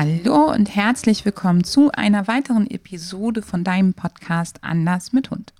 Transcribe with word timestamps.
Hallo 0.00 0.52
und 0.52 0.76
herzlich 0.76 1.24
willkommen 1.24 1.64
zu 1.64 1.90
einer 1.90 2.28
weiteren 2.28 2.70
Episode 2.70 3.42
von 3.42 3.64
deinem 3.64 3.94
Podcast 3.94 4.62
Anders 4.62 5.12
mit 5.12 5.32
Hund. 5.32 5.52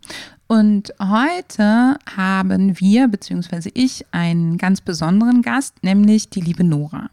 Und 0.47 0.95
heute 1.01 1.99
haben 2.17 2.79
wir, 2.79 3.09
beziehungsweise 3.09 3.69
ich, 3.75 4.07
einen 4.13 4.57
ganz 4.57 4.81
besonderen 4.81 5.43
Gast, 5.43 5.83
nämlich 5.83 6.31
die 6.31 6.41
liebe 6.41 6.63
Nora. 6.63 7.11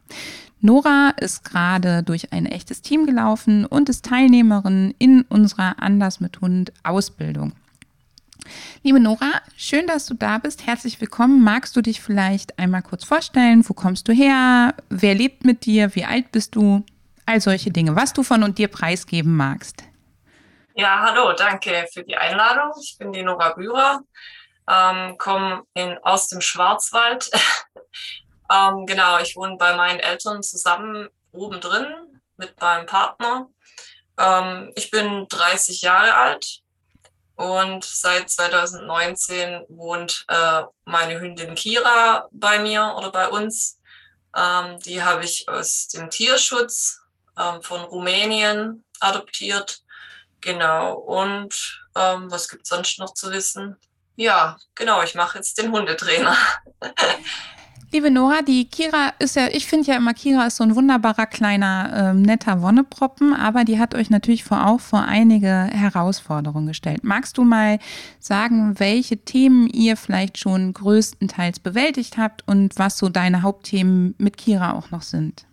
Nora 0.61 1.15
ist 1.19 1.43
gerade 1.43 2.03
durch 2.03 2.31
ein 2.31 2.45
echtes 2.45 2.83
Team 2.83 3.07
gelaufen 3.07 3.65
und 3.65 3.89
ist 3.89 4.05
Teilnehmerin 4.05 4.93
in 4.99 5.23
unserer 5.23 5.81
Anders 5.81 6.19
mit 6.19 6.41
Hund 6.41 6.73
Ausbildung. 6.83 7.53
Liebe 8.83 8.99
Nora, 8.99 9.41
schön, 9.57 9.87
dass 9.87 10.05
du 10.05 10.13
da 10.13 10.37
bist. 10.37 10.67
Herzlich 10.67 11.01
willkommen. 11.01 11.43
Magst 11.43 11.75
du 11.75 11.81
dich 11.81 12.01
vielleicht 12.01 12.59
einmal 12.59 12.83
kurz 12.83 13.03
vorstellen? 13.03 13.67
Wo 13.67 13.73
kommst 13.73 14.07
du 14.07 14.13
her? 14.13 14.75
Wer 14.91 15.15
lebt 15.15 15.43
mit 15.43 15.65
dir? 15.65 15.95
Wie 15.95 16.05
alt 16.05 16.31
bist 16.31 16.55
du? 16.55 16.83
All 17.25 17.41
solche 17.41 17.71
Dinge, 17.71 17.95
was 17.95 18.13
du 18.13 18.23
von 18.23 18.43
und 18.43 18.57
dir 18.57 18.67
preisgeben 18.67 19.35
magst. 19.35 19.83
Ja, 20.75 21.01
hallo, 21.01 21.33
danke 21.33 21.87
für 21.93 22.03
die 22.03 22.17
Einladung. 22.17 22.71
Ich 22.81 22.97
bin 22.97 23.13
die 23.13 23.23
Nora 23.23 23.53
Bührer, 23.53 24.01
ähm, 24.69 25.17
komme 25.17 25.63
aus 26.03 26.27
dem 26.27 26.41
Schwarzwald. 26.41 27.29
ähm, 28.51 28.85
genau, 28.85 29.19
ich 29.19 29.35
wohne 29.35 29.55
bei 29.57 29.75
meinen 29.75 29.99
Eltern 29.99 30.43
zusammen 30.43 31.07
oben 31.31 31.61
drin 31.61 31.87
mit 32.37 32.59
meinem 32.59 32.85
Partner. 32.85 33.47
Ähm, 34.17 34.71
ich 34.75 34.91
bin 34.91 35.27
30 35.29 35.81
Jahre 35.81 36.13
alt 36.13 36.61
und 37.35 37.83
seit 37.83 38.29
2019 38.29 39.65
wohnt 39.69 40.25
äh, 40.27 40.63
meine 40.85 41.19
Hündin 41.19 41.55
Kira 41.55 42.27
bei 42.31 42.59
mir 42.59 42.95
oder 42.97 43.11
bei 43.11 43.27
uns. 43.29 43.79
Ähm, 44.35 44.79
die 44.79 45.01
habe 45.01 45.23
ich 45.23 45.47
aus 45.47 45.87
dem 45.87 46.09
Tierschutz 46.09 47.04
ähm, 47.39 47.61
von 47.61 47.81
Rumänien 47.81 48.83
adoptiert. 48.99 49.79
Genau. 50.41 50.93
Und 50.93 51.81
ähm, 51.95 52.29
was 52.29 52.49
gibt 52.49 52.63
es 52.63 52.69
sonst 52.69 52.99
noch 52.99 53.13
zu 53.13 53.31
wissen? 53.31 53.77
Ja, 54.15 54.57
genau, 54.75 55.03
ich 55.03 55.15
mache 55.15 55.37
jetzt 55.37 55.57
den 55.57 55.71
Hundetrainer. 55.71 56.35
Liebe 57.91 58.11
Nora, 58.11 58.41
die 58.41 58.65
Kira 58.65 59.13
ist 59.19 59.37
ja, 59.37 59.47
ich 59.47 59.67
finde 59.67 59.87
ja 59.87 59.95
immer, 59.95 60.13
Kira 60.13 60.47
ist 60.47 60.57
so 60.57 60.63
ein 60.65 60.75
wunderbarer 60.75 61.27
kleiner, 61.27 61.91
ähm, 61.95 62.23
netter 62.23 62.61
Wonneproppen, 62.61 63.33
aber 63.33 63.63
die 63.63 63.79
hat 63.79 63.95
euch 63.95 64.09
natürlich 64.09 64.43
vor, 64.43 64.67
auch 64.67 64.81
vor 64.81 65.03
einige 65.03 65.47
Herausforderungen 65.47 66.67
gestellt. 66.67 67.03
Magst 67.03 67.37
du 67.37 67.45
mal 67.45 67.79
sagen, 68.19 68.79
welche 68.79 69.17
Themen 69.17 69.67
ihr 69.67 69.95
vielleicht 69.95 70.37
schon 70.37 70.73
größtenteils 70.73 71.59
bewältigt 71.59 72.17
habt 72.17 72.45
und 72.47 72.77
was 72.77 72.97
so 72.97 73.07
deine 73.07 73.43
Hauptthemen 73.43 74.15
mit 74.17 74.35
Kira 74.35 74.73
auch 74.73 74.91
noch 74.91 75.03
sind? 75.03 75.45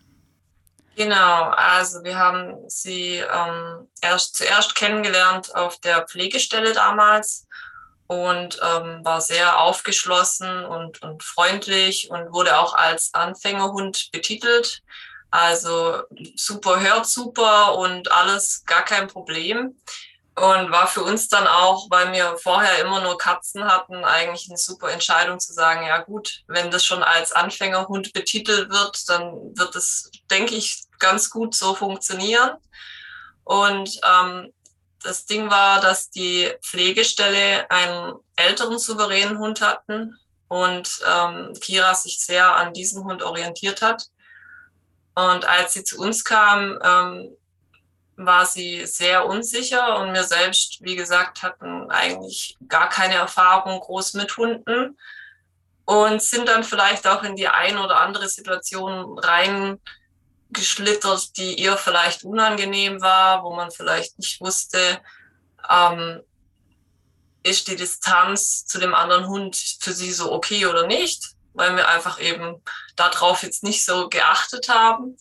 Genau, 0.95 1.45
also 1.51 2.05
wir 2.05 2.19
haben 2.19 2.69
sie 2.69 3.17
ähm, 3.17 3.89
erst 4.03 4.37
zuerst 4.37 4.75
kennengelernt 4.75 5.55
auf 5.55 5.79
der 5.79 6.07
Pflegestelle 6.07 6.75
damals 6.75 7.47
und 8.09 8.61
ähm, 8.63 9.03
war 9.03 9.23
sehr 9.23 9.59
aufgeschlossen 9.59 10.65
und, 10.67 11.01
und 11.01 11.23
freundlich 11.23 12.11
und 12.11 12.33
wurde 12.33 12.59
auch 12.59 12.75
als 12.75 13.15
Anfängerhund 13.15 14.11
betitelt. 14.13 14.83
Also 15.31 16.03
super 16.37 16.81
hört 16.81 17.07
super 17.07 17.79
und 17.79 18.13
alles 18.13 18.65
gar 18.67 18.85
kein 18.85 19.09
Problem. 19.09 19.75
Und 20.35 20.71
war 20.71 20.87
für 20.87 21.03
uns 21.03 21.29
dann 21.29 21.47
auch, 21.47 21.89
weil 21.91 22.11
wir 22.13 22.39
vorher 22.39 22.79
immer 22.79 23.03
nur 23.03 23.19
Katzen 23.19 23.65
hatten, 23.65 24.03
eigentlich 24.03 24.49
eine 24.49 24.57
super 24.57 24.91
Entscheidung 24.91 25.39
zu 25.39 25.53
sagen, 25.53 25.87
ja 25.87 25.99
gut, 25.99 26.43
wenn 26.47 26.71
das 26.71 26.87
schon 26.87 27.03
als 27.03 27.33
Anfängerhund 27.33 28.15
betitelt 28.15 28.71
wird, 28.71 29.09
dann 29.11 29.55
wird 29.55 29.77
es, 29.77 30.11
denke 30.31 30.55
ich, 30.55 30.85
ganz 30.99 31.29
gut 31.29 31.55
so 31.55 31.75
funktionieren. 31.75 32.53
Und 33.45 34.01
ähm, 34.05 34.55
das 35.03 35.27
Ding 35.27 35.51
war, 35.51 35.81
dass 35.81 36.09
die 36.09 36.51
Pflegestelle 36.63 37.71
einen 37.71 38.15
älteren 38.37 38.79
souveränen 38.79 39.39
Hund 39.39 39.61
hatten 39.61 40.19
und 40.49 41.01
ähm, 41.07 41.53
Kira 41.61 41.95
sich 41.95 42.21
sehr 42.21 42.55
an 42.55 42.73
diesem 42.73 43.05
Hund 43.05 43.23
orientiert 43.23 43.83
hat. 43.83 44.05
Und 45.15 45.45
als 45.45 45.75
sie 45.75 45.85
zu 45.85 45.99
uns 45.99 46.25
kam, 46.25 46.79
ähm, 46.83 47.37
war 48.17 48.47
sie 48.47 48.87
sehr 48.87 49.27
unsicher 49.27 49.97
und 49.97 50.13
mir 50.13 50.25
selbst, 50.25 50.79
wie 50.81 50.97
gesagt, 50.97 51.43
hatten 51.43 51.91
eigentlich 51.91 52.57
gar 52.69 52.89
keine 52.89 53.15
Erfahrung 53.15 53.81
groß 53.81 54.15
mit 54.15 54.37
Hunden 54.37 54.97
und 55.85 56.23
sind 56.23 56.49
dann 56.49 56.65
vielleicht 56.65 57.07
auch 57.07 57.23
in 57.23 57.37
die 57.37 57.49
ein 57.49 57.79
oder 57.79 58.01
andere 58.01 58.29
Situation 58.29 59.19
reingeschlittert, 59.19 61.37
die 61.37 61.61
ihr 61.61 61.77
vielleicht 61.77 62.25
unangenehm 62.25 63.01
war, 63.01 63.43
wo 63.43 63.55
man 63.55 63.71
vielleicht 63.71 64.19
nicht 64.19 64.41
wusste, 64.41 65.01
ähm, 65.69 66.23
ist 67.43 67.69
die 67.69 67.77
Distanz 67.77 68.67
zu 68.67 68.79
dem 68.79 68.95
anderen 68.95 69.27
Hund 69.27 69.57
für 69.81 69.93
sie 69.93 70.13
so 70.13 70.33
okay 70.33 70.67
oder 70.67 70.87
nicht, 70.87 71.35
weil 71.55 71.77
wir 71.77 71.89
einfach 71.89 72.21
eben 72.21 72.63
darauf 72.97 73.43
jetzt 73.43 73.65
nicht 73.65 73.85
so 73.85 74.09
geachtet 74.09 74.69
haben. 74.69 75.17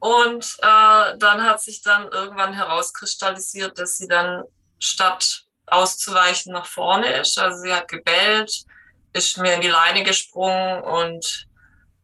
Und 0.00 0.56
äh, 0.62 1.18
dann 1.18 1.44
hat 1.44 1.60
sich 1.60 1.82
dann 1.82 2.08
irgendwann 2.08 2.54
herauskristallisiert, 2.54 3.78
dass 3.78 3.98
sie 3.98 4.08
dann 4.08 4.44
statt 4.78 5.44
auszuweichen 5.66 6.52
nach 6.52 6.66
vorne 6.66 7.12
ist. 7.20 7.38
Also 7.38 7.62
sie 7.62 7.72
hat 7.72 7.88
gebellt, 7.88 8.64
ist 9.12 9.36
mir 9.38 9.54
in 9.54 9.60
die 9.60 9.68
Leine 9.68 10.02
gesprungen 10.02 10.82
und 10.82 11.46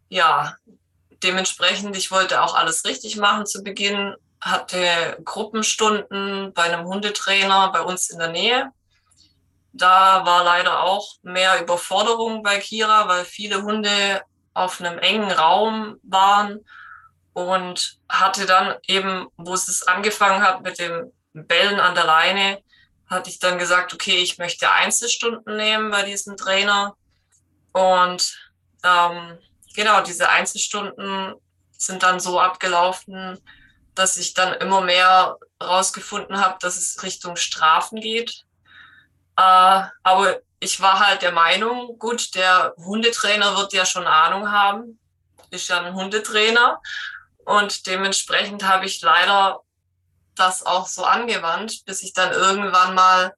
ja, 0.08 0.56
dementsprechend, 1.22 1.96
ich 1.96 2.10
wollte 2.10 2.42
auch 2.42 2.54
alles 2.54 2.84
richtig 2.84 3.16
machen 3.16 3.46
zu 3.46 3.62
Beginn, 3.62 4.14
hatte 4.40 5.18
Gruppenstunden 5.24 6.52
bei 6.52 6.64
einem 6.64 6.86
Hundetrainer 6.86 7.72
bei 7.72 7.80
uns 7.80 8.10
in 8.10 8.18
der 8.18 8.28
Nähe. 8.28 8.70
Da 9.72 10.24
war 10.24 10.44
leider 10.44 10.82
auch 10.82 11.16
mehr 11.22 11.60
Überforderung 11.62 12.42
bei 12.42 12.58
Kira, 12.58 13.08
weil 13.08 13.24
viele 13.24 13.62
Hunde 13.62 14.22
auf 14.54 14.80
einem 14.80 14.98
engen 14.98 15.30
Raum 15.30 15.98
waren 16.02 16.60
und 17.36 17.98
hatte 18.08 18.46
dann 18.46 18.76
eben, 18.86 19.28
wo 19.36 19.52
es 19.52 19.82
angefangen 19.82 20.42
hat 20.42 20.62
mit 20.62 20.78
dem 20.78 21.12
Bellen 21.34 21.78
an 21.80 21.94
der 21.94 22.04
Leine, 22.04 22.62
hatte 23.10 23.28
ich 23.28 23.38
dann 23.38 23.58
gesagt, 23.58 23.92
okay, 23.92 24.16
ich 24.22 24.38
möchte 24.38 24.70
Einzelstunden 24.70 25.54
nehmen 25.54 25.90
bei 25.90 26.02
diesem 26.02 26.38
Trainer. 26.38 26.96
Und 27.72 28.34
ähm, 28.82 29.38
genau, 29.74 30.00
diese 30.00 30.30
Einzelstunden 30.30 31.34
sind 31.72 32.02
dann 32.02 32.20
so 32.20 32.40
abgelaufen, 32.40 33.38
dass 33.94 34.16
ich 34.16 34.32
dann 34.32 34.54
immer 34.54 34.80
mehr 34.80 35.36
rausgefunden 35.62 36.40
habe, 36.40 36.56
dass 36.60 36.78
es 36.78 37.02
Richtung 37.02 37.36
Strafen 37.36 38.00
geht. 38.00 38.44
Äh, 39.36 39.82
aber 40.02 40.40
ich 40.58 40.80
war 40.80 41.06
halt 41.06 41.20
der 41.20 41.32
Meinung, 41.32 41.98
gut, 41.98 42.34
der 42.34 42.72
Hundetrainer 42.78 43.58
wird 43.58 43.74
ja 43.74 43.84
schon 43.84 44.06
Ahnung 44.06 44.50
haben, 44.50 44.98
ist 45.50 45.68
ja 45.68 45.82
ein 45.82 45.92
Hundetrainer 45.92 46.80
und 47.46 47.86
dementsprechend 47.86 48.64
habe 48.64 48.86
ich 48.86 49.00
leider 49.02 49.60
das 50.34 50.66
auch 50.66 50.86
so 50.86 51.04
angewandt, 51.04 51.84
bis 51.86 52.02
ich 52.02 52.12
dann 52.12 52.32
irgendwann 52.32 52.94
mal 52.94 53.34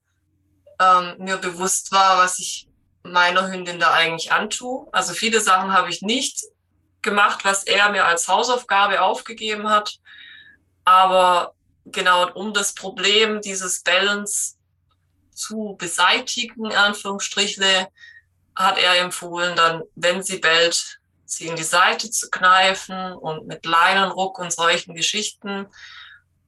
ähm, 0.81 1.17
mir 1.19 1.37
bewusst 1.37 1.93
war, 1.93 2.17
was 2.17 2.39
ich 2.39 2.69
meiner 3.03 3.51
Hündin 3.51 3.79
da 3.79 3.93
eigentlich 3.93 4.33
antue. 4.33 4.89
Also 4.93 5.13
viele 5.13 5.41
Sachen 5.41 5.75
habe 5.75 5.91
ich 5.91 6.01
nicht 6.01 6.43
gemacht, 7.03 7.45
was 7.45 7.65
er 7.65 7.91
mir 7.91 8.07
als 8.07 8.29
Hausaufgabe 8.29 9.03
aufgegeben 9.03 9.69
hat. 9.69 9.99
Aber 10.87 11.53
genau 11.85 12.33
um 12.33 12.55
das 12.55 12.73
Problem 12.73 13.43
dieses 13.43 13.83
Balance 13.83 14.55
zu 15.35 15.77
beseitigen, 15.79 16.73
Anführungsstrichle, 16.75 17.89
hat 18.57 18.79
er 18.79 18.99
empfohlen, 19.01 19.55
dann, 19.55 19.83
wenn 19.95 20.23
sie 20.23 20.39
bellt, 20.39 20.98
sie 21.29 21.47
in 21.47 21.57
die 21.57 21.63
Seite 21.63 22.11
zu 22.11 22.31
kneifen 22.31 23.13
und 23.13 23.47
mit 23.47 23.67
Leinenruck 23.67 24.39
und 24.39 24.53
solchen 24.53 24.95
Geschichten. 24.95 25.67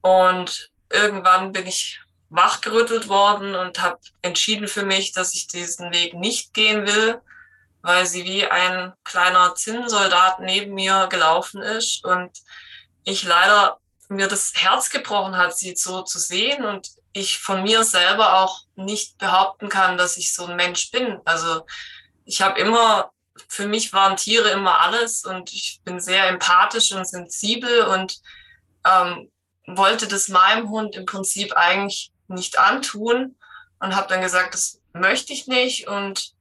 Und 0.01 0.71
irgendwann 0.89 1.51
bin 1.51 1.67
ich 1.67 2.01
wachgerüttelt 2.29 3.07
worden 3.07 3.55
und 3.55 3.81
habe 3.81 3.99
entschieden 4.21 4.67
für 4.67 4.83
mich, 4.83 5.11
dass 5.11 5.33
ich 5.33 5.47
diesen 5.47 5.93
Weg 5.93 6.13
nicht 6.13 6.53
gehen 6.53 6.87
will, 6.87 7.21
weil 7.81 8.05
sie 8.05 8.23
wie 8.23 8.47
ein 8.47 8.93
kleiner 9.03 9.53
Zinnsoldat 9.55 10.39
neben 10.39 10.73
mir 10.73 11.07
gelaufen 11.09 11.61
ist 11.61 12.03
und 12.03 12.31
ich 13.03 13.23
leider 13.23 13.79
mir 14.09 14.27
das 14.27 14.53
Herz 14.55 14.89
gebrochen 14.89 15.37
hat, 15.37 15.57
sie 15.57 15.75
so 15.75 16.01
zu 16.01 16.19
sehen 16.19 16.65
und 16.65 16.89
ich 17.13 17.39
von 17.39 17.63
mir 17.63 17.83
selber 17.83 18.39
auch 18.39 18.63
nicht 18.75 19.17
behaupten 19.17 19.69
kann, 19.69 19.97
dass 19.97 20.17
ich 20.17 20.33
so 20.33 20.45
ein 20.45 20.55
Mensch 20.55 20.91
bin. 20.91 21.19
Also 21.25 21.65
ich 22.25 22.41
habe 22.41 22.59
immer, 22.59 23.11
für 23.47 23.67
mich 23.67 23.93
waren 23.93 24.17
Tiere 24.17 24.49
immer 24.49 24.79
alles 24.79 25.23
und 25.25 25.53
ich 25.53 25.81
bin 25.83 25.99
sehr 25.99 26.27
empathisch 26.27 26.91
und 26.91 27.07
sensibel 27.07 27.83
und 27.83 28.21
ähm, 28.85 29.31
wollte 29.67 30.07
das 30.07 30.27
meinem 30.27 30.69
Hund 30.69 30.95
im 30.95 31.05
Prinzip 31.05 31.53
eigentlich 31.53 32.11
nicht 32.27 32.59
antun 32.59 33.37
und 33.79 33.95
habe 33.95 34.07
dann 34.07 34.21
gesagt, 34.21 34.53
das 34.53 34.79
möchte 34.93 35.33
ich 35.33 35.47
nicht 35.47 35.87
und 35.87 36.33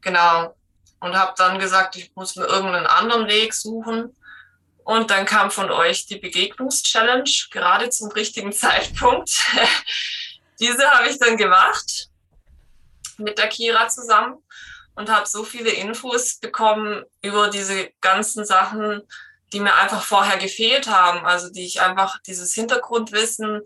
genau 0.00 0.54
und 1.00 1.16
habe 1.16 1.34
dann 1.36 1.58
gesagt, 1.58 1.96
ich 1.96 2.14
muss 2.14 2.36
mir 2.36 2.46
irgendeinen 2.46 2.86
anderen 2.86 3.28
Weg 3.28 3.54
suchen 3.54 4.16
und 4.84 5.10
dann 5.10 5.26
kam 5.26 5.50
von 5.50 5.70
euch 5.70 6.06
die 6.06 6.18
Begegnungschallenge, 6.18 7.30
gerade 7.50 7.90
zum 7.90 8.10
richtigen 8.12 8.52
Zeitpunkt. 8.54 9.30
Diese 10.60 10.90
habe 10.90 11.08
ich 11.08 11.18
dann 11.18 11.36
gemacht 11.36 12.08
mit 13.16 13.38
der 13.38 13.48
Kira 13.48 13.88
zusammen 13.88 14.42
und 14.98 15.10
habe 15.10 15.28
so 15.28 15.44
viele 15.44 15.70
Infos 15.70 16.38
bekommen 16.38 17.04
über 17.22 17.50
diese 17.50 17.90
ganzen 18.00 18.44
Sachen, 18.44 19.00
die 19.52 19.60
mir 19.60 19.76
einfach 19.76 20.02
vorher 20.02 20.38
gefehlt 20.38 20.88
haben. 20.88 21.24
Also 21.24 21.50
die 21.50 21.64
ich 21.64 21.80
einfach 21.80 22.18
dieses 22.26 22.52
Hintergrundwissen, 22.52 23.60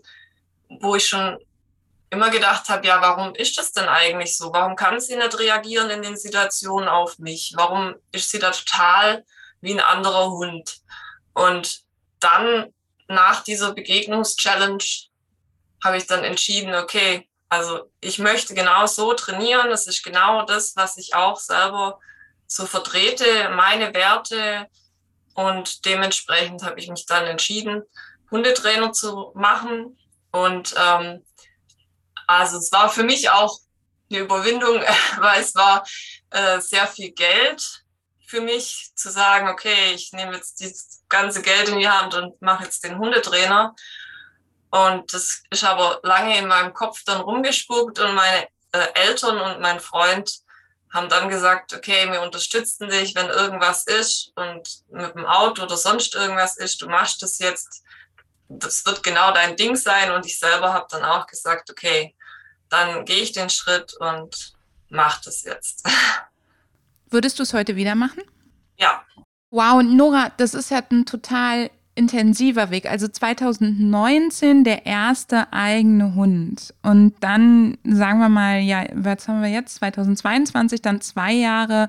wo 0.79 0.95
ich 0.95 1.07
schon 1.07 1.39
immer 2.11 2.29
gedacht 2.29 2.69
habe, 2.69 2.85
ja, 2.85 3.01
warum 3.01 3.33
ist 3.33 3.57
das 3.57 3.71
denn 3.71 3.89
eigentlich 3.89 4.37
so? 4.37 4.53
Warum 4.53 4.75
kann 4.75 4.99
sie 4.99 5.15
nicht 5.15 5.39
reagieren 5.39 5.89
in 5.89 6.03
den 6.03 6.17
Situationen 6.17 6.87
auf 6.87 7.17
mich? 7.17 7.53
Warum 7.55 7.95
ist 8.11 8.29
sie 8.29 8.37
da 8.37 8.51
total 8.51 9.25
wie 9.59 9.73
ein 9.73 9.79
anderer 9.79 10.29
Hund? 10.29 10.81
Und 11.33 11.81
dann 12.19 12.71
nach 13.07 13.43
dieser 13.43 13.73
Begegnungschallenge 13.73 14.83
habe 15.83 15.97
ich 15.97 16.05
dann 16.05 16.23
entschieden, 16.23 16.75
okay, 16.75 17.27
also 17.53 17.91
ich 18.01 18.17
möchte 18.17 18.55
genau 18.55 18.87
so 18.87 19.13
trainieren. 19.13 19.69
Das 19.69 19.85
ist 19.85 20.03
genau 20.03 20.43
das, 20.43 20.75
was 20.75 20.97
ich 20.97 21.13
auch 21.13 21.39
selber 21.39 21.99
so 22.47 22.65
vertrete, 22.65 23.49
meine 23.49 23.93
Werte. 23.93 24.67
Und 25.35 25.85
dementsprechend 25.85 26.63
habe 26.63 26.79
ich 26.79 26.89
mich 26.89 27.05
dann 27.05 27.25
entschieden, 27.25 27.83
Hundetrainer 28.31 28.91
zu 28.91 29.31
machen. 29.35 29.99
Und 30.31 30.73
ähm, 30.75 31.23
also 32.25 32.57
es 32.57 32.71
war 32.71 32.89
für 32.89 33.03
mich 33.03 33.29
auch 33.29 33.59
eine 34.09 34.21
Überwindung, 34.21 34.81
weil 35.19 35.41
es 35.41 35.53
war 35.53 35.85
äh, 36.31 36.59
sehr 36.59 36.87
viel 36.87 37.11
Geld 37.11 37.83
für 38.25 38.41
mich 38.41 38.93
zu 38.95 39.11
sagen, 39.11 39.47
okay, 39.47 39.93
ich 39.93 40.11
nehme 40.11 40.33
jetzt 40.33 40.59
das 40.59 41.03
ganze 41.07 41.43
Geld 41.43 41.69
in 41.69 41.77
die 41.77 41.87
Hand 41.87 42.15
und 42.15 42.41
mache 42.41 42.63
jetzt 42.63 42.83
den 42.83 42.97
Hundetrainer. 42.97 43.75
Und 44.73 45.13
das 45.13 45.43
ist 45.51 45.63
aber 45.63 45.99
lange 46.01 46.35
in 46.35 46.47
meinem 46.47 46.73
Kopf 46.73 47.03
dann 47.05 47.21
rumgespuckt 47.21 47.99
und 47.99 48.15
meine 48.15 48.47
äh, 48.71 48.87
Eltern 48.95 49.39
und 49.39 49.61
mein 49.61 49.79
Freund 49.79 50.39
haben 50.91 51.09
dann 51.09 51.29
gesagt, 51.29 51.75
okay, 51.75 52.11
wir 52.11 52.23
unterstützen 52.23 52.89
dich, 52.89 53.13
wenn 53.13 53.27
irgendwas 53.27 53.85
ist 53.85 54.31
und 54.35 54.67
mit 54.89 55.13
dem 55.13 55.27
Auto 55.27 55.61
oder 55.61 55.77
sonst 55.77 56.15
irgendwas 56.15 56.57
ist, 56.57 56.81
du 56.81 56.89
machst 56.89 57.21
das 57.21 57.37
jetzt, 57.37 57.83
das 58.49 58.83
wird 58.87 59.03
genau 59.03 59.31
dein 59.31 59.55
Ding 59.55 59.75
sein. 59.75 60.11
Und 60.11 60.25
ich 60.25 60.39
selber 60.39 60.73
habe 60.73 60.87
dann 60.89 61.03
auch 61.03 61.27
gesagt, 61.27 61.69
okay, 61.69 62.15
dann 62.69 63.05
gehe 63.05 63.21
ich 63.21 63.31
den 63.31 63.51
Schritt 63.51 63.93
und 63.99 64.53
mache 64.89 65.21
das 65.25 65.43
jetzt. 65.43 65.87
Würdest 67.11 67.37
du 67.37 67.43
es 67.43 67.53
heute 67.53 67.75
wieder 67.75 67.93
machen? 67.93 68.23
Ja. 68.77 69.05
Wow, 69.51 69.83
Nora, 69.83 70.31
das 70.37 70.55
ist 70.55 70.71
ja 70.71 70.81
ein 70.89 71.05
total 71.05 71.69
intensiver 71.95 72.71
Weg. 72.71 72.89
Also 72.89 73.07
2019 73.07 74.63
der 74.63 74.85
erste 74.85 75.51
eigene 75.53 76.15
Hund. 76.15 76.73
Und 76.81 77.13
dann, 77.19 77.77
sagen 77.83 78.19
wir 78.19 78.29
mal, 78.29 78.59
ja, 78.59 78.85
was 78.93 79.27
haben 79.27 79.41
wir 79.41 79.49
jetzt? 79.49 79.75
2022, 79.75 80.81
dann 80.81 81.01
zwei 81.01 81.33
Jahre, 81.33 81.87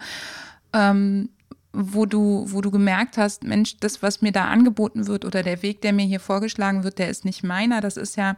ähm, 0.72 1.30
wo 1.72 2.06
du, 2.06 2.44
wo 2.48 2.60
du 2.60 2.70
gemerkt 2.70 3.16
hast, 3.16 3.44
Mensch, 3.44 3.78
das, 3.78 4.02
was 4.02 4.22
mir 4.22 4.32
da 4.32 4.44
angeboten 4.44 5.06
wird 5.06 5.24
oder 5.24 5.42
der 5.42 5.62
Weg, 5.62 5.80
der 5.80 5.92
mir 5.92 6.06
hier 6.06 6.20
vorgeschlagen 6.20 6.84
wird, 6.84 6.98
der 6.98 7.08
ist 7.08 7.24
nicht 7.24 7.42
meiner. 7.42 7.80
Das 7.80 7.96
ist 7.96 8.16
ja 8.16 8.36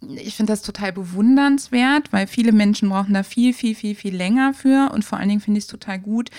ich 0.00 0.34
finde 0.36 0.52
das 0.52 0.62
total 0.62 0.92
bewundernswert, 0.92 2.12
weil 2.12 2.26
viele 2.26 2.52
Menschen 2.52 2.88
brauchen 2.88 3.14
da 3.14 3.22
viel, 3.22 3.52
viel, 3.52 3.74
viel, 3.74 3.94
viel 3.94 4.14
länger 4.14 4.54
für. 4.54 4.90
Und 4.92 5.04
vor 5.04 5.18
allen 5.18 5.28
Dingen 5.28 5.40
finde 5.40 5.58
ich 5.58 5.64
es 5.64 5.70
total 5.70 5.98
gut, 5.98 6.30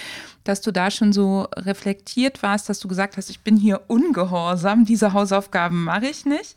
dass 0.44 0.62
du 0.62 0.72
da 0.72 0.92
schon 0.92 1.14
so 1.14 1.48
reflektiert 1.56 2.44
warst, 2.44 2.70
dass 2.70 2.80
du 2.80 2.88
gesagt 2.88 3.18
hast, 3.18 3.30
ich 3.30 3.42
bin 3.42 3.58
hier 3.58 3.82
ungehorsam, 3.88 4.86
diese 4.86 5.14
Hausaufgaben 5.14 5.84
mache 5.84 6.08
ich 6.08 6.26
nicht. 6.26 6.56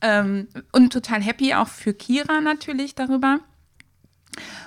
Ähm, 0.00 0.48
und 0.72 0.92
total 0.92 1.22
happy 1.22 1.54
auch 1.54 1.68
für 1.68 1.94
Kira 1.94 2.40
natürlich 2.40 2.94
darüber. 2.94 3.40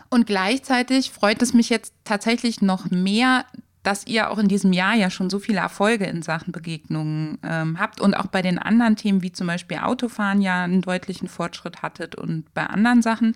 Und 0.09 0.27
gleichzeitig 0.27 1.11
freut 1.11 1.41
es 1.41 1.53
mich 1.53 1.69
jetzt 1.69 1.93
tatsächlich 2.03 2.61
noch 2.61 2.91
mehr, 2.91 3.45
dass 3.85 4.07
ihr 4.07 4.31
auch 4.31 4.39
in 4.39 4.47
diesem 4.47 4.73
Jahr 4.73 4.95
ja 4.95 5.11
schon 5.11 5.29
so 5.29 5.37
viele 5.37 5.59
Erfolge 5.59 6.05
in 6.05 6.23
Sachen 6.23 6.51
Begegnungen 6.51 7.37
ähm, 7.43 7.79
habt 7.79 8.01
und 8.01 8.15
auch 8.15 8.27
bei 8.27 8.41
den 8.41 8.57
anderen 8.57 8.95
Themen 8.95 9.21
wie 9.21 9.31
zum 9.31 9.45
Beispiel 9.45 9.77
Autofahren 9.77 10.41
ja 10.41 10.63
einen 10.63 10.81
deutlichen 10.81 11.27
Fortschritt 11.27 11.83
hattet 11.83 12.15
und 12.15 12.51
bei 12.55 12.65
anderen 12.65 13.03
Sachen. 13.03 13.35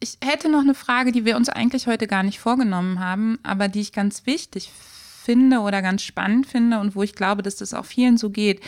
Ich 0.00 0.18
hätte 0.22 0.50
noch 0.50 0.60
eine 0.60 0.74
Frage, 0.74 1.12
die 1.12 1.24
wir 1.24 1.36
uns 1.36 1.48
eigentlich 1.48 1.86
heute 1.86 2.06
gar 2.06 2.22
nicht 2.22 2.40
vorgenommen 2.40 3.00
haben, 3.00 3.38
aber 3.42 3.68
die 3.68 3.80
ich 3.80 3.92
ganz 3.92 4.26
wichtig 4.26 4.70
finde 4.70 5.60
oder 5.60 5.80
ganz 5.80 6.02
spannend 6.02 6.46
finde 6.46 6.78
und 6.78 6.94
wo 6.94 7.02
ich 7.02 7.14
glaube, 7.14 7.42
dass 7.42 7.56
das 7.56 7.72
auch 7.72 7.86
vielen 7.86 8.18
so 8.18 8.28
geht. 8.28 8.60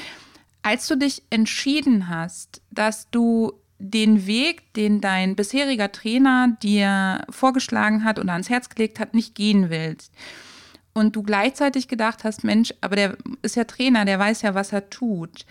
Als 0.62 0.86
du 0.86 0.96
dich 0.96 1.22
entschieden 1.28 2.08
hast, 2.08 2.62
dass 2.70 3.10
du 3.10 3.52
den 3.78 4.26
Weg, 4.26 4.72
den 4.72 5.02
dein 5.02 5.36
bisheriger 5.36 5.92
Trainer 5.92 6.56
dir 6.62 7.26
vorgeschlagen 7.28 8.02
hat 8.02 8.18
oder 8.18 8.32
ans 8.32 8.48
Herz 8.48 8.70
gelegt 8.70 8.98
hat, 8.98 9.12
nicht 9.12 9.34
gehen 9.34 9.68
willst, 9.68 10.10
und 10.96 11.14
du 11.14 11.22
gleichzeitig 11.22 11.88
gedacht 11.88 12.24
hast, 12.24 12.42
Mensch, 12.42 12.72
aber 12.80 12.96
der 12.96 13.16
ist 13.42 13.54
ja 13.54 13.64
Trainer, 13.64 14.06
der 14.06 14.18
weiß 14.18 14.42
ja, 14.42 14.54
was 14.54 14.72
er 14.72 14.88
tut. 14.88 15.44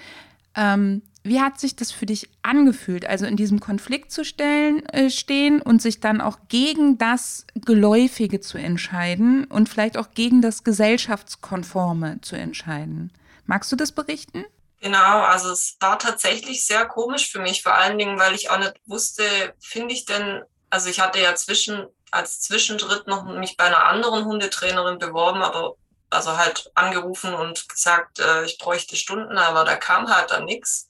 Ähm, 0.56 1.03
wie 1.21 1.39
hat 1.39 1.59
sich 1.59 1.75
das 1.75 1.92
für 1.92 2.07
dich 2.07 2.30
angefühlt, 2.42 3.06
also 3.06 3.25
in 3.27 3.38
diesem 3.38 3.59
Konflikt 3.59 4.12
zu 4.12 4.25
stellen, 4.25 4.83
äh, 4.88 5.12
stehen 5.12 5.62
und 5.62 5.81
sich 5.81 6.00
dann 6.00 6.19
auch 6.19 6.38
gegen 6.50 6.97
das 6.97 7.45
Geläufige 7.53 8.42
zu 8.42 8.57
entscheiden 8.57 9.45
und 9.45 9.69
vielleicht 9.69 9.97
auch 9.97 10.12
gegen 10.15 10.42
das 10.42 10.63
Gesellschaftskonforme 10.63 12.21
zu 12.21 12.36
entscheiden? 12.36 13.12
Magst 13.45 13.71
du 13.71 13.75
das 13.75 13.92
berichten? 13.92 14.45
Genau, 14.81 15.21
also 15.21 15.51
es 15.51 15.77
war 15.80 16.00
tatsächlich 16.00 16.65
sehr 16.65 16.86
komisch 16.86 17.31
für 17.31 17.39
mich, 17.39 17.62
vor 17.62 17.75
allen 17.75 17.97
Dingen, 17.97 18.19
weil 18.19 18.33
ich 18.33 18.50
auch 18.50 18.59
nicht 18.59 18.75
wusste, 18.86 19.23
finde 19.59 19.94
ich 19.94 20.06
denn, 20.06 20.42
also 20.76 20.90
ich 20.90 21.00
hatte 21.00 21.22
ja 21.22 21.34
zwischen 21.36 21.88
als 22.12 22.42
Zwischenschritt 22.42 23.08
noch 23.08 23.24
mich 23.24 23.56
bei 23.56 23.64
einer 23.64 23.86
anderen 23.86 24.26
Hundetrainerin 24.26 25.00
beworben, 25.00 25.42
aber 25.42 25.76
also 26.10 26.36
halt 26.36 26.70
angerufen 26.76 27.34
und 27.34 27.70
gesagt, 27.70 28.20
äh, 28.20 28.44
ich 28.44 28.58
bräuchte 28.58 28.98
Stunden, 28.98 29.38
aber 29.38 29.64
da 29.64 29.78
kam 29.78 30.14
halt 30.14 30.32
dann 30.32 30.44
nichts. 30.44 30.90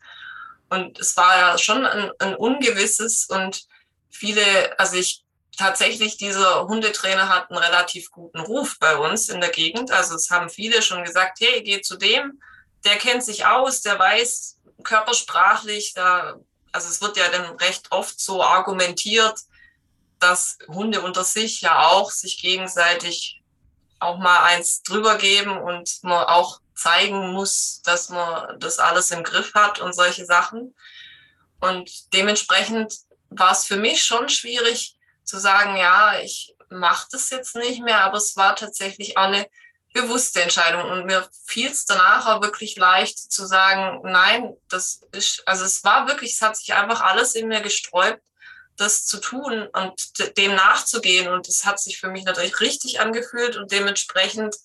Und 0.71 0.97
es 0.99 1.15
war 1.17 1.37
ja 1.37 1.57
schon 1.59 1.85
ein, 1.85 2.09
ein 2.17 2.35
ungewisses 2.35 3.27
und 3.27 3.67
viele, 4.09 4.43
also 4.79 4.95
ich 4.97 5.23
tatsächlich, 5.55 6.17
dieser 6.17 6.67
Hundetrainer 6.67 7.29
hat 7.29 7.51
einen 7.51 7.59
relativ 7.59 8.09
guten 8.09 8.39
Ruf 8.39 8.77
bei 8.79 8.97
uns 8.97 9.29
in 9.29 9.39
der 9.39 9.51
Gegend. 9.51 9.91
Also 9.91 10.15
es 10.15 10.31
haben 10.31 10.49
viele 10.49 10.81
schon 10.81 11.03
gesagt, 11.03 11.41
hey, 11.41 11.61
geh 11.61 11.81
zu 11.81 11.95
dem, 11.95 12.41
der 12.85 12.95
kennt 12.95 13.23
sich 13.23 13.45
aus, 13.45 13.83
der 13.83 13.99
weiß 13.99 14.57
körpersprachlich, 14.83 15.93
da, 15.93 16.39
also 16.71 16.89
es 16.89 17.01
wird 17.01 17.17
ja 17.17 17.29
dann 17.29 17.55
recht 17.57 17.91
oft 17.91 18.19
so 18.19 18.41
argumentiert, 18.41 19.39
dass 20.19 20.57
Hunde 20.67 21.01
unter 21.01 21.23
sich 21.23 21.61
ja 21.61 21.87
auch 21.87 22.11
sich 22.11 22.41
gegenseitig 22.41 23.41
auch 23.99 24.17
mal 24.17 24.43
eins 24.43 24.83
drüber 24.83 25.17
geben 25.17 25.57
und 25.57 26.03
man 26.03 26.25
auch 26.25 26.59
zeigen 26.75 27.31
muss, 27.31 27.81
dass 27.83 28.09
man 28.09 28.59
das 28.59 28.79
alles 28.79 29.11
im 29.11 29.23
Griff 29.23 29.53
hat 29.53 29.79
und 29.79 29.93
solche 29.93 30.25
Sachen. 30.25 30.75
Und 31.59 32.13
dementsprechend 32.13 32.93
war 33.29 33.51
es 33.51 33.65
für 33.65 33.77
mich 33.77 34.03
schon 34.03 34.29
schwierig 34.29 34.97
zu 35.23 35.39
sagen, 35.39 35.77
ja, 35.77 36.19
ich 36.19 36.55
mache 36.69 37.07
das 37.11 37.29
jetzt 37.29 37.55
nicht 37.55 37.81
mehr, 37.81 38.01
aber 38.01 38.17
es 38.17 38.35
war 38.35 38.55
tatsächlich 38.55 39.17
auch 39.17 39.23
eine 39.23 39.47
bewusste 39.93 40.41
Entscheidung. 40.41 40.83
Und 40.91 41.05
mir 41.05 41.27
fiel 41.45 41.71
es 41.71 41.85
danach 41.85 42.27
auch 42.27 42.41
wirklich 42.41 42.75
leicht 42.75 43.17
zu 43.17 43.45
sagen, 43.45 44.01
nein, 44.03 44.55
das 44.69 45.01
ist, 45.11 45.47
also 45.47 45.63
es 45.63 45.83
war 45.83 46.07
wirklich, 46.07 46.33
es 46.33 46.41
hat 46.41 46.57
sich 46.57 46.73
einfach 46.73 47.01
alles 47.01 47.33
in 47.33 47.47
mir 47.47 47.61
gesträubt, 47.61 48.21
das 48.77 49.05
zu 49.05 49.19
tun 49.19 49.67
und 49.73 50.37
dem 50.37 50.55
nachzugehen. 50.55 51.31
Und 51.31 51.47
es 51.47 51.65
hat 51.65 51.79
sich 51.79 51.99
für 51.99 52.09
mich 52.09 52.25
natürlich 52.25 52.59
richtig 52.59 52.99
angefühlt 52.99 53.55
und 53.55 53.71
dementsprechend 53.71 54.55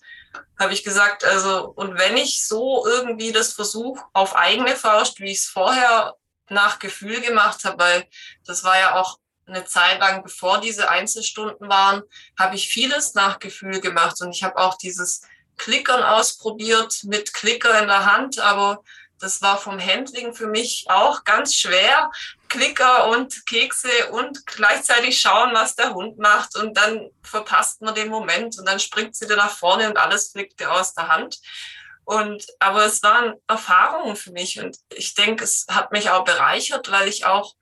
habe 0.58 0.72
ich 0.72 0.84
gesagt, 0.84 1.24
also, 1.24 1.72
und 1.74 1.98
wenn 1.98 2.16
ich 2.16 2.46
so 2.46 2.86
irgendwie 2.86 3.32
das 3.32 3.52
versuche 3.52 4.04
auf 4.12 4.36
eigene 4.36 4.76
Faust, 4.76 5.20
wie 5.20 5.30
ich 5.30 5.38
es 5.38 5.46
vorher 5.46 6.14
nach 6.48 6.78
Gefühl 6.78 7.20
gemacht 7.20 7.64
habe, 7.64 7.78
weil 7.78 8.08
das 8.46 8.64
war 8.64 8.78
ja 8.78 8.94
auch 8.94 9.18
eine 9.46 9.64
Zeit 9.64 9.98
lang, 9.98 10.22
bevor 10.22 10.60
diese 10.60 10.88
Einzelstunden 10.88 11.68
waren, 11.68 12.02
habe 12.38 12.54
ich 12.54 12.68
vieles 12.68 13.14
nach 13.14 13.38
Gefühl 13.38 13.80
gemacht 13.80 14.20
und 14.20 14.32
ich 14.32 14.44
habe 14.44 14.56
auch 14.58 14.76
dieses 14.78 15.22
Klickern 15.56 16.02
ausprobiert 16.02 17.00
mit 17.04 17.34
Klicker 17.34 17.80
in 17.80 17.88
der 17.88 18.06
Hand, 18.06 18.38
aber 18.38 18.82
das 19.18 19.42
war 19.42 19.58
vom 19.58 19.78
Handling 19.78 20.32
für 20.34 20.46
mich 20.46 20.86
auch 20.88 21.24
ganz 21.24 21.54
schwer. 21.54 22.10
Klicker 22.50 23.08
und 23.08 23.46
Kekse 23.46 24.10
und 24.10 24.44
gleichzeitig 24.44 25.18
schauen, 25.18 25.54
was 25.54 25.76
der 25.76 25.94
Hund 25.94 26.18
macht. 26.18 26.56
Und 26.56 26.76
dann 26.76 27.08
verpasst 27.22 27.80
man 27.80 27.94
den 27.94 28.08
Moment 28.08 28.58
und 28.58 28.68
dann 28.68 28.80
springt 28.80 29.16
sie 29.16 29.26
da 29.26 29.36
nach 29.36 29.56
vorne 29.56 29.88
und 29.88 29.96
alles 29.96 30.32
fliegt 30.32 30.60
dir 30.60 30.70
aus 30.70 30.92
der 30.92 31.08
Hand. 31.08 31.38
Und, 32.04 32.44
aber 32.58 32.84
es 32.84 33.02
waren 33.02 33.34
Erfahrungen 33.46 34.16
für 34.16 34.32
mich 34.32 34.58
und 34.58 34.76
ich 34.92 35.14
denke, 35.14 35.44
es 35.44 35.66
hat 35.70 35.92
mich 35.92 36.10
auch 36.10 36.24
bereichert, 36.24 36.90
weil 36.90 37.08
ich 37.08 37.24
auch 37.24 37.54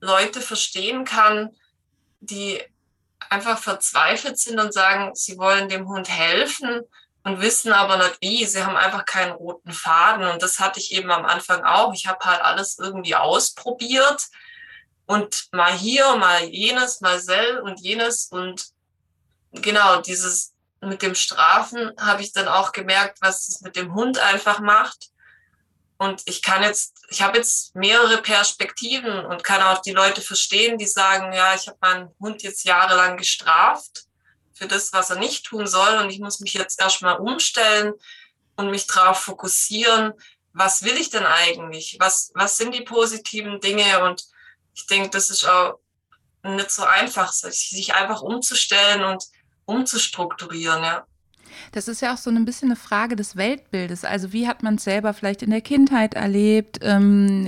Leute 0.00 0.42
verstehen 0.42 1.04
kann, 1.04 1.56
die 2.20 2.62
einfach 3.30 3.58
verzweifelt 3.58 4.38
sind 4.38 4.60
und 4.60 4.74
sagen, 4.74 5.14
sie 5.14 5.38
wollen 5.38 5.68
dem 5.68 5.88
Hund 5.88 6.08
helfen 6.08 6.82
und 7.28 7.40
wissen 7.40 7.72
aber 7.72 7.98
nicht 7.98 8.18
wie. 8.20 8.44
Sie 8.46 8.64
haben 8.64 8.76
einfach 8.76 9.04
keinen 9.04 9.32
roten 9.32 9.72
Faden. 9.72 10.26
Und 10.26 10.42
das 10.42 10.58
hatte 10.58 10.80
ich 10.80 10.92
eben 10.92 11.10
am 11.10 11.26
Anfang 11.26 11.62
auch. 11.62 11.92
Ich 11.92 12.06
habe 12.06 12.24
halt 12.24 12.40
alles 12.40 12.78
irgendwie 12.78 13.14
ausprobiert 13.14 14.26
und 15.06 15.48
mal 15.52 15.72
hier, 15.72 16.16
mal 16.16 16.44
jenes, 16.44 17.00
mal 17.00 17.20
sel 17.20 17.58
und 17.60 17.80
jenes. 17.80 18.26
Und 18.26 18.66
genau 19.52 20.00
dieses 20.00 20.54
mit 20.80 21.02
dem 21.02 21.14
Strafen 21.14 21.92
habe 22.00 22.22
ich 22.22 22.32
dann 22.32 22.48
auch 22.48 22.72
gemerkt, 22.72 23.18
was 23.20 23.48
es 23.48 23.60
mit 23.60 23.76
dem 23.76 23.94
Hund 23.94 24.18
einfach 24.18 24.60
macht. 24.60 25.10
Und 25.98 26.22
ich 26.26 26.42
kann 26.42 26.62
jetzt, 26.62 27.04
ich 27.10 27.22
habe 27.22 27.38
jetzt 27.38 27.74
mehrere 27.74 28.22
Perspektiven 28.22 29.26
und 29.26 29.42
kann 29.44 29.60
auch 29.62 29.82
die 29.82 29.92
Leute 29.92 30.20
verstehen, 30.20 30.78
die 30.78 30.86
sagen, 30.86 31.32
ja, 31.32 31.54
ich 31.54 31.66
habe 31.66 31.78
meinen 31.80 32.14
Hund 32.20 32.42
jetzt 32.42 32.64
jahrelang 32.64 33.16
gestraft 33.16 34.07
für 34.58 34.66
das, 34.66 34.92
was 34.92 35.10
er 35.10 35.18
nicht 35.18 35.46
tun 35.46 35.66
soll. 35.66 35.98
Und 35.98 36.10
ich 36.10 36.18
muss 36.18 36.40
mich 36.40 36.54
jetzt 36.54 36.80
erstmal 36.80 37.18
umstellen 37.18 37.94
und 38.56 38.70
mich 38.70 38.86
darauf 38.86 39.20
fokussieren, 39.20 40.12
was 40.52 40.82
will 40.82 40.96
ich 40.96 41.10
denn 41.10 41.24
eigentlich? 41.24 41.96
Was, 42.00 42.32
was 42.34 42.56
sind 42.56 42.74
die 42.74 42.82
positiven 42.82 43.60
Dinge? 43.60 44.04
Und 44.04 44.24
ich 44.74 44.86
denke, 44.86 45.10
das 45.10 45.30
ist 45.30 45.48
auch 45.48 45.78
nicht 46.42 46.70
so 46.70 46.82
einfach, 46.84 47.32
sich 47.32 47.94
einfach 47.94 48.22
umzustellen 48.22 49.04
und 49.04 49.24
umzustrukturieren, 49.64 50.82
ja. 50.82 51.06
Das 51.72 51.88
ist 51.88 52.00
ja 52.00 52.14
auch 52.14 52.18
so 52.18 52.30
ein 52.30 52.44
bisschen 52.44 52.68
eine 52.68 52.76
Frage 52.76 53.16
des 53.16 53.36
Weltbildes. 53.36 54.04
Also 54.04 54.32
wie 54.32 54.46
hat 54.46 54.62
man 54.62 54.76
es 54.76 54.84
selber 54.84 55.12
vielleicht 55.12 55.42
in 55.42 55.50
der 55.50 55.60
Kindheit 55.60 56.14
erlebt? 56.14 56.78
Ähm, 56.82 57.46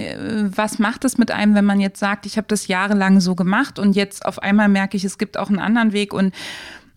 was 0.55 0.79
macht 0.79 1.05
es 1.05 1.17
mit 1.17 1.31
einem, 1.31 1.55
wenn 1.55 1.65
man 1.65 1.81
jetzt 1.81 2.01
sagt, 2.01 2.27
ich 2.27 2.37
habe 2.37 2.49
das 2.49 2.67
jahrelang 2.67 3.21
so 3.21 3.35
gemacht 3.35 3.79
und 3.79 3.95
jetzt 3.95 4.25
auf 4.25 4.41
einmal 4.41 4.69
merke 4.69 4.97
ich, 4.97 5.05
es 5.05 5.19
gibt 5.19 5.37
auch 5.37 5.49
einen 5.49 5.59
anderen 5.59 5.93
Weg 5.93 6.13
und 6.13 6.35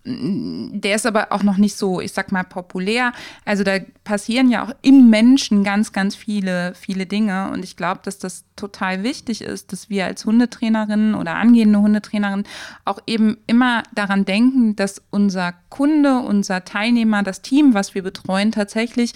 der 0.05 0.95
ist 0.95 1.05
aber 1.05 1.31
auch 1.31 1.43
noch 1.43 1.55
nicht 1.55 1.77
so, 1.77 2.01
ich 2.01 2.11
sag 2.11 2.33
mal, 2.33 2.43
populär. 2.43 3.13
Also 3.45 3.63
da 3.63 3.77
passieren 4.03 4.49
ja 4.49 4.65
auch 4.65 4.75
im 4.81 5.09
Menschen 5.09 5.63
ganz, 5.63 5.93
ganz 5.93 6.15
viele, 6.15 6.73
viele 6.75 7.05
Dinge. 7.05 7.49
Und 7.51 7.63
ich 7.63 7.77
glaube, 7.77 8.01
dass 8.03 8.19
das 8.19 8.43
total 8.57 9.03
wichtig 9.03 9.41
ist, 9.41 9.71
dass 9.71 9.89
wir 9.89 10.05
als 10.05 10.25
Hundetrainerinnen 10.25 11.15
oder 11.15 11.35
angehende 11.35 11.79
Hundetrainerinnen 11.79 12.45
auch 12.83 12.99
eben 13.07 13.37
immer 13.47 13.83
daran 13.95 14.25
denken, 14.25 14.75
dass 14.75 15.01
unser 15.09 15.53
Kunde, 15.69 16.19
unser 16.19 16.65
Teilnehmer, 16.65 17.23
das 17.23 17.41
Team, 17.41 17.73
was 17.73 17.95
wir 17.95 18.03
betreuen, 18.03 18.51
tatsächlich 18.51 19.13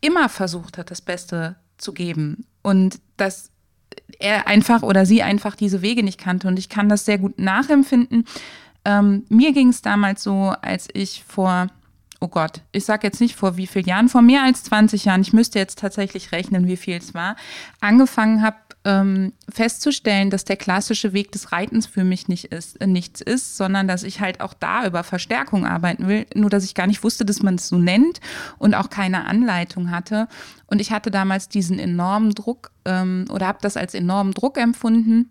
immer 0.00 0.28
versucht 0.28 0.76
hat, 0.76 0.90
das 0.90 1.02
Beste 1.02 1.54
zu 1.78 1.92
geben. 1.92 2.46
Und 2.62 2.98
dass 3.16 3.50
er 4.18 4.48
einfach 4.48 4.82
oder 4.82 5.06
sie 5.06 5.22
einfach 5.22 5.54
diese 5.54 5.82
Wege 5.82 6.02
nicht 6.02 6.18
kannte. 6.18 6.48
Und 6.48 6.58
ich 6.58 6.68
kann 6.68 6.88
das 6.88 7.04
sehr 7.04 7.18
gut 7.18 7.38
nachempfinden 7.38 8.24
ähm, 8.84 9.24
mir 9.28 9.52
ging 9.52 9.68
es 9.68 9.82
damals 9.82 10.22
so, 10.22 10.54
als 10.62 10.88
ich 10.92 11.24
vor, 11.26 11.68
oh 12.20 12.28
Gott, 12.28 12.62
ich 12.72 12.84
sage 12.84 13.06
jetzt 13.06 13.20
nicht 13.20 13.36
vor 13.36 13.56
wie 13.56 13.66
vielen 13.66 13.86
Jahren, 13.86 14.08
vor 14.08 14.22
mehr 14.22 14.42
als 14.42 14.64
20 14.64 15.04
Jahren, 15.04 15.20
ich 15.22 15.32
müsste 15.32 15.58
jetzt 15.58 15.78
tatsächlich 15.78 16.32
rechnen, 16.32 16.66
wie 16.66 16.76
viel 16.76 16.96
es 16.96 17.14
war, 17.14 17.36
angefangen 17.80 18.42
habe, 18.42 18.56
ähm, 18.84 19.34
festzustellen, 19.48 20.30
dass 20.30 20.44
der 20.44 20.56
klassische 20.56 21.12
Weg 21.12 21.32
des 21.32 21.52
Reitens 21.52 21.86
für 21.86 22.02
mich 22.02 22.28
nicht 22.28 22.46
ist, 22.46 22.80
äh, 22.80 22.86
nichts 22.86 23.20
ist, 23.20 23.58
sondern 23.58 23.86
dass 23.86 24.02
ich 24.04 24.20
halt 24.20 24.40
auch 24.40 24.54
da 24.54 24.86
über 24.86 25.04
Verstärkung 25.04 25.66
arbeiten 25.66 26.08
will, 26.08 26.26
nur 26.34 26.48
dass 26.48 26.64
ich 26.64 26.74
gar 26.74 26.86
nicht 26.86 27.04
wusste, 27.04 27.26
dass 27.26 27.42
man 27.42 27.56
es 27.56 27.68
so 27.68 27.76
nennt 27.76 28.20
und 28.58 28.74
auch 28.74 28.88
keine 28.88 29.26
Anleitung 29.26 29.90
hatte. 29.90 30.28
Und 30.66 30.80
ich 30.80 30.92
hatte 30.92 31.10
damals 31.10 31.50
diesen 31.50 31.78
enormen 31.78 32.34
Druck 32.34 32.70
ähm, 32.86 33.26
oder 33.30 33.46
habe 33.46 33.58
das 33.60 33.76
als 33.76 33.92
enormen 33.92 34.32
Druck 34.32 34.56
empfunden 34.56 35.28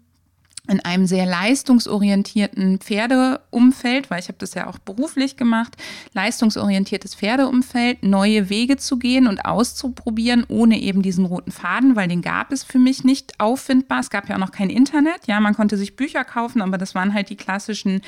in 0.69 0.79
einem 0.81 1.07
sehr 1.07 1.25
leistungsorientierten 1.25 2.77
Pferdeumfeld, 2.77 4.11
weil 4.11 4.19
ich 4.19 4.27
habe 4.27 4.37
das 4.37 4.53
ja 4.53 4.67
auch 4.67 4.77
beruflich 4.77 5.35
gemacht, 5.35 5.75
leistungsorientiertes 6.13 7.15
Pferdeumfeld, 7.15 8.03
neue 8.03 8.49
Wege 8.49 8.77
zu 8.77 8.97
gehen 8.97 9.27
und 9.27 9.45
auszuprobieren, 9.45 10.45
ohne 10.47 10.79
eben 10.79 11.01
diesen 11.01 11.25
roten 11.25 11.51
Faden, 11.51 11.95
weil 11.95 12.07
den 12.07 12.21
gab 12.21 12.51
es 12.51 12.63
für 12.63 12.77
mich 12.77 13.03
nicht 13.03 13.39
auffindbar. 13.39 13.99
Es 13.99 14.11
gab 14.11 14.29
ja 14.29 14.35
auch 14.35 14.39
noch 14.39 14.51
kein 14.51 14.69
Internet. 14.69 15.25
Ja, 15.25 15.39
man 15.39 15.55
konnte 15.55 15.75
sich 15.75 15.95
Bücher 15.95 16.23
kaufen, 16.23 16.61
aber 16.61 16.77
das 16.77 16.93
waren 16.93 17.13
halt 17.15 17.29
die 17.29 17.35
klassischen 17.35 18.01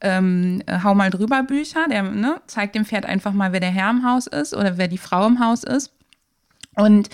ähm, 0.00 0.62
Hau 0.82 0.96
mal 0.96 1.10
drüber 1.10 1.44
Bücher. 1.44 1.86
Der 1.88 2.02
ne, 2.02 2.40
zeigt 2.48 2.74
dem 2.74 2.84
Pferd 2.84 3.06
einfach 3.06 3.32
mal, 3.32 3.52
wer 3.52 3.60
der 3.60 3.70
Herr 3.70 3.90
im 3.90 4.04
Haus 4.04 4.26
ist 4.26 4.54
oder 4.54 4.76
wer 4.76 4.88
die 4.88 4.98
Frau 4.98 5.26
im 5.26 5.38
Haus 5.38 5.62
ist. 5.62 5.92
Und 6.74 7.10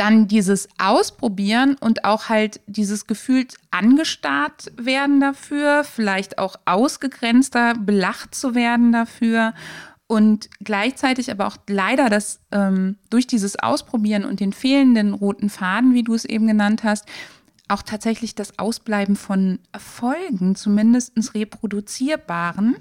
dann 0.00 0.28
dieses 0.28 0.66
Ausprobieren 0.78 1.76
und 1.78 2.04
auch 2.04 2.30
halt 2.30 2.60
dieses 2.66 3.06
Gefühl 3.06 3.46
angestarrt 3.70 4.72
werden 4.76 5.20
dafür, 5.20 5.84
vielleicht 5.84 6.38
auch 6.38 6.56
ausgegrenzter, 6.64 7.74
belacht 7.74 8.34
zu 8.34 8.54
werden 8.54 8.92
dafür 8.92 9.52
und 10.06 10.48
gleichzeitig 10.64 11.30
aber 11.30 11.46
auch 11.46 11.58
leider 11.68 12.08
das 12.08 12.40
ähm, 12.50 12.96
durch 13.10 13.26
dieses 13.26 13.58
Ausprobieren 13.58 14.24
und 14.24 14.40
den 14.40 14.54
fehlenden 14.54 15.12
roten 15.12 15.50
Faden, 15.50 15.92
wie 15.92 16.02
du 16.02 16.14
es 16.14 16.24
eben 16.24 16.46
genannt 16.46 16.82
hast, 16.82 17.04
auch 17.68 17.82
tatsächlich 17.82 18.34
das 18.34 18.58
Ausbleiben 18.58 19.16
von 19.16 19.58
Erfolgen, 19.70 20.56
zumindest 20.56 21.34
reproduzierbaren 21.34 22.74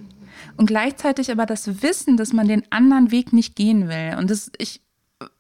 und 0.56 0.68
gleichzeitig 0.68 1.32
aber 1.32 1.46
das 1.46 1.84
Wissen, 1.84 2.16
dass 2.16 2.32
man 2.32 2.48
den 2.48 2.64
anderen 2.72 3.12
Weg 3.12 3.34
nicht 3.34 3.58
gehen 3.58 3.90
will. 3.90 4.16
Und 4.18 4.32
das, 4.32 4.52
ich 4.58 4.82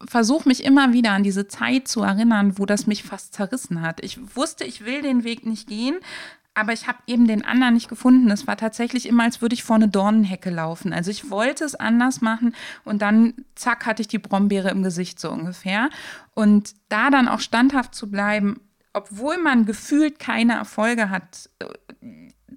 versuche 0.05 0.47
mich 0.47 0.63
immer 0.63 0.93
wieder 0.93 1.11
an 1.11 1.23
diese 1.23 1.47
Zeit 1.47 1.87
zu 1.87 2.01
erinnern, 2.01 2.57
wo 2.57 2.65
das 2.65 2.87
mich 2.87 3.03
fast 3.03 3.33
zerrissen 3.33 3.81
hat. 3.81 4.03
Ich 4.03 4.35
wusste, 4.35 4.65
ich 4.65 4.85
will 4.85 5.01
den 5.01 5.23
Weg 5.23 5.45
nicht 5.45 5.67
gehen, 5.67 5.97
aber 6.53 6.73
ich 6.73 6.87
habe 6.87 6.97
eben 7.07 7.27
den 7.27 7.45
anderen 7.45 7.75
nicht 7.75 7.87
gefunden. 7.87 8.29
Es 8.31 8.45
war 8.45 8.57
tatsächlich 8.57 9.07
immer, 9.07 9.23
als 9.23 9.41
würde 9.41 9.53
ich 9.53 9.63
vor 9.63 9.77
eine 9.77 9.87
Dornenhecke 9.87 10.49
laufen. 10.49 10.91
Also 10.91 11.11
ich 11.11 11.29
wollte 11.29 11.63
es 11.63 11.75
anders 11.75 12.19
machen 12.19 12.53
und 12.83 13.01
dann, 13.01 13.33
zack, 13.55 13.85
hatte 13.85 14.01
ich 14.01 14.09
die 14.09 14.19
Brombeere 14.19 14.69
im 14.69 14.83
Gesicht 14.83 15.19
so 15.19 15.31
ungefähr. 15.31 15.89
Und 16.33 16.73
da 16.89 17.09
dann 17.09 17.29
auch 17.29 17.39
standhaft 17.39 17.95
zu 17.95 18.11
bleiben, 18.11 18.59
obwohl 18.91 19.37
man 19.37 19.65
gefühlt 19.65 20.19
keine 20.19 20.53
Erfolge 20.53 21.09
hat, 21.09 21.49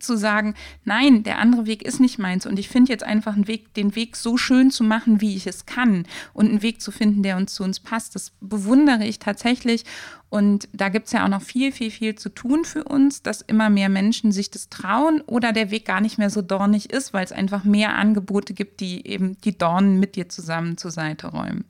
zu 0.02 0.16
sagen, 0.16 0.54
nein, 0.84 1.22
der 1.22 1.38
andere 1.38 1.66
Weg 1.66 1.82
ist 1.82 2.00
nicht 2.00 2.18
meins 2.18 2.46
und 2.46 2.58
ich 2.58 2.68
finde 2.68 2.92
jetzt 2.92 3.04
einfach 3.04 3.34
einen 3.34 3.48
Weg, 3.48 3.74
den 3.74 3.94
Weg 3.94 4.16
so 4.16 4.36
schön 4.36 4.70
zu 4.70 4.84
machen, 4.84 5.20
wie 5.20 5.36
ich 5.36 5.46
es 5.46 5.66
kann 5.66 6.06
und 6.32 6.48
einen 6.48 6.62
Weg 6.62 6.80
zu 6.80 6.90
finden, 6.90 7.22
der 7.22 7.36
uns 7.36 7.54
zu 7.54 7.64
uns 7.64 7.80
passt, 7.80 8.14
das 8.14 8.32
bewundere 8.40 9.04
ich 9.04 9.18
tatsächlich. 9.18 9.84
Und 10.28 10.66
da 10.72 10.88
gibt 10.88 11.06
es 11.06 11.12
ja 11.12 11.24
auch 11.24 11.28
noch 11.28 11.42
viel, 11.42 11.72
viel, 11.72 11.90
viel 11.90 12.14
zu 12.14 12.30
tun 12.30 12.64
für 12.64 12.84
uns, 12.84 13.22
dass 13.22 13.42
immer 13.42 13.68
mehr 13.68 13.90
Menschen 13.90 14.32
sich 14.32 14.50
das 14.50 14.70
trauen 14.70 15.20
oder 15.20 15.52
der 15.52 15.70
Weg 15.70 15.84
gar 15.84 16.00
nicht 16.00 16.16
mehr 16.16 16.30
so 16.30 16.40
dornig 16.40 16.90
ist, 16.90 17.12
weil 17.12 17.24
es 17.24 17.32
einfach 17.32 17.64
mehr 17.64 17.96
Angebote 17.96 18.54
gibt, 18.54 18.80
die 18.80 19.06
eben 19.06 19.38
die 19.42 19.58
Dornen 19.58 20.00
mit 20.00 20.16
dir 20.16 20.30
zusammen 20.30 20.78
zur 20.78 20.90
Seite 20.90 21.26
räumen. 21.26 21.64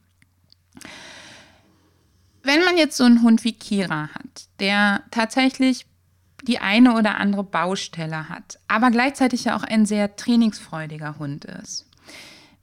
Wenn 2.44 2.60
man 2.64 2.76
jetzt 2.76 2.96
so 2.96 3.04
einen 3.04 3.22
Hund 3.22 3.44
wie 3.44 3.52
Kira 3.52 4.10
hat, 4.14 4.48
der 4.58 5.02
tatsächlich 5.10 5.86
die 6.42 6.58
eine 6.58 6.94
oder 6.94 7.16
andere 7.18 7.44
Baustelle 7.44 8.28
hat, 8.28 8.58
aber 8.68 8.90
gleichzeitig 8.90 9.44
ja 9.44 9.56
auch 9.56 9.62
ein 9.62 9.87
sehr 9.87 10.16
trainingsfreudiger 10.16 11.18
Hund 11.18 11.44
ist. 11.44 11.87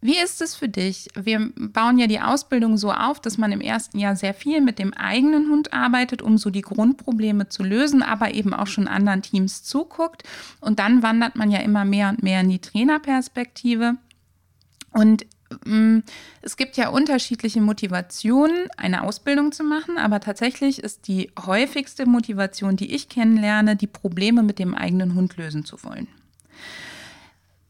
Wie 0.01 0.17
ist 0.17 0.41
es 0.41 0.55
für 0.55 0.69
dich? 0.69 1.09
Wir 1.13 1.51
bauen 1.57 1.99
ja 1.99 2.07
die 2.07 2.21
Ausbildung 2.21 2.77
so 2.77 2.93
auf, 2.93 3.19
dass 3.19 3.37
man 3.37 3.51
im 3.51 3.59
ersten 3.59 3.99
Jahr 3.99 4.15
sehr 4.15 4.33
viel 4.33 4.61
mit 4.61 4.79
dem 4.79 4.93
eigenen 4.93 5.49
Hund 5.49 5.73
arbeitet, 5.73 6.21
um 6.21 6.37
so 6.37 6.49
die 6.49 6.61
Grundprobleme 6.61 7.49
zu 7.49 7.63
lösen, 7.63 8.01
aber 8.01 8.33
eben 8.33 8.53
auch 8.53 8.67
schon 8.67 8.87
anderen 8.87 9.21
Teams 9.21 9.63
zuguckt. 9.63 10.23
Und 10.61 10.79
dann 10.79 11.03
wandert 11.03 11.35
man 11.35 11.51
ja 11.51 11.59
immer 11.59 11.83
mehr 11.83 12.09
und 12.09 12.23
mehr 12.23 12.39
in 12.39 12.49
die 12.49 12.59
Trainerperspektive. 12.59 13.95
Und 14.93 15.25
es 16.41 16.57
gibt 16.57 16.77
ja 16.77 16.89
unterschiedliche 16.89 17.61
Motivationen, 17.61 18.67
eine 18.77 19.03
Ausbildung 19.03 19.51
zu 19.51 19.63
machen, 19.63 19.97
aber 19.97 20.19
tatsächlich 20.19 20.83
ist 20.83 21.07
die 21.07 21.31
häufigste 21.43 22.05
Motivation, 22.05 22.75
die 22.75 22.93
ich 22.93 23.09
kennenlerne, 23.09 23.75
die 23.75 23.87
Probleme 23.87 24.43
mit 24.43 24.59
dem 24.59 24.75
eigenen 24.75 25.15
Hund 25.15 25.37
lösen 25.37 25.65
zu 25.65 25.83
wollen. 25.83 26.07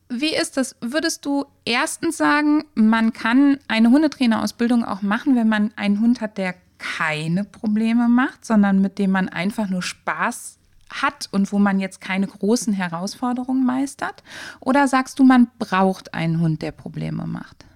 Wie 0.09 0.35
ist 0.35 0.57
das? 0.57 0.75
Würdest 0.81 1.25
du 1.25 1.45
erstens 1.65 2.17
sagen, 2.17 2.65
man 2.73 3.13
kann 3.13 3.59
eine 3.67 3.91
Hundetrainerausbildung 3.91 4.83
auch 4.83 5.01
machen, 5.01 5.35
wenn 5.35 5.47
man 5.47 5.71
einen 5.75 6.01
Hund 6.01 6.19
hat, 6.19 6.37
der 6.37 6.55
keine 6.79 7.43
Probleme 7.43 8.09
macht, 8.09 8.43
sondern 8.43 8.81
mit 8.81 8.97
dem 8.97 9.11
man 9.11 9.29
einfach 9.29 9.69
nur 9.69 9.83
Spaß 9.83 10.57
hat 10.89 11.29
und 11.31 11.51
wo 11.51 11.59
man 11.59 11.79
jetzt 11.79 12.01
keine 12.01 12.25
großen 12.27 12.73
Herausforderungen 12.73 13.65
meistert? 13.65 14.23
Oder 14.59 14.87
sagst 14.87 15.19
du, 15.19 15.23
man 15.23 15.47
braucht 15.59 16.13
einen 16.13 16.39
Hund, 16.39 16.61
der 16.63 16.71
Probleme 16.71 17.27
macht? 17.27 17.68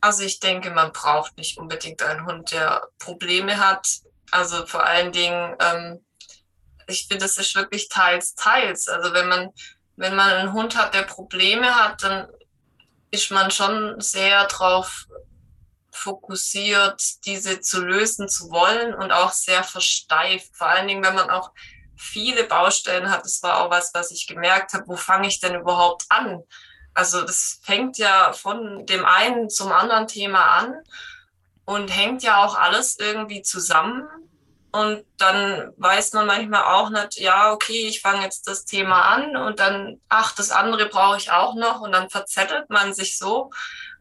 Also 0.00 0.22
ich 0.22 0.40
denke, 0.40 0.70
man 0.70 0.92
braucht 0.92 1.36
nicht 1.36 1.58
unbedingt 1.58 2.02
einen 2.02 2.24
Hund, 2.26 2.52
der 2.52 2.88
Probleme 2.98 3.58
hat. 3.58 3.86
Also 4.30 4.66
vor 4.66 4.84
allen 4.84 5.12
Dingen, 5.12 5.56
ähm, 5.60 6.04
ich 6.86 7.06
finde, 7.08 7.24
das 7.24 7.38
ist 7.38 7.54
wirklich 7.54 7.88
teils, 7.88 8.34
teils. 8.34 8.88
Also 8.88 9.12
wenn 9.12 9.28
man, 9.28 9.50
wenn 9.96 10.14
man 10.14 10.30
einen 10.30 10.52
Hund 10.52 10.76
hat, 10.76 10.94
der 10.94 11.02
Probleme 11.02 11.74
hat, 11.74 12.02
dann 12.02 12.28
ist 13.10 13.30
man 13.30 13.50
schon 13.50 14.00
sehr 14.00 14.46
darauf 14.46 15.06
fokussiert, 15.90 17.02
diese 17.24 17.60
zu 17.60 17.84
lösen 17.84 18.28
zu 18.28 18.50
wollen 18.50 18.94
und 18.94 19.10
auch 19.10 19.32
sehr 19.32 19.64
versteift. 19.64 20.54
Vor 20.54 20.68
allen 20.68 20.86
Dingen, 20.86 21.04
wenn 21.04 21.14
man 21.14 21.30
auch 21.30 21.50
viele 21.96 22.44
Baustellen 22.44 23.10
hat. 23.10 23.24
Das 23.24 23.42
war 23.42 23.60
auch 23.60 23.70
was, 23.70 23.92
was 23.92 24.12
ich 24.12 24.26
gemerkt 24.26 24.72
habe. 24.72 24.86
Wo 24.86 24.96
fange 24.96 25.26
ich 25.26 25.40
denn 25.40 25.56
überhaupt 25.56 26.04
an? 26.08 26.42
Also 26.98 27.22
das 27.22 27.60
fängt 27.62 27.96
ja 27.96 28.32
von 28.32 28.84
dem 28.84 29.04
einen 29.04 29.48
zum 29.48 29.70
anderen 29.70 30.08
Thema 30.08 30.44
an 30.58 30.82
und 31.64 31.94
hängt 31.94 32.24
ja 32.24 32.44
auch 32.44 32.56
alles 32.56 32.98
irgendwie 32.98 33.42
zusammen. 33.42 34.08
Und 34.72 35.04
dann 35.16 35.72
weiß 35.76 36.14
man 36.14 36.26
manchmal 36.26 36.64
auch 36.64 36.90
nicht, 36.90 37.20
ja, 37.20 37.52
okay, 37.52 37.86
ich 37.86 38.00
fange 38.00 38.24
jetzt 38.24 38.48
das 38.48 38.64
Thema 38.64 39.02
an 39.14 39.36
und 39.36 39.60
dann, 39.60 40.00
ach, 40.08 40.34
das 40.34 40.50
andere 40.50 40.86
brauche 40.86 41.18
ich 41.18 41.30
auch 41.30 41.54
noch 41.54 41.82
und 41.82 41.92
dann 41.92 42.10
verzettelt 42.10 42.68
man 42.68 42.92
sich 42.92 43.16
so. 43.16 43.52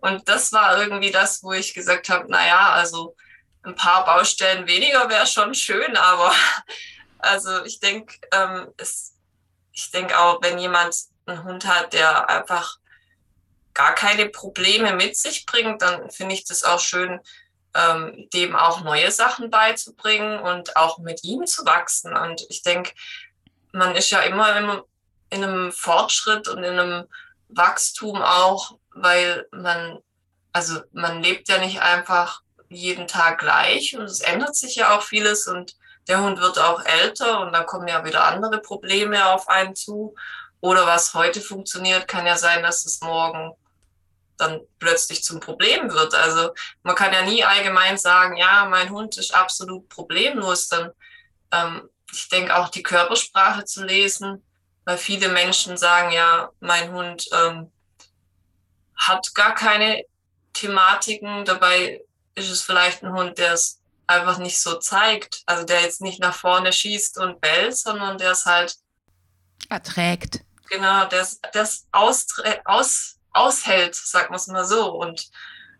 Und 0.01 0.27
das 0.27 0.51
war 0.51 0.81
irgendwie 0.81 1.11
das, 1.11 1.43
wo 1.43 1.51
ich 1.53 1.75
gesagt 1.75 2.09
habe, 2.09 2.31
naja, 2.31 2.71
also 2.71 3.15
ein 3.61 3.75
paar 3.75 4.05
Baustellen 4.05 4.65
weniger 4.65 5.07
wäre 5.07 5.27
schon 5.27 5.53
schön, 5.53 5.95
aber 5.97 6.31
also 7.19 7.63
ich 7.63 7.79
denke, 7.79 8.17
ähm, 8.31 8.73
ich 9.71 9.91
denke 9.91 10.17
auch, 10.17 10.41
wenn 10.41 10.57
jemand 10.57 10.95
einen 11.27 11.43
Hund 11.43 11.67
hat, 11.67 11.93
der 11.93 12.27
einfach 12.27 12.79
gar 13.77 13.93
keine 13.93 14.27
Probleme 14.27 14.93
mit 14.93 15.15
sich 15.15 15.45
bringt, 15.45 15.83
dann 15.83 16.09
finde 16.09 16.33
ich 16.33 16.45
das 16.45 16.63
auch 16.63 16.79
schön, 16.79 17.19
ähm, 17.75 18.27
dem 18.33 18.55
auch 18.55 18.81
neue 18.81 19.11
Sachen 19.11 19.51
beizubringen 19.51 20.39
und 20.39 20.75
auch 20.75 20.97
mit 20.97 21.23
ihm 21.23 21.45
zu 21.45 21.63
wachsen. 21.63 22.17
Und 22.17 22.43
ich 22.49 22.63
denke, 22.63 22.91
man 23.71 23.95
ist 23.95 24.09
ja 24.09 24.21
immer 24.21 24.57
in, 24.57 24.81
in 25.29 25.43
einem 25.43 25.71
Fortschritt 25.71 26.47
und 26.47 26.63
in 26.63 26.79
einem 26.79 27.05
Wachstum 27.49 28.19
auch, 28.19 28.79
weil 28.95 29.47
man, 29.51 29.99
also 30.53 30.81
man 30.91 31.21
lebt 31.21 31.47
ja 31.47 31.59
nicht 31.59 31.79
einfach 31.79 32.41
jeden 32.69 33.07
Tag 33.07 33.37
gleich 33.37 33.95
und 33.95 34.05
es 34.05 34.21
ändert 34.21 34.55
sich 34.55 34.75
ja 34.75 34.97
auch 34.97 35.03
vieles 35.03 35.47
und 35.47 35.75
der 36.07 36.21
Hund 36.23 36.39
wird 36.39 36.57
auch 36.57 36.83
älter 36.83 37.41
und 37.41 37.53
dann 37.53 37.67
kommen 37.67 37.87
ja 37.87 38.03
wieder 38.03 38.23
andere 38.23 38.59
Probleme 38.59 39.27
auf 39.27 39.47
einen 39.47 39.75
zu. 39.75 40.15
Oder 40.61 40.87
was 40.87 41.13
heute 41.13 41.41
funktioniert, 41.41 42.07
kann 42.07 42.25
ja 42.25 42.37
sein, 42.37 42.63
dass 42.63 42.85
es 42.85 43.01
morgen 43.01 43.53
dann 44.37 44.61
plötzlich 44.79 45.23
zum 45.23 45.39
Problem 45.39 45.91
wird. 45.91 46.13
Also 46.13 46.51
man 46.83 46.95
kann 46.95 47.13
ja 47.13 47.23
nie 47.23 47.43
allgemein 47.43 47.97
sagen, 47.97 48.37
ja, 48.37 48.65
mein 48.65 48.89
Hund 48.89 49.17
ist 49.17 49.33
absolut 49.33 49.87
problemlos. 49.89 50.67
Dann, 50.67 50.91
ähm, 51.51 51.89
ich 52.11 52.29
denke 52.29 52.55
auch 52.55 52.69
die 52.69 52.83
Körpersprache 52.83 53.65
zu 53.65 53.83
lesen, 53.83 54.43
weil 54.85 54.97
viele 54.97 55.29
Menschen 55.29 55.77
sagen, 55.77 56.11
ja, 56.11 56.49
mein 56.59 56.91
Hund 56.91 57.27
ähm, 57.33 57.71
hat 58.95 59.33
gar 59.35 59.53
keine 59.53 60.03
Thematiken. 60.53 61.45
Dabei 61.45 62.01
ist 62.35 62.49
es 62.49 62.61
vielleicht 62.61 63.03
ein 63.03 63.13
Hund, 63.13 63.37
der 63.37 63.53
es 63.53 63.79
einfach 64.07 64.37
nicht 64.37 64.61
so 64.61 64.75
zeigt. 64.75 65.41
Also 65.45 65.65
der 65.65 65.81
jetzt 65.81 66.01
nicht 66.01 66.19
nach 66.19 66.35
vorne 66.35 66.71
schießt 66.71 67.17
und 67.17 67.41
bellt, 67.41 67.75
sondern 67.75 68.17
der 68.17 68.31
es 68.31 68.45
halt 68.45 68.75
erträgt. 69.69 70.41
Genau, 70.69 71.05
der 71.05 71.21
es 71.53 71.87
aus, 71.91 72.25
aus, 72.65 73.16
aushält, 73.37 73.95
sagt 73.95 74.29
man 74.29 74.37
es 74.37 74.47
mal 74.47 74.65
so. 74.65 74.91
Und 74.91 75.29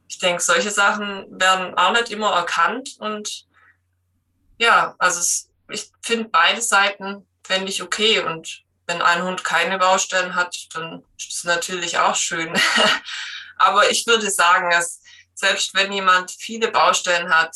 ich 0.08 0.20
denke, 0.20 0.42
solche 0.42 0.72
Sachen 0.72 1.26
werden 1.30 1.78
auch 1.78 1.92
nicht 1.92 2.10
immer 2.10 2.32
erkannt. 2.32 2.96
Und 3.00 3.46
ja, 4.58 4.96
also 4.98 5.20
es, 5.20 5.50
ich 5.70 5.92
finde 6.02 6.30
beide 6.30 6.62
Seiten 6.62 7.28
fände 7.44 7.70
ich 7.70 7.82
okay. 7.82 8.20
Und 8.20 8.64
wenn 8.86 9.02
ein 9.02 9.24
Hund 9.24 9.43
keine 9.43 9.78
Baustellen 9.78 10.36
hat, 10.36 10.56
dann 10.74 11.04
ist 11.17 11.34
es 11.34 11.43
natürlich 11.43 11.98
auch 11.98 12.15
schön. 12.15 12.54
Aber 13.58 13.89
ich 13.89 14.06
würde 14.08 14.30
sagen, 14.30 14.70
dass 14.70 15.02
selbst 15.34 15.74
wenn 15.76 15.91
jemand 15.91 16.32
viele 16.32 16.70
Baustellen 16.70 17.34
hat, 17.34 17.56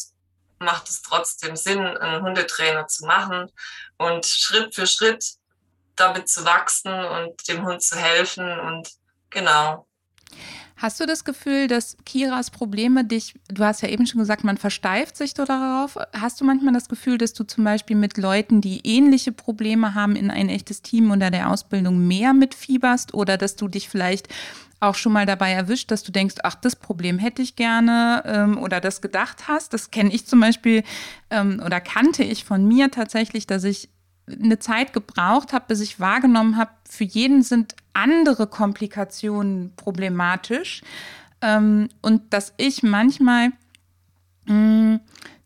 macht 0.59 0.87
es 0.89 1.01
trotzdem 1.01 1.55
Sinn, 1.55 1.79
einen 1.97 2.21
Hundetrainer 2.21 2.87
zu 2.87 3.05
machen 3.05 3.51
und 3.97 4.25
Schritt 4.25 4.75
für 4.75 4.85
Schritt 4.85 5.25
damit 5.95 6.29
zu 6.29 6.45
wachsen 6.45 6.93
und 6.93 7.47
dem 7.47 7.65
Hund 7.65 7.81
zu 7.81 7.95
helfen 7.97 8.59
und 8.59 8.89
genau. 9.29 9.87
Hast 10.77 10.99
du 10.99 11.05
das 11.05 11.23
Gefühl, 11.23 11.67
dass 11.67 11.95
Kiras 12.05 12.49
Probleme 12.49 13.05
dich, 13.05 13.35
du 13.49 13.63
hast 13.63 13.81
ja 13.81 13.89
eben 13.89 14.07
schon 14.07 14.19
gesagt, 14.19 14.43
man 14.43 14.57
versteift 14.57 15.15
sich 15.15 15.35
darauf. 15.35 15.95
Hast 16.13 16.41
du 16.41 16.45
manchmal 16.45 16.73
das 16.73 16.89
Gefühl, 16.89 17.19
dass 17.19 17.33
du 17.33 17.43
zum 17.43 17.63
Beispiel 17.63 17.95
mit 17.95 18.17
Leuten, 18.17 18.61
die 18.61 18.81
ähnliche 18.83 19.31
Probleme 19.31 19.93
haben, 19.93 20.15
in 20.15 20.31
ein 20.31 20.49
echtes 20.49 20.81
Team 20.81 21.11
unter 21.11 21.29
der 21.29 21.51
Ausbildung 21.51 22.07
mehr 22.07 22.33
mitfieberst 22.33 23.13
oder 23.13 23.37
dass 23.37 23.55
du 23.55 23.67
dich 23.67 23.89
vielleicht 23.89 24.27
auch 24.79 24.95
schon 24.95 25.13
mal 25.13 25.27
dabei 25.27 25.51
erwischt, 25.51 25.91
dass 25.91 26.01
du 26.01 26.11
denkst, 26.11 26.37
ach, 26.43 26.55
das 26.55 26.75
Problem 26.75 27.19
hätte 27.19 27.43
ich 27.43 27.55
gerne 27.55 28.23
ähm, 28.25 28.57
oder 28.57 28.81
das 28.81 29.01
gedacht 29.01 29.47
hast. 29.47 29.73
Das 29.73 29.91
kenne 29.91 30.11
ich 30.11 30.25
zum 30.25 30.39
Beispiel 30.39 30.83
ähm, 31.29 31.61
oder 31.63 31.79
kannte 31.79 32.23
ich 32.23 32.43
von 32.43 32.67
mir 32.67 32.89
tatsächlich, 32.89 33.45
dass 33.45 33.63
ich 33.63 33.89
eine 34.41 34.59
Zeit 34.59 34.93
gebraucht 34.93 35.53
habe, 35.53 35.65
bis 35.67 35.81
ich 35.81 35.99
wahrgenommen 35.99 36.57
habe, 36.57 36.71
für 36.89 37.03
jeden 37.03 37.43
sind 37.43 37.75
andere 37.93 38.47
Komplikationen 38.47 39.73
problematisch 39.75 40.81
ähm, 41.41 41.89
und 42.01 42.33
dass 42.33 42.53
ich 42.57 42.83
manchmal 42.83 43.51
mh, 44.45 44.53
mm, 44.53 44.99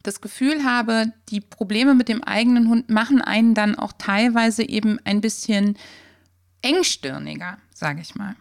das 0.04 0.22
Gefühl 0.22 0.64
habe, 0.64 1.12
die 1.30 1.42
Probleme 1.42 1.96
mit 1.96 2.10
dem 2.10 2.24
eigenen 2.24 2.70
Hund 2.70 2.90
machen 2.90 3.22
einen 3.22 3.56
dann 3.56 3.76
auch 3.78 3.94
teilweise 3.98 4.64
eben 4.64 5.00
ein 5.04 5.20
bisschen 5.20 5.78
engstirniger, 6.62 7.58
sage 7.74 8.02
ich 8.02 8.16
mal. 8.16 8.36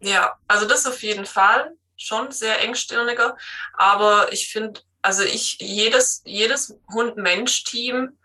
Ja, 0.00 0.34
also 0.48 0.66
das 0.66 0.86
auf 0.86 1.02
jeden 1.02 1.26
Fall 1.26 1.72
schon 1.96 2.30
sehr 2.30 2.62
engstirniger. 2.62 3.36
Aber 3.74 4.32
ich 4.32 4.48
finde, 4.48 4.80
also 5.02 5.22
ich, 5.22 5.58
jedes, 5.60 6.22
jedes 6.24 6.78
Hund-Mensch-Team, 6.92 8.16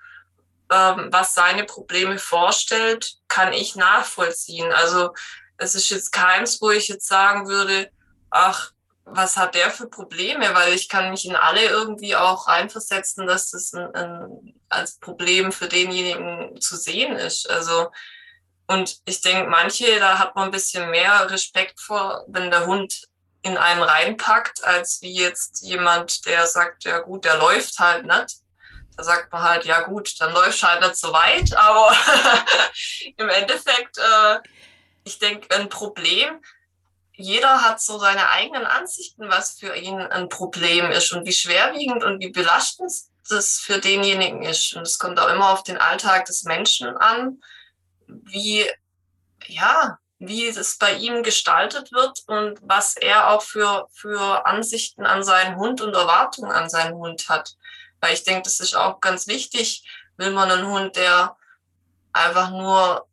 was 0.71 1.33
seine 1.33 1.65
Probleme 1.65 2.17
vorstellt, 2.17 3.15
kann 3.27 3.51
ich 3.51 3.75
nachvollziehen. 3.75 4.71
Also 4.71 5.13
es 5.57 5.75
ist 5.75 5.89
jetzt 5.89 6.11
keins, 6.11 6.61
wo 6.61 6.71
ich 6.71 6.87
jetzt 6.87 7.07
sagen 7.07 7.47
würde, 7.47 7.91
ach, 8.29 8.71
was 9.03 9.35
hat 9.35 9.55
der 9.55 9.69
für 9.71 9.87
Probleme? 9.87 10.53
Weil 10.53 10.73
ich 10.73 10.87
kann 10.87 11.11
mich 11.11 11.25
in 11.25 11.35
alle 11.35 11.65
irgendwie 11.65 12.15
auch 12.15 12.47
reinversetzen, 12.47 13.27
dass 13.27 13.51
das 13.51 13.73
ein, 13.73 13.93
ein, 13.93 14.61
als 14.69 14.97
Problem 14.99 15.51
für 15.51 15.67
denjenigen 15.67 16.59
zu 16.61 16.77
sehen 16.77 17.17
ist. 17.17 17.49
Also 17.49 17.91
und 18.71 19.01
ich 19.03 19.19
denke, 19.19 19.49
manche, 19.49 19.99
da 19.99 20.17
hat 20.17 20.35
man 20.35 20.45
ein 20.45 20.51
bisschen 20.51 20.89
mehr 20.89 21.29
Respekt 21.29 21.81
vor, 21.81 22.23
wenn 22.27 22.49
der 22.51 22.67
Hund 22.67 23.07
in 23.41 23.57
einen 23.57 23.83
reinpackt, 23.83 24.63
als 24.63 25.01
wie 25.01 25.13
jetzt 25.13 25.61
jemand, 25.61 26.25
der 26.25 26.47
sagt, 26.47 26.85
ja 26.85 26.99
gut, 26.99 27.25
der 27.25 27.37
läuft 27.37 27.79
halt 27.79 28.05
nicht. 28.05 28.37
Sagt 29.03 29.31
man 29.31 29.43
halt, 29.43 29.65
ja 29.65 29.81
gut, 29.81 30.19
dann 30.19 30.33
läuft 30.33 30.61
halt 30.63 30.81
nicht 30.81 30.95
so 30.95 31.11
weit, 31.11 31.55
aber 31.55 31.95
im 33.17 33.29
Endeffekt, 33.29 33.97
äh, 33.97 34.39
ich 35.03 35.19
denke, 35.19 35.55
ein 35.55 35.69
Problem, 35.69 36.41
jeder 37.13 37.61
hat 37.61 37.81
so 37.81 37.99
seine 37.99 38.29
eigenen 38.29 38.65
Ansichten, 38.65 39.29
was 39.29 39.59
für 39.59 39.75
ihn 39.75 39.99
ein 39.99 40.29
Problem 40.29 40.91
ist 40.91 41.11
und 41.11 41.25
wie 41.25 41.33
schwerwiegend 41.33 42.03
und 42.03 42.19
wie 42.19 42.29
belastend 42.29 42.91
das 43.29 43.59
für 43.59 43.79
denjenigen 43.79 44.43
ist. 44.43 44.75
Und 44.75 44.83
es 44.83 44.97
kommt 44.97 45.19
auch 45.19 45.29
immer 45.29 45.51
auf 45.51 45.63
den 45.63 45.77
Alltag 45.77 46.25
des 46.25 46.43
Menschen 46.43 46.95
an 46.97 47.41
wie, 48.07 48.65
ja, 49.47 49.97
wie 50.19 50.47
es 50.47 50.77
bei 50.77 50.93
ihm 50.93 51.23
gestaltet 51.23 51.91
wird 51.91 52.19
und 52.27 52.59
was 52.61 52.95
er 52.95 53.31
auch 53.31 53.41
für, 53.41 53.87
für 53.91 54.45
Ansichten 54.45 55.05
an 55.05 55.23
seinen 55.23 55.55
Hund 55.55 55.81
und 55.81 55.95
Erwartungen 55.95 56.51
an 56.51 56.69
seinen 56.69 56.95
Hund 56.95 57.27
hat. 57.27 57.55
Weil 58.01 58.13
ich 58.13 58.23
denke, 58.23 58.43
das 58.43 58.59
ist 58.59 58.75
auch 58.75 58.99
ganz 58.99 59.27
wichtig. 59.27 59.87
Will 60.17 60.31
man 60.31 60.51
einen 60.51 60.67
Hund, 60.67 60.95
der 60.95 61.37
einfach 62.11 62.49
nur 62.49 63.07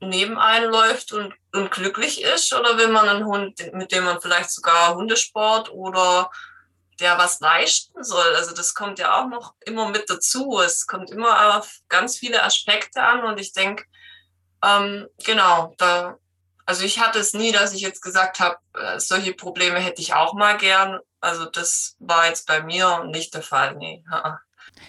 neben 0.00 0.38
einem 0.38 0.70
läuft 0.70 1.12
und, 1.12 1.34
und 1.52 1.70
glücklich 1.70 2.22
ist? 2.22 2.52
Oder 2.52 2.76
will 2.76 2.88
man 2.88 3.08
einen 3.08 3.26
Hund, 3.26 3.72
mit 3.72 3.92
dem 3.92 4.04
man 4.04 4.20
vielleicht 4.20 4.50
sogar 4.50 4.94
Hundesport 4.94 5.70
oder 5.70 6.30
der 6.98 7.18
was 7.18 7.40
leisten 7.40 8.02
soll? 8.02 8.34
Also 8.34 8.54
das 8.54 8.74
kommt 8.74 8.98
ja 8.98 9.20
auch 9.20 9.28
noch 9.28 9.54
immer 9.64 9.88
mit 9.88 10.10
dazu. 10.10 10.60
Es 10.60 10.86
kommt 10.86 11.10
immer 11.10 11.58
auf 11.58 11.78
ganz 11.88 12.18
viele 12.18 12.42
Aspekte 12.42 13.02
an 13.02 13.24
und 13.24 13.38
ich 13.38 13.52
denke, 13.52 13.84
ähm, 14.64 15.08
genau, 15.24 15.74
da, 15.78 16.16
also 16.66 16.84
ich 16.84 17.00
hatte 17.00 17.18
es 17.18 17.34
nie, 17.34 17.52
dass 17.52 17.74
ich 17.74 17.80
jetzt 17.80 18.02
gesagt 18.02 18.40
habe, 18.40 18.56
äh, 18.74 18.98
solche 18.98 19.34
Probleme 19.34 19.78
hätte 19.78 20.00
ich 20.00 20.14
auch 20.14 20.34
mal 20.34 20.56
gern. 20.56 21.00
Also 21.22 21.46
das 21.46 21.96
war 22.00 22.26
jetzt 22.26 22.48
bei 22.48 22.62
mir 22.64 23.04
nicht 23.04 23.32
der 23.32 23.42
Fall, 23.42 23.76
nee. 23.76 24.04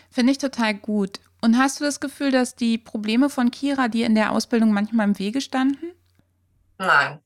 Finde 0.09 0.31
ich 0.31 0.39
total 0.39 0.73
gut. 0.73 1.19
Und 1.41 1.57
hast 1.57 1.79
du 1.79 1.83
das 1.83 1.99
Gefühl, 1.99 2.31
dass 2.31 2.55
die 2.55 2.77
Probleme 2.77 3.29
von 3.29 3.51
Kira 3.51 3.87
dir 3.87 4.07
in 4.07 4.15
der 4.15 4.31
Ausbildung 4.31 4.73
manchmal 4.73 5.07
im 5.07 5.19
Wege 5.19 5.41
standen? 5.41 5.93
Nein. 6.79 7.23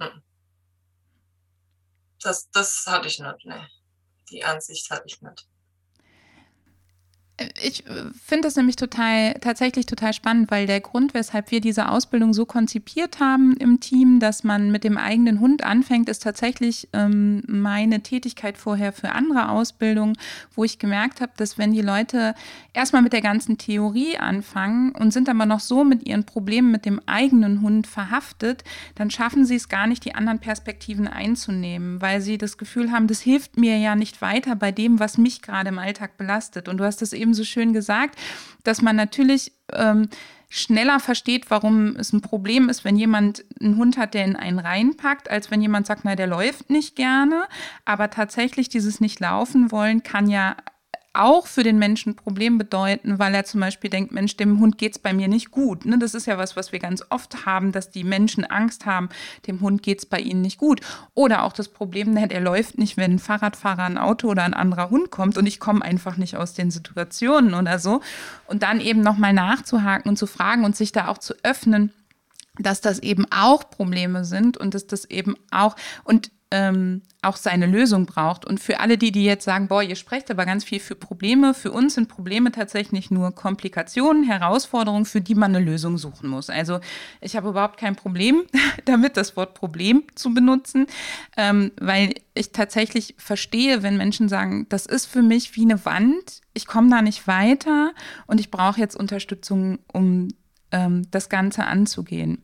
Hm. 0.00 0.22
das, 2.22 2.50
das 2.50 2.86
hatte 2.86 3.06
ich 3.06 3.20
nicht, 3.20 3.44
ne. 3.44 3.68
Die 4.30 4.44
Ansicht 4.44 4.90
hatte 4.90 5.04
ich 5.06 5.22
nicht. 5.22 5.48
Ich 7.62 7.86
äh, 7.86 7.90
finde 8.22 8.48
das 8.48 8.56
nämlich 8.56 8.76
total, 8.76 9.34
tatsächlich 9.34 9.86
total 9.86 10.12
spannend, 10.12 10.50
weil 10.50 10.66
der 10.66 10.80
Grund, 10.80 11.14
weshalb 11.14 11.50
wir 11.50 11.60
diese 11.60 11.88
Ausbildung 11.88 12.34
so 12.34 12.44
konzipiert 12.44 13.20
haben 13.20 13.56
im 13.56 13.80
Team, 13.80 14.20
dass 14.20 14.44
man 14.44 14.70
mit 14.70 14.84
dem 14.84 14.98
eigenen 14.98 15.40
Hund 15.40 15.64
anfängt, 15.64 16.08
ist 16.08 16.22
tatsächlich 16.22 16.88
ähm, 16.92 17.42
meine 17.46 18.02
Tätigkeit 18.02 18.58
vorher 18.58 18.92
für 18.92 19.12
andere 19.12 19.48
Ausbildungen, 19.48 20.16
wo 20.54 20.64
ich 20.64 20.78
gemerkt 20.78 21.20
habe, 21.20 21.32
dass 21.36 21.56
wenn 21.56 21.72
die 21.72 21.80
Leute 21.80 22.34
erstmal 22.72 23.02
mit 23.02 23.12
der 23.12 23.22
ganzen 23.22 23.58
Theorie 23.58 24.18
anfangen 24.18 24.92
und 24.92 25.12
sind 25.12 25.28
aber 25.28 25.46
noch 25.46 25.60
so 25.60 25.84
mit 25.84 26.06
ihren 26.06 26.24
Problemen 26.24 26.70
mit 26.70 26.84
dem 26.84 27.00
eigenen 27.06 27.62
Hund 27.62 27.86
verhaftet, 27.86 28.64
dann 28.94 29.10
schaffen 29.10 29.44
sie 29.44 29.56
es 29.56 29.68
gar 29.68 29.86
nicht, 29.86 30.04
die 30.04 30.14
anderen 30.14 30.38
Perspektiven 30.38 31.08
einzunehmen, 31.08 32.00
weil 32.02 32.20
sie 32.20 32.38
das 32.38 32.58
Gefühl 32.58 32.92
haben, 32.92 33.06
das 33.06 33.20
hilft 33.20 33.56
mir 33.56 33.78
ja 33.78 33.96
nicht 33.96 34.20
weiter 34.20 34.56
bei 34.56 34.72
dem, 34.72 34.98
was 34.98 35.18
mich 35.18 35.42
gerade 35.42 35.70
im 35.70 35.78
Alltag 35.78 36.16
belastet. 36.16 36.68
Und 36.68 36.78
du 36.78 36.84
hast 36.84 37.02
es 37.02 37.12
eben 37.12 37.29
eben 37.30 37.34
so 37.34 37.44
schön 37.44 37.72
gesagt, 37.72 38.18
dass 38.64 38.82
man 38.82 38.96
natürlich 38.96 39.52
ähm, 39.72 40.08
schneller 40.48 40.98
versteht, 40.98 41.50
warum 41.50 41.96
es 41.96 42.12
ein 42.12 42.22
Problem 42.22 42.68
ist, 42.68 42.84
wenn 42.84 42.96
jemand 42.96 43.44
einen 43.60 43.76
Hund 43.76 43.96
hat, 43.96 44.14
der 44.14 44.24
in 44.24 44.36
einen 44.36 44.58
reinpackt, 44.58 45.30
als 45.30 45.50
wenn 45.50 45.62
jemand 45.62 45.86
sagt, 45.86 46.04
na, 46.04 46.16
der 46.16 46.26
läuft 46.26 46.70
nicht 46.70 46.96
gerne. 46.96 47.44
Aber 47.84 48.10
tatsächlich 48.10 48.68
dieses 48.68 49.00
Nicht-Laufen 49.00 49.70
wollen 49.70 50.02
kann 50.02 50.28
ja 50.28 50.56
auch 51.12 51.48
für 51.48 51.64
den 51.64 51.78
Menschen 51.78 52.12
ein 52.12 52.16
Problem 52.16 52.56
bedeuten, 52.56 53.18
weil 53.18 53.34
er 53.34 53.44
zum 53.44 53.60
Beispiel 53.60 53.90
denkt, 53.90 54.12
Mensch, 54.12 54.36
dem 54.36 54.60
Hund 54.60 54.78
geht 54.78 54.92
es 54.92 54.98
bei 54.98 55.12
mir 55.12 55.26
nicht 55.26 55.50
gut. 55.50 55.84
Ne? 55.84 55.98
Das 55.98 56.14
ist 56.14 56.26
ja 56.26 56.38
was, 56.38 56.54
was 56.54 56.70
wir 56.70 56.78
ganz 56.78 57.02
oft 57.10 57.46
haben, 57.46 57.72
dass 57.72 57.90
die 57.90 58.04
Menschen 58.04 58.44
Angst 58.44 58.86
haben, 58.86 59.08
dem 59.46 59.60
Hund 59.60 59.82
geht 59.82 59.98
es 59.98 60.06
bei 60.06 60.20
ihnen 60.20 60.40
nicht 60.40 60.58
gut. 60.58 60.80
Oder 61.14 61.42
auch 61.42 61.52
das 61.52 61.68
Problem, 61.68 62.14
der 62.14 62.40
läuft 62.40 62.78
nicht, 62.78 62.96
wenn 62.96 63.12
ein 63.14 63.18
Fahrradfahrer, 63.18 63.84
ein 63.84 63.98
Auto 63.98 64.28
oder 64.28 64.44
ein 64.44 64.54
anderer 64.54 64.90
Hund 64.90 65.10
kommt 65.10 65.36
und 65.36 65.46
ich 65.46 65.58
komme 65.58 65.82
einfach 65.82 66.16
nicht 66.16 66.36
aus 66.36 66.54
den 66.54 66.70
Situationen 66.70 67.54
oder 67.54 67.80
so. 67.80 68.00
Und 68.46 68.62
dann 68.62 68.80
eben 68.80 69.00
nochmal 69.00 69.32
nachzuhaken 69.32 70.08
und 70.08 70.16
zu 70.16 70.26
fragen 70.26 70.64
und 70.64 70.76
sich 70.76 70.92
da 70.92 71.08
auch 71.08 71.18
zu 71.18 71.34
öffnen, 71.42 71.92
dass 72.58 72.80
das 72.80 73.00
eben 73.00 73.26
auch 73.32 73.68
Probleme 73.70 74.24
sind 74.24 74.56
und 74.56 74.74
dass 74.74 74.86
das 74.86 75.06
eben 75.06 75.34
auch 75.50 75.76
und 76.04 76.30
ähm, 76.50 77.02
auch 77.22 77.36
seine 77.36 77.66
Lösung 77.66 78.06
braucht. 78.06 78.44
Und 78.44 78.60
für 78.60 78.80
alle 78.80 78.98
die, 78.98 79.12
die 79.12 79.24
jetzt 79.24 79.44
sagen, 79.44 79.68
boah, 79.68 79.82
ihr 79.82 79.94
sprecht 79.94 80.30
aber 80.30 80.46
ganz 80.46 80.64
viel 80.64 80.80
für 80.80 80.94
Probleme, 80.94 81.54
für 81.54 81.70
uns 81.70 81.94
sind 81.94 82.08
Probleme 82.08 82.50
tatsächlich 82.50 83.10
nur 83.10 83.32
Komplikationen, 83.34 84.24
Herausforderungen, 84.24 85.04
für 85.04 85.20
die 85.20 85.34
man 85.34 85.54
eine 85.54 85.64
Lösung 85.64 85.98
suchen 85.98 86.28
muss. 86.28 86.50
Also 86.50 86.80
ich 87.20 87.36
habe 87.36 87.50
überhaupt 87.50 87.78
kein 87.78 87.94
Problem 87.94 88.42
damit, 88.84 89.16
das 89.16 89.36
Wort 89.36 89.54
Problem 89.54 90.04
zu 90.14 90.34
benutzen, 90.34 90.86
ähm, 91.36 91.72
weil 91.80 92.14
ich 92.34 92.52
tatsächlich 92.52 93.14
verstehe, 93.18 93.82
wenn 93.82 93.96
Menschen 93.96 94.28
sagen, 94.28 94.66
das 94.68 94.86
ist 94.86 95.06
für 95.06 95.22
mich 95.22 95.54
wie 95.56 95.62
eine 95.62 95.84
Wand, 95.84 96.40
ich 96.54 96.66
komme 96.66 96.90
da 96.90 97.02
nicht 97.02 97.26
weiter 97.26 97.92
und 98.26 98.40
ich 98.40 98.50
brauche 98.50 98.80
jetzt 98.80 98.96
Unterstützung, 98.96 99.78
um 99.92 100.28
ähm, 100.72 101.06
das 101.10 101.28
Ganze 101.28 101.64
anzugehen. 101.64 102.42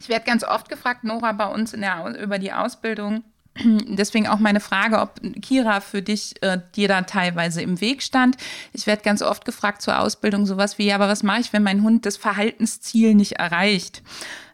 Ich 0.00 0.08
werde 0.08 0.24
ganz 0.24 0.44
oft 0.44 0.68
gefragt, 0.68 1.04
Nora, 1.04 1.32
bei 1.32 1.46
uns 1.46 1.72
der, 1.72 2.18
über 2.20 2.38
die 2.38 2.52
Ausbildung. 2.52 3.24
Deswegen 3.58 4.26
auch 4.26 4.38
meine 4.38 4.60
Frage, 4.60 5.00
ob 5.00 5.20
Kira 5.42 5.80
für 5.80 6.02
dich 6.02 6.42
äh, 6.42 6.58
dir 6.74 6.88
da 6.88 7.02
teilweise 7.02 7.62
im 7.62 7.80
Weg 7.80 8.02
stand. 8.02 8.36
Ich 8.72 8.86
werde 8.86 9.02
ganz 9.02 9.22
oft 9.22 9.44
gefragt 9.44 9.82
zur 9.82 9.98
Ausbildung 9.98 10.46
sowas 10.46 10.78
wie, 10.78 10.86
ja, 10.86 10.94
aber 10.94 11.08
was 11.08 11.22
mache 11.22 11.40
ich, 11.40 11.52
wenn 11.52 11.62
mein 11.62 11.82
Hund 11.82 12.06
das 12.06 12.16
Verhaltensziel 12.16 13.14
nicht 13.14 13.32
erreicht? 13.32 14.02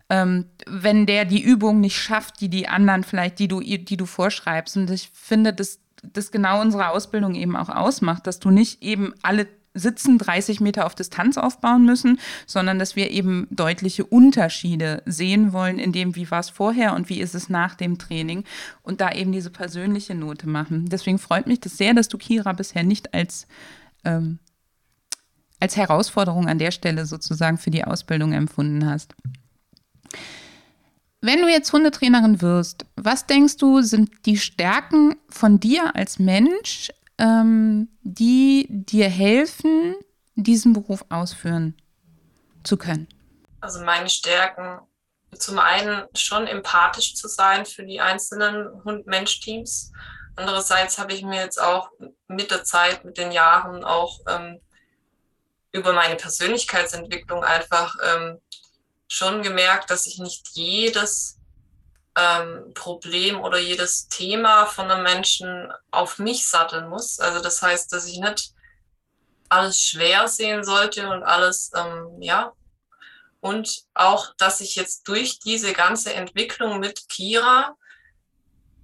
Ähm, 0.09 0.47
wenn 0.67 1.07
der 1.07 1.25
die 1.25 1.43
Übung 1.43 1.81
nicht 1.81 2.01
schafft, 2.01 2.41
die 2.41 2.49
die 2.49 2.69
anderen 2.69 3.05
vielleicht, 3.05 3.39
die 3.39 3.49
du, 3.49 3.61
die 3.61 3.97
du 3.97 4.07
vorschreibst. 4.07 4.77
Und 4.77 4.91
ich 4.91 5.11
finde, 5.13 5.53
dass 5.53 5.81
das 6.03 6.31
genau 6.31 6.61
unsere 6.61 6.91
Ausbildung 6.91 7.35
eben 7.35 7.57
auch 7.57 7.69
ausmacht, 7.69 8.27
dass 8.27 8.39
du 8.39 8.51
nicht 8.51 8.83
eben 8.83 9.15
alle 9.23 9.49
Sitzen 9.79 10.19
30 10.19 10.61
Meter 10.61 10.87
auf 10.87 10.95
Distanz 10.95 11.39
aufbauen 11.39 11.85
müssen, 11.85 12.19
sondern 12.47 12.79
dass 12.79 12.97
wir 12.97 13.11
eben 13.11 13.47
deutliche 13.51 14.05
Unterschiede 14.05 15.03
sehen 15.07 15.53
wollen, 15.53 15.79
in 15.79 15.93
dem, 15.93 16.17
wie 16.17 16.31
war 16.31 16.41
es 16.41 16.51
vorher 16.51 16.95
und 16.95 17.09
wie 17.09 17.21
ist 17.21 17.35
es 17.35 17.49
nach 17.49 17.75
dem 17.75 17.99
Training 17.99 18.45
und 18.83 19.01
da 19.01 19.13
eben 19.13 19.33
diese 19.33 19.51
persönliche 19.51 20.15
Note 20.15 20.49
machen. 20.49 20.89
Deswegen 20.89 21.19
freut 21.19 21.47
mich 21.47 21.61
das 21.61 21.77
sehr, 21.77 21.95
dass 21.95 22.09
du 22.09 22.19
Kira 22.19 22.53
bisher 22.53 22.83
nicht 22.83 23.15
als, 23.15 23.47
ähm, 24.05 24.39
als 25.61 25.77
Herausforderung 25.77 26.49
an 26.49 26.59
der 26.59 26.71
Stelle 26.71 27.07
sozusagen 27.07 27.59
für 27.59 27.71
die 27.71 27.85
Ausbildung 27.85 28.33
empfunden 28.33 28.89
hast. 28.89 29.15
Wenn 31.27 31.41
du 31.41 31.49
jetzt 31.49 31.73
Hundetrainerin 31.73 32.41
wirst, 32.43 32.87
was 32.95 33.27
denkst 33.27 33.57
du, 33.57 33.81
sind 33.83 34.11
die 34.27 34.37
Stärken 34.37 35.17
von 35.29 35.59
dir 35.59 35.97
als 35.97 36.19
Mensch, 36.19 36.93
ähm, 37.19 37.89
die 38.03 38.67
dir 38.69 39.09
helfen, 39.09 39.97
diesen 40.35 40.73
Beruf 40.73 41.05
ausführen 41.09 41.75
zu 42.63 42.77
können? 42.77 43.09
Also 43.61 43.83
meine 43.85 44.09
Stärken, 44.09 44.81
zum 45.39 45.59
einen 45.59 46.05
schon 46.15 46.47
empathisch 46.47 47.15
zu 47.15 47.29
sein 47.29 47.67
für 47.67 47.85
die 47.85 48.01
einzelnen 48.01 48.83
Hund-Mensch-Teams. 48.85 49.93
Andererseits 50.37 50.99
habe 50.99 51.13
ich 51.15 51.23
mir 51.23 51.41
jetzt 51.41 51.61
auch 51.61 51.91
mit 52.29 52.51
der 52.51 52.65
Zeit, 52.65 53.05
mit 53.05 53.19
den 53.19 53.33
Jahren 53.33 53.85
auch 53.85 54.21
ähm, 54.29 54.61
über 55.73 55.93
meine 55.93 56.17
Persönlichkeitsentwicklung 56.17 57.45
einfach 57.45 57.95
ähm, 58.03 58.41
schon 59.09 59.43
gemerkt, 59.43 59.91
dass 59.91 60.07
ich 60.07 60.19
nicht 60.19 60.49
jedes 60.55 61.36
ähm, 62.17 62.73
Problem 62.75 63.41
oder 63.41 63.59
jedes 63.59 64.09
Thema 64.09 64.67
von 64.67 64.91
einem 64.91 65.03
Menschen 65.03 65.71
auf 65.91 66.19
mich 66.19 66.49
satteln 66.49 66.89
muss. 66.89 67.21
Also 67.21 67.41
das 67.41 67.61
heißt, 67.63 67.93
dass 67.93 68.07
ich 68.07 68.19
nicht 68.19 68.53
alles 69.49 69.81
schwer 69.81 70.27
sehen 70.27 70.65
sollte 70.65 71.09
und 71.09 71.23
alles, 71.23 71.71
ähm, 71.77 72.21
ja. 72.21 72.53
Und 73.41 73.85
auch, 73.95 74.35
dass 74.39 74.61
ich 74.61 74.75
jetzt 74.77 75.07
durch 75.07 75.39
diese 75.39 75.73
ganze 75.73 76.15
Entwicklung 76.15 76.81
mit 76.81 77.09
Kira 77.09 77.77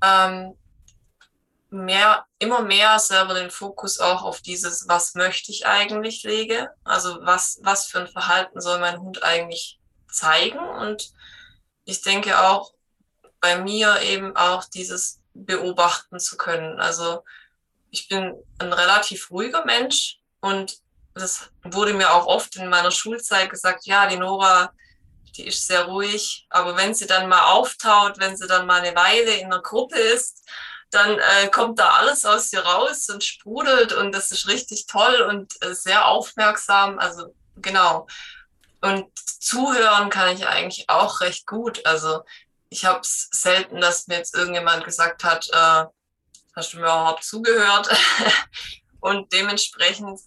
ähm, 0.03 0.57
mehr, 1.71 2.27
immer 2.39 2.61
mehr 2.61 2.99
selber 2.99 3.35
den 3.35 3.51
Fokus 3.51 3.99
auch 3.99 4.23
auf 4.23 4.43
dieses, 4.43 4.87
was 4.89 5.15
möchte 5.15 5.51
ich 5.51 5.67
eigentlich 5.67 6.23
lege. 6.23 6.71
Also 6.85 7.19
was, 7.23 7.61
was 7.63 7.87
für 7.87 8.01
ein 8.01 8.09
Verhalten 8.09 8.61
soll 8.61 8.79
mein 8.79 9.01
Hund 9.01 9.23
eigentlich 9.23 9.81
zeigen. 10.09 10.59
Und 10.59 11.13
ich 11.85 12.03
denke 12.03 12.39
auch, 12.39 12.73
bei 13.43 13.59
mir 13.59 14.01
eben 14.03 14.35
auch 14.37 14.65
dieses 14.65 15.21
beobachten 15.35 16.19
zu 16.21 16.37
können. 16.37 16.81
Also 16.81 17.25
ich 17.91 18.09
bin 18.09 18.35
ein 18.59 18.73
relativ 18.73 19.31
ruhiger 19.31 19.65
Mensch 19.67 20.21
und 20.41 20.79
das 21.15 21.51
wurde 21.65 21.93
mir 21.93 22.15
auch 22.15 22.27
oft 22.27 22.57
in 22.57 22.69
meiner 22.69 22.93
Schulzeit 22.93 23.51
gesagt, 23.51 23.85
ja, 23.85 24.07
die 24.07 24.17
Nora, 24.17 24.73
die 25.37 25.47
ist 25.47 25.67
sehr 25.67 25.85
ruhig, 25.85 26.47
aber 26.51 26.77
wenn 26.77 26.95
sie 26.95 27.07
dann 27.07 27.29
mal 27.29 27.53
auftaut, 27.53 28.19
wenn 28.19 28.37
sie 28.37 28.47
dann 28.47 28.67
mal 28.67 28.81
eine 28.81 28.97
Weile 28.97 29.35
in 29.35 29.47
einer 29.47 29.61
Gruppe 29.61 29.99
ist, 29.99 30.47
dann 30.91 31.19
äh, 31.19 31.49
kommt 31.49 31.81
da 31.81 31.91
alles 31.95 32.25
aus 32.25 32.53
ihr 32.53 32.65
raus 32.65 33.09
und 33.09 33.25
sprudelt 33.25 33.93
und 33.93 34.13
das 34.13 34.31
ist 34.31 34.47
richtig 34.47 34.87
toll 34.87 35.23
und 35.23 35.53
äh, 35.65 35.75
sehr 35.75 36.07
aufmerksam. 36.07 36.99
Also 36.99 37.35
genau. 37.57 38.07
Und 38.83 39.07
zuhören 39.17 40.11
kann 40.11 40.37
ich 40.37 40.47
eigentlich 40.47 40.89
auch 40.89 41.21
recht 41.21 41.47
gut. 41.47 41.85
Also 41.87 42.23
ich 42.73 42.87
habe 42.87 43.01
es 43.01 43.29
selten, 43.31 43.81
dass 43.83 44.07
mir 44.07 44.17
jetzt 44.17 44.35
irgendjemand 44.35 44.85
gesagt 44.85 45.25
hat, 45.25 45.47
äh, 45.53 45.85
hast 46.57 46.73
du 46.73 46.79
mir 46.79 46.85
überhaupt 46.85 47.23
zugehört? 47.23 47.89
und 49.01 49.31
dementsprechend, 49.33 50.19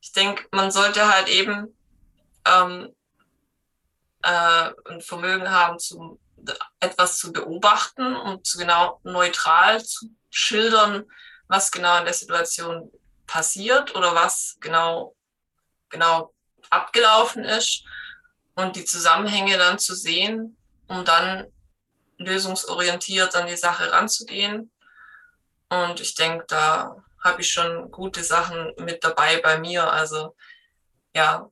ich 0.00 0.10
denke, 0.12 0.44
man 0.50 0.72
sollte 0.72 1.08
halt 1.08 1.28
eben 1.28 1.78
ähm, 2.44 2.92
äh, 4.22 4.70
ein 4.86 5.00
Vermögen 5.00 5.48
haben, 5.48 5.78
zu, 5.78 6.20
etwas 6.80 7.18
zu 7.18 7.32
beobachten 7.32 8.16
und 8.16 8.44
zu 8.44 8.58
genau 8.58 9.00
neutral 9.04 9.82
zu 9.84 10.10
schildern, 10.30 11.04
was 11.46 11.70
genau 11.70 11.98
in 11.98 12.06
der 12.06 12.14
Situation 12.14 12.90
passiert 13.28 13.94
oder 13.94 14.16
was 14.16 14.56
genau, 14.60 15.14
genau 15.90 16.34
abgelaufen 16.70 17.44
ist 17.44 17.84
und 18.56 18.74
die 18.74 18.84
Zusammenhänge 18.84 19.58
dann 19.58 19.78
zu 19.78 19.94
sehen, 19.94 20.56
um 20.88 21.04
dann 21.04 21.46
lösungsorientiert 22.18 23.34
an 23.34 23.46
die 23.46 23.56
Sache 23.56 23.92
ranzugehen. 23.92 24.70
Und 25.68 26.00
ich 26.00 26.14
denke, 26.14 26.44
da 26.48 26.96
habe 27.22 27.40
ich 27.40 27.50
schon 27.50 27.90
gute 27.90 28.22
Sachen 28.22 28.72
mit 28.78 29.02
dabei 29.02 29.40
bei 29.40 29.58
mir. 29.58 29.90
Also 29.90 30.36
ja. 31.14 31.50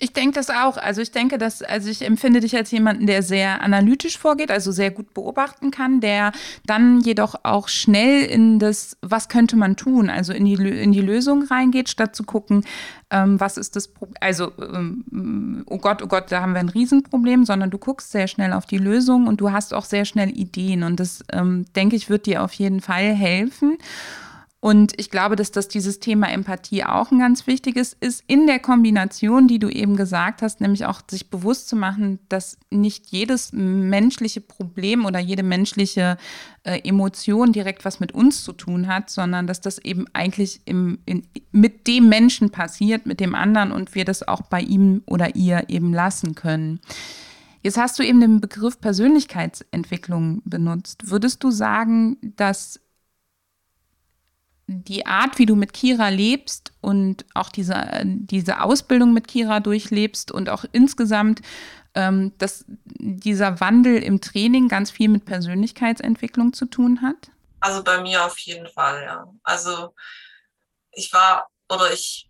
Ich 0.00 0.12
denke 0.12 0.34
das 0.34 0.50
auch. 0.50 0.76
Also 0.76 1.00
ich 1.00 1.10
denke, 1.10 1.38
dass, 1.38 1.62
also 1.62 1.88
ich 1.88 2.02
empfinde 2.02 2.40
dich 2.40 2.56
als 2.56 2.70
jemanden, 2.70 3.06
der 3.06 3.22
sehr 3.22 3.62
analytisch 3.62 4.18
vorgeht, 4.18 4.50
also 4.50 4.70
sehr 4.70 4.90
gut 4.90 5.12
beobachten 5.12 5.70
kann, 5.70 6.00
der 6.00 6.32
dann 6.66 7.00
jedoch 7.00 7.34
auch 7.42 7.68
schnell 7.68 8.24
in 8.24 8.58
das, 8.58 8.96
was 9.02 9.28
könnte 9.28 9.56
man 9.56 9.76
tun, 9.76 10.08
also 10.08 10.32
in 10.32 10.44
die, 10.44 10.54
in 10.54 10.92
die 10.92 11.00
Lösung 11.00 11.44
reingeht, 11.44 11.88
statt 11.88 12.14
zu 12.14 12.22
gucken, 12.22 12.64
ähm, 13.10 13.40
was 13.40 13.56
ist 13.56 13.74
das 13.74 13.88
Problem, 13.88 14.16
also 14.20 14.52
ähm, 14.58 15.64
oh 15.66 15.78
Gott, 15.78 16.02
oh 16.02 16.06
Gott, 16.06 16.30
da 16.30 16.42
haben 16.42 16.52
wir 16.52 16.60
ein 16.60 16.68
Riesenproblem, 16.68 17.44
sondern 17.44 17.70
du 17.70 17.78
guckst 17.78 18.12
sehr 18.12 18.28
schnell 18.28 18.52
auf 18.52 18.66
die 18.66 18.78
Lösung 18.78 19.26
und 19.26 19.40
du 19.40 19.50
hast 19.50 19.74
auch 19.74 19.84
sehr 19.84 20.04
schnell 20.04 20.30
Ideen 20.30 20.84
und 20.84 21.00
das, 21.00 21.24
ähm, 21.32 21.64
denke 21.74 21.96
ich, 21.96 22.08
wird 22.08 22.26
dir 22.26 22.44
auf 22.44 22.52
jeden 22.52 22.80
Fall 22.80 23.14
helfen. 23.14 23.78
Und 24.60 24.98
ich 24.98 25.10
glaube, 25.10 25.36
dass 25.36 25.52
das 25.52 25.68
dieses 25.68 26.00
Thema 26.00 26.32
Empathie 26.32 26.82
auch 26.82 27.12
ein 27.12 27.20
ganz 27.20 27.46
wichtiges 27.46 27.96
ist, 28.00 28.24
in 28.26 28.48
der 28.48 28.58
Kombination, 28.58 29.46
die 29.46 29.60
du 29.60 29.68
eben 29.68 29.94
gesagt 29.94 30.42
hast, 30.42 30.60
nämlich 30.60 30.84
auch 30.84 31.00
sich 31.08 31.30
bewusst 31.30 31.68
zu 31.68 31.76
machen, 31.76 32.18
dass 32.28 32.58
nicht 32.68 33.06
jedes 33.10 33.52
menschliche 33.52 34.40
Problem 34.40 35.04
oder 35.04 35.20
jede 35.20 35.44
menschliche 35.44 36.16
äh, 36.64 36.80
Emotion 36.80 37.52
direkt 37.52 37.84
was 37.84 38.00
mit 38.00 38.10
uns 38.10 38.42
zu 38.42 38.52
tun 38.52 38.88
hat, 38.88 39.10
sondern 39.10 39.46
dass 39.46 39.60
das 39.60 39.78
eben 39.78 40.06
eigentlich 40.12 40.60
im, 40.64 40.98
in, 41.06 41.22
mit 41.52 41.86
dem 41.86 42.08
Menschen 42.08 42.50
passiert, 42.50 43.06
mit 43.06 43.20
dem 43.20 43.36
anderen 43.36 43.70
und 43.70 43.94
wir 43.94 44.04
das 44.04 44.26
auch 44.26 44.42
bei 44.42 44.60
ihm 44.60 45.02
oder 45.06 45.36
ihr 45.36 45.66
eben 45.68 45.92
lassen 45.92 46.34
können. 46.34 46.80
Jetzt 47.62 47.78
hast 47.78 47.96
du 47.98 48.02
eben 48.02 48.20
den 48.20 48.40
Begriff 48.40 48.80
Persönlichkeitsentwicklung 48.80 50.42
benutzt. 50.44 51.10
Würdest 51.10 51.44
du 51.44 51.50
sagen, 51.52 52.16
dass 52.36 52.80
die 54.70 55.06
Art, 55.06 55.38
wie 55.38 55.46
du 55.46 55.56
mit 55.56 55.72
Kira 55.72 56.10
lebst 56.10 56.72
und 56.82 57.24
auch 57.32 57.48
diese, 57.48 58.02
diese 58.04 58.60
Ausbildung 58.60 59.14
mit 59.14 59.26
Kira 59.26 59.60
durchlebst 59.60 60.30
und 60.30 60.50
auch 60.50 60.64
insgesamt, 60.72 61.40
ähm, 61.94 62.36
dass 62.36 62.66
dieser 62.98 63.60
Wandel 63.60 64.02
im 64.02 64.20
Training 64.20 64.68
ganz 64.68 64.90
viel 64.90 65.08
mit 65.08 65.24
Persönlichkeitsentwicklung 65.24 66.52
zu 66.52 66.66
tun 66.66 67.00
hat? 67.00 67.30
Also 67.60 67.82
bei 67.82 68.02
mir 68.02 68.24
auf 68.24 68.38
jeden 68.40 68.68
Fall, 68.68 69.02
ja. 69.02 69.26
Also 69.42 69.94
ich 70.92 71.12
war 71.14 71.48
oder 71.70 71.90
ich, 71.90 72.28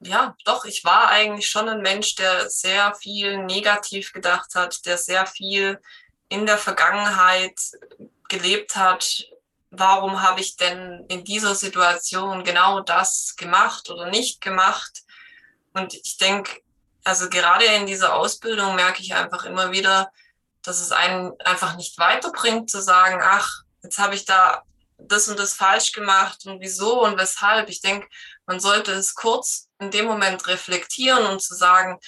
ja, 0.00 0.36
doch, 0.44 0.66
ich 0.66 0.84
war 0.84 1.08
eigentlich 1.08 1.48
schon 1.48 1.70
ein 1.70 1.80
Mensch, 1.80 2.16
der 2.16 2.50
sehr 2.50 2.94
viel 2.94 3.44
negativ 3.44 4.12
gedacht 4.12 4.54
hat, 4.54 4.84
der 4.84 4.98
sehr 4.98 5.24
viel 5.24 5.80
in 6.28 6.44
der 6.44 6.58
Vergangenheit 6.58 7.58
gelebt 8.28 8.76
hat, 8.76 9.24
warum 9.70 10.22
habe 10.22 10.40
ich 10.40 10.56
denn 10.56 11.04
in 11.08 11.24
dieser 11.24 11.54
Situation 11.54 12.44
genau 12.44 12.80
das 12.80 13.34
gemacht 13.36 13.88
oder 13.90 14.10
nicht 14.10 14.40
gemacht? 14.40 15.02
Und 15.72 15.94
ich 15.94 16.16
denke, 16.18 16.60
also 17.04 17.30
gerade 17.30 17.64
in 17.64 17.86
dieser 17.86 18.14
Ausbildung 18.14 18.74
merke 18.74 19.00
ich 19.02 19.14
einfach 19.14 19.44
immer 19.44 19.72
wieder, 19.72 20.10
dass 20.62 20.80
es 20.80 20.92
einen 20.92 21.32
einfach 21.40 21.76
nicht 21.76 21.98
weiterbringt 21.98 22.68
zu 22.68 22.82
sagen, 22.82 23.20
ach, 23.22 23.62
jetzt 23.82 23.98
habe 23.98 24.14
ich 24.14 24.24
da 24.24 24.62
das 24.98 25.28
und 25.28 25.38
das 25.38 25.54
falsch 25.54 25.92
gemacht 25.92 26.44
und 26.46 26.60
wieso 26.60 27.02
und 27.02 27.18
weshalb. 27.18 27.70
Ich 27.70 27.80
denke, 27.80 28.06
man 28.46 28.60
sollte 28.60 28.92
es 28.92 29.14
kurz 29.14 29.68
in 29.78 29.90
dem 29.90 30.04
Moment 30.04 30.46
reflektieren 30.46 31.24
und 31.26 31.40
zu 31.40 31.54
sagen, 31.54 31.98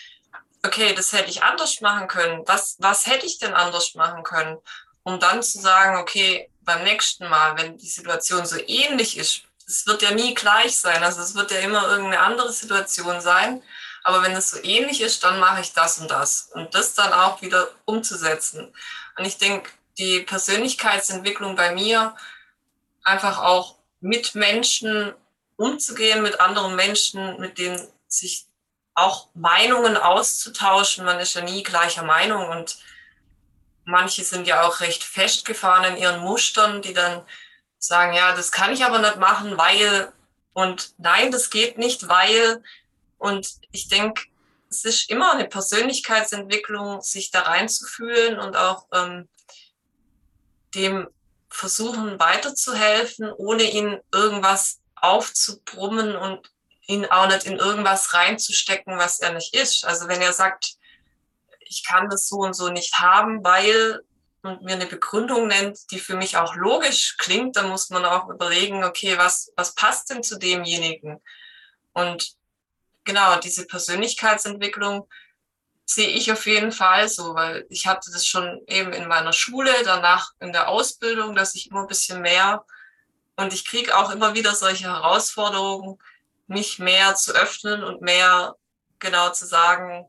okay, 0.62 0.94
das 0.94 1.12
hätte 1.12 1.31
ich 1.31 1.42
anders 1.42 1.81
machen 1.81 2.09
können. 2.09 2.42
Was, 2.46 2.77
was 2.79 3.07
hätte 3.07 3.25
ich 3.25 3.38
denn 3.38 3.55
anders 3.55 3.94
machen 3.94 4.22
können? 4.22 4.59
Um 5.03 5.18
dann 5.18 5.42
zu 5.42 5.59
sagen, 5.59 5.96
okay, 5.98 6.51
beim 6.64 6.85
nächsten 6.85 7.29
Mal, 7.29 7.57
wenn 7.57 7.79
die 7.79 7.88
Situation 7.88 8.46
so 8.46 8.57
ähnlich 8.66 9.18
ist, 9.18 9.42
es 9.66 9.87
wird 9.87 10.03
ja 10.03 10.11
nie 10.11 10.35
gleich 10.35 10.79
sein, 10.79 11.03
also 11.03 11.20
es 11.20 11.35
wird 11.35 11.51
ja 11.51 11.59
immer 11.59 11.88
irgendeine 11.88 12.20
andere 12.20 12.53
Situation 12.53 13.20
sein, 13.20 13.62
aber 14.05 14.22
wenn 14.22 14.33
es 14.33 14.51
so 14.51 14.62
ähnlich 14.62 15.01
ist, 15.01 15.22
dann 15.25 15.38
mache 15.38 15.61
ich 15.61 15.72
das 15.72 15.98
und 15.98 16.11
das 16.11 16.51
und 16.55 16.75
das 16.75 16.94
dann 16.94 17.12
auch 17.12 17.40
wieder 17.42 17.68
umzusetzen. 17.85 18.72
Und 19.16 19.25
ich 19.25 19.38
denke, 19.38 19.70
die 19.98 20.20
Persönlichkeitsentwicklung 20.20 21.55
bei 21.55 21.72
mir, 21.75 22.16
einfach 23.05 23.38
auch 23.38 23.77
mit 24.01 24.35
Menschen 24.35 25.14
umzugehen, 25.57 26.22
mit 26.22 26.40
anderen 26.40 26.75
Menschen, 26.75 27.38
mit 27.38 27.59
denen 27.59 27.87
sich 28.09 28.46
auch 28.94 29.29
Meinungen 29.35 29.96
auszutauschen. 29.96 31.05
Man 31.05 31.20
ist 31.20 31.35
ja 31.35 31.42
nie 31.42 31.62
gleicher 31.62 32.03
Meinung 32.03 32.48
und 32.48 32.79
manche 33.85 34.25
sind 34.25 34.47
ja 34.47 34.62
auch 34.62 34.81
recht 34.81 35.03
festgefahren 35.03 35.85
in 35.85 36.03
ihren 36.03 36.21
Mustern, 36.21 36.83
die 36.83 36.95
dann 36.95 37.23
sagen, 37.79 38.14
ja, 38.14 38.35
das 38.35 38.53
kann 38.53 38.73
ich 38.73 38.85
aber 38.85 38.99
nicht 38.99 39.16
machen, 39.16 39.57
weil 39.59 40.12
und 40.53 40.95
nein, 40.99 41.31
das 41.31 41.51
geht 41.51 41.79
nicht, 41.79 42.09
weil 42.09 42.62
und 43.18 43.49
ich 43.71 43.88
denke, 43.88 44.25
es 44.68 44.85
ist 44.85 45.11
immer 45.11 45.33
eine 45.33 45.47
Persönlichkeitsentwicklung, 45.47 47.03
sich 47.03 47.31
da 47.31 47.42
reinzufühlen 47.42 48.38
und 48.38 48.57
auch 48.57 48.87
ähm, 48.92 49.29
dem 50.75 51.09
versuchen 51.49 52.18
weiterzuhelfen, 52.18 53.31
ohne 53.33 53.64
ihn 53.64 54.01
irgendwas 54.12 54.81
aufzubrummen 54.97 56.16
und 56.16 56.51
ihn 56.87 57.07
auch 57.07 57.27
nicht 57.27 57.45
in 57.45 57.59
irgendwas 57.59 58.14
reinzustecken, 58.14 58.99
was 58.99 59.21
er 59.21 59.33
nicht 59.33 59.55
ist. 59.55 59.85
Also 59.85 60.09
wenn 60.09 60.23
er 60.23 60.33
sagt, 60.33 60.77
ich 61.66 61.85
kann 61.85 62.09
das 62.09 62.29
so 62.29 62.38
und 62.38 62.55
so 62.55 62.68
nicht 62.68 63.01
haben, 63.01 63.44
weil 63.44 64.03
und 64.42 64.62
mir 64.62 64.75
eine 64.75 64.87
Begründung 64.87 65.46
nennt, 65.46 65.90
die 65.92 66.01
für 66.01 66.16
mich 66.16 66.37
auch 66.37 66.57
logisch 66.57 67.16
klingt, 67.16 67.57
dann 67.57 67.68
muss 67.68 67.90
man 67.90 68.05
auch 68.05 68.29
überlegen, 68.29 68.83
okay, 68.83 69.16
was, 69.16 69.53
was 69.57 69.75
passt 69.75 70.11
denn 70.11 70.22
zu 70.25 70.37
demjenigen? 70.37 71.20
Und 71.92 72.35
genau, 73.05 73.37
diese 73.37 73.66
Persönlichkeitsentwicklung 73.66 75.09
sehe 75.85 76.09
ich 76.09 76.33
auf 76.33 76.46
jeden 76.46 76.72
Fall 76.72 77.09
so, 77.09 77.35
weil 77.35 77.66
ich 77.68 77.87
hatte 77.87 78.11
das 78.11 78.27
schon 78.27 78.61
eben 78.66 78.92
in 78.92 79.07
meiner 79.07 79.33
Schule, 79.33 79.72
danach 79.85 80.33
in 80.40 80.53
der 80.53 80.68
Ausbildung, 80.68 81.35
dass 81.35 81.55
ich 81.55 81.70
immer 81.70 81.83
ein 81.83 81.88
bisschen 81.88 82.20
mehr 82.20 82.64
und 83.37 83.53
ich 83.53 83.64
kriege 83.64 83.96
auch 83.96 84.11
immer 84.11 84.35
wieder 84.35 84.55
solche 84.55 84.85
Herausforderungen, 84.85 85.98
mich 86.46 86.79
mehr 86.79 87.14
zu 87.14 87.33
öffnen 87.33 87.83
und 87.83 88.03
mehr 88.03 88.57
genau 88.98 89.31
zu 89.31 89.46
sagen, 89.46 90.09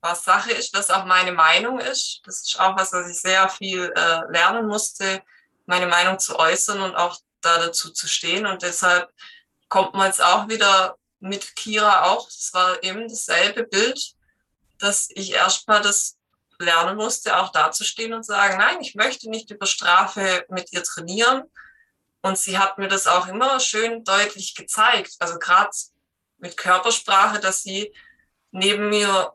was 0.00 0.24
Sache 0.24 0.52
ist, 0.52 0.74
was 0.74 0.90
auch 0.90 1.04
meine 1.04 1.32
Meinung 1.32 1.80
ist. 1.80 2.20
Das 2.24 2.42
ist 2.42 2.60
auch 2.60 2.76
was, 2.76 2.92
was 2.92 3.08
ich 3.08 3.20
sehr 3.20 3.48
viel 3.48 3.92
äh, 3.96 4.20
lernen 4.30 4.66
musste, 4.66 5.22
meine 5.66 5.86
Meinung 5.86 6.18
zu 6.18 6.38
äußern 6.38 6.80
und 6.80 6.94
auch 6.94 7.18
da 7.40 7.58
dazu 7.58 7.92
zu 7.92 8.06
stehen. 8.06 8.46
Und 8.46 8.62
deshalb 8.62 9.10
kommt 9.68 9.94
man 9.94 10.06
jetzt 10.06 10.22
auch 10.22 10.48
wieder 10.48 10.96
mit 11.20 11.56
Kira 11.56 12.04
auch. 12.04 12.26
Das 12.26 12.50
war 12.52 12.82
eben 12.82 13.08
dasselbe 13.08 13.64
Bild, 13.64 14.14
dass 14.78 15.08
ich 15.10 15.32
erstmal 15.32 15.82
das 15.82 16.16
lernen 16.60 16.96
musste, 16.96 17.38
auch 17.38 17.50
dazustehen 17.50 18.12
und 18.12 18.24
sagen, 18.24 18.58
nein, 18.58 18.80
ich 18.80 18.94
möchte 18.94 19.30
nicht 19.30 19.50
über 19.50 19.66
Strafe 19.66 20.44
mit 20.48 20.72
ihr 20.72 20.82
trainieren. 20.82 21.44
Und 22.20 22.36
sie 22.36 22.58
hat 22.58 22.78
mir 22.78 22.88
das 22.88 23.06
auch 23.06 23.28
immer 23.28 23.60
schön 23.60 24.04
deutlich 24.04 24.54
gezeigt. 24.54 25.14
Also 25.20 25.38
gerade 25.38 25.70
mit 26.38 26.56
Körpersprache, 26.56 27.40
dass 27.40 27.62
sie 27.62 27.94
neben 28.50 28.88
mir 28.88 29.32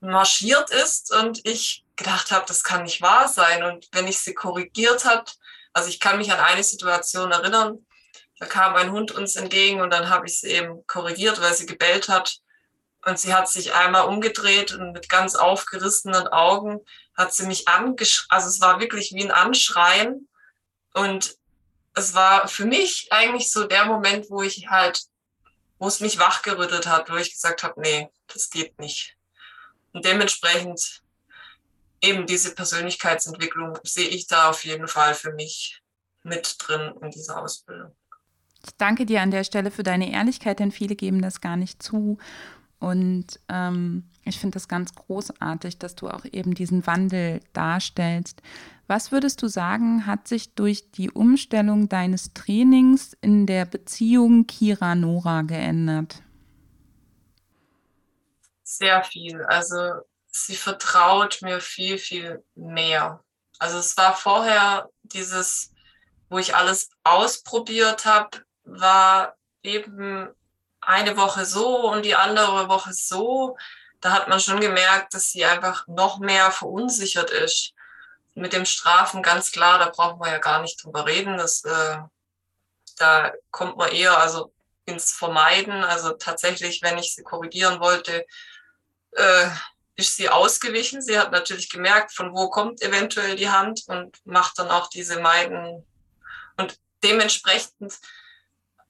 marschiert 0.00 0.70
ist 0.70 1.14
und 1.14 1.40
ich 1.44 1.84
gedacht 1.96 2.30
habe, 2.30 2.44
das 2.46 2.62
kann 2.62 2.82
nicht 2.82 3.00
wahr 3.00 3.28
sein. 3.28 3.62
Und 3.64 3.88
wenn 3.92 4.06
ich 4.06 4.18
sie 4.18 4.34
korrigiert 4.34 5.04
hat, 5.04 5.36
also 5.72 5.88
ich 5.88 6.00
kann 6.00 6.18
mich 6.18 6.32
an 6.32 6.40
eine 6.40 6.62
Situation 6.62 7.32
erinnern, 7.32 7.86
da 8.38 8.46
kam 8.46 8.76
ein 8.76 8.92
Hund 8.92 9.12
uns 9.12 9.36
entgegen 9.36 9.80
und 9.80 9.90
dann 9.90 10.10
habe 10.10 10.26
ich 10.26 10.40
sie 10.40 10.48
eben 10.48 10.86
korrigiert, 10.86 11.40
weil 11.40 11.54
sie 11.54 11.66
gebellt 11.66 12.08
hat. 12.08 12.38
Und 13.04 13.18
sie 13.18 13.32
hat 13.32 13.48
sich 13.48 13.72
einmal 13.72 14.06
umgedreht 14.06 14.72
und 14.72 14.92
mit 14.92 15.08
ganz 15.08 15.36
aufgerissenen 15.36 16.26
Augen 16.28 16.80
hat 17.16 17.32
sie 17.32 17.46
mich 17.46 17.68
angeschrien. 17.68 18.26
Also 18.28 18.48
es 18.48 18.60
war 18.60 18.80
wirklich 18.80 19.12
wie 19.12 19.24
ein 19.24 19.30
Anschreien. 19.30 20.28
Und 20.92 21.36
es 21.94 22.14
war 22.14 22.48
für 22.48 22.66
mich 22.66 23.08
eigentlich 23.10 23.50
so 23.50 23.64
der 23.64 23.86
Moment, 23.86 24.28
wo 24.28 24.42
ich 24.42 24.68
halt, 24.68 25.02
wo 25.78 25.88
es 25.88 26.00
mich 26.00 26.18
wachgerüttelt 26.18 26.86
hat, 26.86 27.08
wo 27.10 27.16
ich 27.16 27.32
gesagt 27.32 27.62
habe, 27.62 27.80
nee, 27.80 28.10
das 28.26 28.50
geht 28.50 28.78
nicht. 28.78 29.15
Und 29.96 30.04
dementsprechend 30.04 31.00
eben 32.02 32.26
diese 32.26 32.54
Persönlichkeitsentwicklung 32.54 33.78
sehe 33.82 34.08
ich 34.08 34.26
da 34.26 34.50
auf 34.50 34.62
jeden 34.66 34.88
Fall 34.88 35.14
für 35.14 35.32
mich 35.32 35.80
mit 36.22 36.54
drin 36.58 36.92
in 37.00 37.10
dieser 37.10 37.40
Ausbildung. 37.40 37.92
Ich 38.62 38.76
danke 38.76 39.06
dir 39.06 39.22
an 39.22 39.30
der 39.30 39.42
Stelle 39.42 39.70
für 39.70 39.84
deine 39.84 40.12
Ehrlichkeit, 40.12 40.58
denn 40.58 40.70
viele 40.70 40.96
geben 40.96 41.22
das 41.22 41.40
gar 41.40 41.56
nicht 41.56 41.82
zu. 41.82 42.18
Und 42.78 43.40
ähm, 43.48 44.04
ich 44.26 44.38
finde 44.38 44.56
das 44.56 44.68
ganz 44.68 44.94
großartig, 44.94 45.78
dass 45.78 45.94
du 45.94 46.10
auch 46.10 46.26
eben 46.26 46.52
diesen 46.52 46.86
Wandel 46.86 47.40
darstellst. 47.54 48.42
Was 48.88 49.12
würdest 49.12 49.40
du 49.40 49.48
sagen, 49.48 50.04
hat 50.04 50.28
sich 50.28 50.54
durch 50.54 50.90
die 50.90 51.10
Umstellung 51.10 51.88
deines 51.88 52.34
Trainings 52.34 53.16
in 53.22 53.46
der 53.46 53.64
Beziehung 53.64 54.46
Kira-Nora 54.46 55.40
geändert? 55.40 56.22
Sehr 58.78 59.02
viel. 59.04 59.42
Also 59.44 60.00
sie 60.26 60.56
vertraut 60.56 61.38
mir 61.42 61.60
viel, 61.60 61.98
viel 61.98 62.44
mehr. 62.54 63.22
Also 63.58 63.78
es 63.78 63.96
war 63.96 64.14
vorher 64.14 64.90
dieses, 65.02 65.72
wo 66.28 66.38
ich 66.38 66.54
alles 66.54 66.90
ausprobiert 67.04 68.04
habe, 68.04 68.42
war 68.64 69.36
eben 69.62 70.28
eine 70.80 71.16
Woche 71.16 71.44
so 71.44 71.90
und 71.90 72.04
die 72.04 72.14
andere 72.14 72.68
Woche 72.68 72.92
so, 72.92 73.56
da 74.00 74.12
hat 74.12 74.28
man 74.28 74.40
schon 74.40 74.60
gemerkt, 74.60 75.14
dass 75.14 75.30
sie 75.30 75.44
einfach 75.44 75.86
noch 75.88 76.18
mehr 76.18 76.50
verunsichert 76.50 77.30
ist. 77.30 77.72
Mit 78.34 78.52
dem 78.52 78.66
Strafen 78.66 79.22
ganz 79.22 79.50
klar, 79.50 79.78
da 79.78 79.88
brauchen 79.88 80.20
wir 80.20 80.30
ja 80.30 80.38
gar 80.38 80.60
nicht 80.60 80.82
drüber 80.84 81.06
reden. 81.06 81.38
Das, 81.38 81.64
äh, 81.64 81.98
da 82.98 83.32
kommt 83.50 83.78
man 83.78 83.90
eher 83.90 84.18
also 84.18 84.52
ins 84.84 85.12
Vermeiden. 85.12 85.82
Also 85.82 86.12
tatsächlich, 86.12 86.82
wenn 86.82 86.98
ich 86.98 87.14
sie 87.14 87.22
korrigieren 87.22 87.80
wollte, 87.80 88.26
äh, 89.16 89.48
ist 89.96 90.16
sie 90.16 90.28
ausgewichen. 90.28 91.00
Sie 91.00 91.18
hat 91.18 91.32
natürlich 91.32 91.70
gemerkt, 91.70 92.12
von 92.12 92.32
wo 92.34 92.48
kommt 92.50 92.82
eventuell 92.82 93.36
die 93.36 93.50
Hand 93.50 93.82
und 93.86 94.18
macht 94.24 94.58
dann 94.58 94.68
auch 94.68 94.88
diese 94.88 95.20
Meiden. 95.20 95.84
Und 96.56 96.78
dementsprechend 97.02 97.94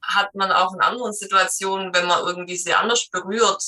hat 0.02 0.34
man 0.34 0.52
auch 0.52 0.74
in 0.74 0.80
anderen 0.80 1.12
Situationen, 1.12 1.94
wenn 1.94 2.06
man 2.06 2.24
irgendwie 2.24 2.56
sie 2.56 2.74
anders 2.74 3.08
berührt, 3.08 3.62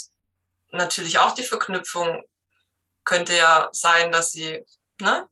natürlich 0.71 1.19
auch 1.19 1.35
die 1.35 1.43
Verknüpfung 1.43 2.23
könnte 3.05 3.37
ja 3.37 3.69
sein, 3.73 4.13
dass 4.13 4.33
sie 4.33 4.65
ne, 5.01 5.29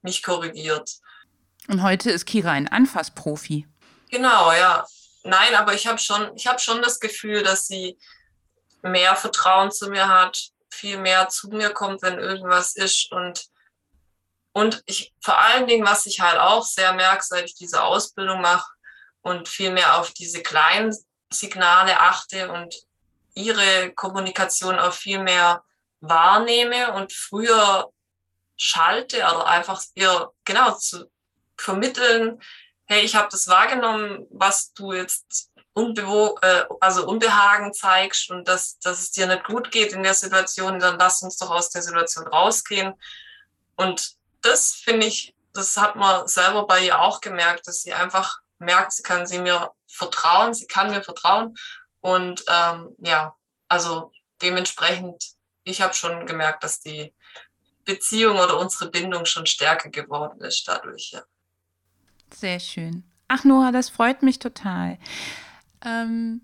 mich 0.00 0.22
korrigiert. 0.22 0.90
Und 1.68 1.82
heute 1.82 2.10
ist 2.10 2.26
Kira 2.26 2.52
ein 2.52 2.68
Anfassprofi. 2.68 3.66
Genau, 4.10 4.52
ja. 4.52 4.86
Nein, 5.24 5.54
aber 5.54 5.74
ich 5.74 5.86
habe 5.86 5.98
schon, 5.98 6.34
ich 6.36 6.46
habe 6.46 6.58
schon 6.58 6.82
das 6.82 6.98
Gefühl, 6.98 7.42
dass 7.42 7.66
sie 7.66 7.98
mehr 8.82 9.14
Vertrauen 9.14 9.70
zu 9.70 9.88
mir 9.88 10.08
hat, 10.08 10.51
viel 10.72 10.98
mehr 10.98 11.28
zu 11.28 11.48
mir 11.48 11.70
kommt, 11.70 12.02
wenn 12.02 12.18
irgendwas 12.18 12.74
ist. 12.76 13.12
Und 13.12 13.46
und 14.54 14.82
ich 14.86 15.14
vor 15.22 15.38
allen 15.38 15.66
Dingen, 15.66 15.86
was 15.86 16.06
ich 16.06 16.20
halt 16.20 16.38
auch 16.38 16.64
sehr 16.64 16.92
merke, 16.92 17.24
seit 17.24 17.44
ich 17.44 17.54
diese 17.54 17.82
Ausbildung 17.82 18.40
mache 18.42 18.70
und 19.22 19.48
viel 19.48 19.70
mehr 19.70 19.98
auf 19.98 20.12
diese 20.12 20.42
kleinen 20.42 20.94
Signale 21.32 21.98
achte 21.98 22.52
und 22.52 22.74
ihre 23.34 23.92
Kommunikation 23.94 24.78
auch 24.78 24.92
viel 24.92 25.20
mehr 25.20 25.64
wahrnehme 26.00 26.92
und 26.92 27.12
früher 27.12 27.90
schalte 28.56 29.18
oder 29.18 29.46
einfach 29.46 29.82
ihr 29.94 30.30
genau 30.44 30.72
zu 30.72 31.10
vermitteln, 31.56 32.42
hey, 32.84 33.02
ich 33.02 33.14
habe 33.14 33.28
das 33.30 33.48
wahrgenommen, 33.48 34.26
was 34.30 34.72
du 34.74 34.92
jetzt 34.92 35.50
Unbewo 35.74 36.38
äh, 36.42 36.64
also 36.80 37.06
Unbehagen 37.06 37.72
zeigst 37.72 38.30
und 38.30 38.46
dass, 38.46 38.78
dass 38.78 39.00
es 39.00 39.10
dir 39.10 39.26
nicht 39.26 39.44
gut 39.44 39.70
geht 39.70 39.92
in 39.92 40.02
der 40.02 40.14
Situation, 40.14 40.78
dann 40.78 40.98
lass 40.98 41.22
uns 41.22 41.38
doch 41.38 41.50
aus 41.50 41.70
der 41.70 41.82
Situation 41.82 42.26
rausgehen. 42.26 42.94
Und 43.76 44.16
das 44.42 44.72
finde 44.72 45.06
ich, 45.06 45.34
das 45.54 45.76
hat 45.76 45.96
man 45.96 46.28
selber 46.28 46.66
bei 46.66 46.84
ihr 46.84 47.00
auch 47.00 47.20
gemerkt, 47.20 47.66
dass 47.68 47.82
sie 47.82 47.92
einfach 47.92 48.40
merkt, 48.58 48.92
sie 48.92 49.02
kann 49.02 49.26
sie 49.26 49.38
mir 49.38 49.70
vertrauen, 49.86 50.54
sie 50.54 50.66
kann 50.66 50.90
mir 50.90 51.02
vertrauen. 51.02 51.56
Und 52.00 52.44
ähm, 52.48 52.94
ja, 52.98 53.34
also 53.68 54.12
dementsprechend, 54.42 55.24
ich 55.64 55.80
habe 55.80 55.94
schon 55.94 56.26
gemerkt, 56.26 56.64
dass 56.64 56.80
die 56.80 57.14
Beziehung 57.84 58.38
oder 58.38 58.58
unsere 58.58 58.90
Bindung 58.90 59.24
schon 59.24 59.46
stärker 59.46 59.88
geworden 59.88 60.40
ist 60.42 60.66
dadurch. 60.68 61.12
Ja. 61.12 61.22
Sehr 62.34 62.60
schön. 62.60 63.04
Ach, 63.28 63.44
Nora, 63.44 63.72
das 63.72 63.88
freut 63.88 64.22
mich 64.22 64.38
total. 64.38 64.98
Ähm, 65.84 66.42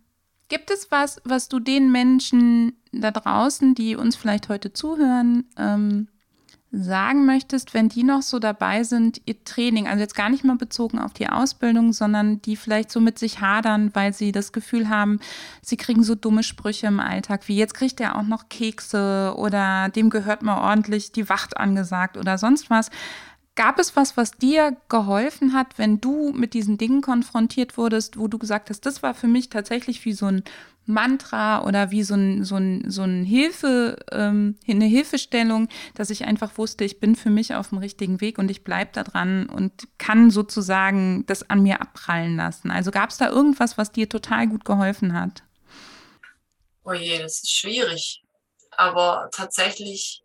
gibt 0.48 0.70
es 0.70 0.90
was, 0.90 1.20
was 1.24 1.48
du 1.48 1.60
den 1.60 1.92
Menschen 1.92 2.72
da 2.92 3.10
draußen, 3.10 3.74
die 3.74 3.96
uns 3.96 4.16
vielleicht 4.16 4.48
heute 4.48 4.72
zuhören, 4.72 5.44
ähm, 5.56 6.08
sagen 6.70 7.24
möchtest, 7.24 7.72
wenn 7.72 7.88
die 7.88 8.02
noch 8.02 8.20
so 8.20 8.38
dabei 8.38 8.84
sind, 8.84 9.22
ihr 9.24 9.42
Training, 9.42 9.88
also 9.88 10.00
jetzt 10.00 10.14
gar 10.14 10.28
nicht 10.28 10.44
mal 10.44 10.56
bezogen 10.56 10.98
auf 10.98 11.14
die 11.14 11.28
Ausbildung, 11.28 11.94
sondern 11.94 12.42
die 12.42 12.56
vielleicht 12.56 12.90
so 12.90 13.00
mit 13.00 13.18
sich 13.18 13.40
hadern, 13.40 13.90
weil 13.94 14.12
sie 14.12 14.32
das 14.32 14.52
Gefühl 14.52 14.90
haben, 14.90 15.18
sie 15.62 15.78
kriegen 15.78 16.02
so 16.02 16.14
dumme 16.14 16.42
Sprüche 16.42 16.86
im 16.88 17.00
Alltag, 17.00 17.48
wie 17.48 17.56
jetzt 17.56 17.72
kriegt 17.72 18.00
er 18.00 18.16
auch 18.16 18.22
noch 18.22 18.50
Kekse 18.50 19.34
oder 19.38 19.88
dem 19.88 20.10
gehört 20.10 20.42
mal 20.42 20.60
ordentlich 20.60 21.10
die 21.10 21.30
Wacht 21.30 21.56
angesagt 21.56 22.18
oder 22.18 22.36
sonst 22.36 22.68
was. 22.68 22.90
Gab 23.58 23.80
es 23.80 23.96
was, 23.96 24.16
was 24.16 24.30
dir 24.30 24.76
geholfen 24.88 25.52
hat, 25.52 25.78
wenn 25.78 26.00
du 26.00 26.30
mit 26.30 26.54
diesen 26.54 26.78
Dingen 26.78 27.02
konfrontiert 27.02 27.76
wurdest, 27.76 28.16
wo 28.16 28.28
du 28.28 28.38
gesagt 28.38 28.70
hast, 28.70 28.86
das 28.86 29.02
war 29.02 29.14
für 29.14 29.26
mich 29.26 29.48
tatsächlich 29.48 30.04
wie 30.04 30.12
so 30.12 30.26
ein 30.26 30.44
Mantra 30.86 31.64
oder 31.64 31.90
wie 31.90 32.04
so, 32.04 32.14
ein, 32.14 32.44
so, 32.44 32.54
ein, 32.54 32.88
so 32.88 33.02
ein 33.02 33.24
Hilfe, 33.24 33.96
ähm, 34.12 34.54
eine 34.68 34.84
Hilfestellung, 34.84 35.68
dass 35.96 36.10
ich 36.10 36.24
einfach 36.24 36.56
wusste, 36.56 36.84
ich 36.84 37.00
bin 37.00 37.16
für 37.16 37.30
mich 37.30 37.52
auf 37.52 37.70
dem 37.70 37.78
richtigen 37.78 38.20
Weg 38.20 38.38
und 38.38 38.48
ich 38.48 38.62
bleibe 38.62 38.92
da 38.92 39.02
dran 39.02 39.48
und 39.48 39.88
kann 39.98 40.30
sozusagen 40.30 41.26
das 41.26 41.50
an 41.50 41.64
mir 41.64 41.80
abprallen 41.80 42.36
lassen. 42.36 42.70
Also 42.70 42.92
gab 42.92 43.10
es 43.10 43.16
da 43.16 43.28
irgendwas, 43.28 43.76
was 43.76 43.90
dir 43.90 44.08
total 44.08 44.46
gut 44.46 44.64
geholfen 44.64 45.14
hat? 45.14 45.42
Oh 46.84 46.92
je, 46.92 47.18
das 47.18 47.42
ist 47.42 47.50
schwierig. 47.50 48.22
Aber 48.76 49.28
tatsächlich 49.32 50.22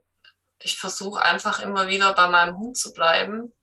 ich 0.63 0.78
versuche 0.78 1.21
einfach 1.21 1.60
immer 1.60 1.88
wieder 1.88 2.13
bei 2.13 2.28
meinem 2.28 2.58
Hund 2.58 2.78
zu 2.78 2.93
bleiben 2.93 3.54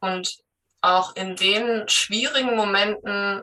und 0.00 0.38
auch 0.80 1.16
in 1.16 1.36
den 1.36 1.88
schwierigen 1.88 2.54
Momenten, 2.54 3.42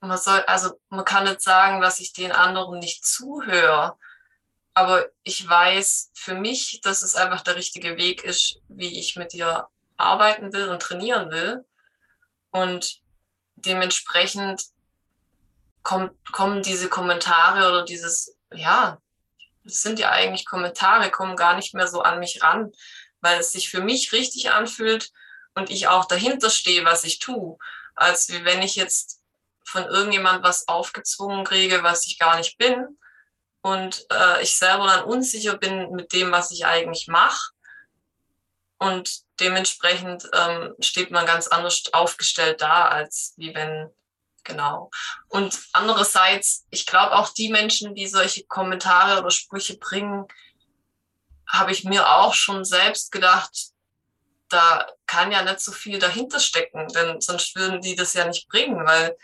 man 0.00 0.18
soll, 0.18 0.40
also 0.40 0.78
man 0.88 1.04
kann 1.04 1.24
nicht 1.24 1.40
sagen, 1.40 1.80
dass 1.80 2.00
ich 2.00 2.12
den 2.12 2.32
anderen 2.32 2.78
nicht 2.78 3.04
zuhöre, 3.06 3.96
aber 4.74 5.06
ich 5.22 5.48
weiß 5.48 6.10
für 6.14 6.34
mich, 6.34 6.80
dass 6.82 7.02
es 7.02 7.14
einfach 7.14 7.42
der 7.42 7.56
richtige 7.56 7.96
Weg 7.96 8.24
ist, 8.24 8.60
wie 8.68 8.98
ich 8.98 9.16
mit 9.16 9.34
ihr 9.34 9.68
arbeiten 9.96 10.52
will 10.52 10.68
und 10.68 10.82
trainieren 10.82 11.30
will. 11.30 11.64
Und 12.50 13.00
dementsprechend 13.54 14.62
kommt, 15.82 16.12
kommen 16.32 16.62
diese 16.62 16.88
Kommentare 16.88 17.68
oder 17.68 17.84
dieses, 17.84 18.36
ja, 18.52 18.98
das 19.64 19.82
sind 19.82 19.98
ja 19.98 20.10
eigentlich 20.10 20.44
Kommentare, 20.44 21.10
kommen 21.10 21.36
gar 21.36 21.54
nicht 21.54 21.74
mehr 21.74 21.88
so 21.88 22.02
an 22.02 22.18
mich 22.18 22.42
ran, 22.42 22.72
weil 23.20 23.40
es 23.40 23.52
sich 23.52 23.70
für 23.70 23.80
mich 23.80 24.12
richtig 24.12 24.50
anfühlt 24.50 25.10
und 25.54 25.70
ich 25.70 25.88
auch 25.88 26.06
dahinter 26.06 26.50
stehe, 26.50 26.84
was 26.84 27.04
ich 27.04 27.18
tue, 27.18 27.58
als 27.94 28.28
wie 28.30 28.44
wenn 28.44 28.62
ich 28.62 28.76
jetzt 28.76 29.20
von 29.64 29.84
irgendjemand 29.84 30.42
was 30.42 30.68
aufgezwungen 30.68 31.44
kriege, 31.44 31.82
was 31.82 32.06
ich 32.06 32.18
gar 32.18 32.36
nicht 32.36 32.58
bin 32.58 32.98
und 33.62 34.04
äh, 34.10 34.42
ich 34.42 34.56
selber 34.56 34.86
dann 34.86 35.04
unsicher 35.04 35.56
bin 35.56 35.92
mit 35.92 36.12
dem, 36.12 36.32
was 36.32 36.50
ich 36.50 36.66
eigentlich 36.66 37.06
mache. 37.06 37.52
Und 38.78 39.22
dementsprechend 39.38 40.28
ähm, 40.32 40.74
steht 40.80 41.12
man 41.12 41.24
ganz 41.24 41.46
anders 41.46 41.84
aufgestellt 41.92 42.60
da, 42.60 42.88
als 42.88 43.34
wie 43.36 43.54
wenn 43.54 43.88
Genau. 44.44 44.90
Und 45.28 45.58
andererseits, 45.72 46.66
ich 46.70 46.86
glaube 46.86 47.16
auch 47.16 47.28
die 47.28 47.48
Menschen, 47.48 47.94
die 47.94 48.06
solche 48.06 48.44
Kommentare 48.44 49.20
oder 49.20 49.30
Sprüche 49.30 49.76
bringen, 49.78 50.26
habe 51.46 51.70
ich 51.70 51.84
mir 51.84 52.08
auch 52.08 52.34
schon 52.34 52.64
selbst 52.64 53.12
gedacht, 53.12 53.72
da 54.48 54.86
kann 55.06 55.32
ja 55.32 55.42
nicht 55.42 55.60
so 55.60 55.72
viel 55.72 55.98
dahinter 55.98 56.40
stecken, 56.40 56.88
denn 56.88 57.20
sonst 57.20 57.54
würden 57.56 57.80
die 57.80 57.94
das 57.94 58.14
ja 58.14 58.26
nicht 58.26 58.48
bringen, 58.48 58.84
weil 58.86 59.16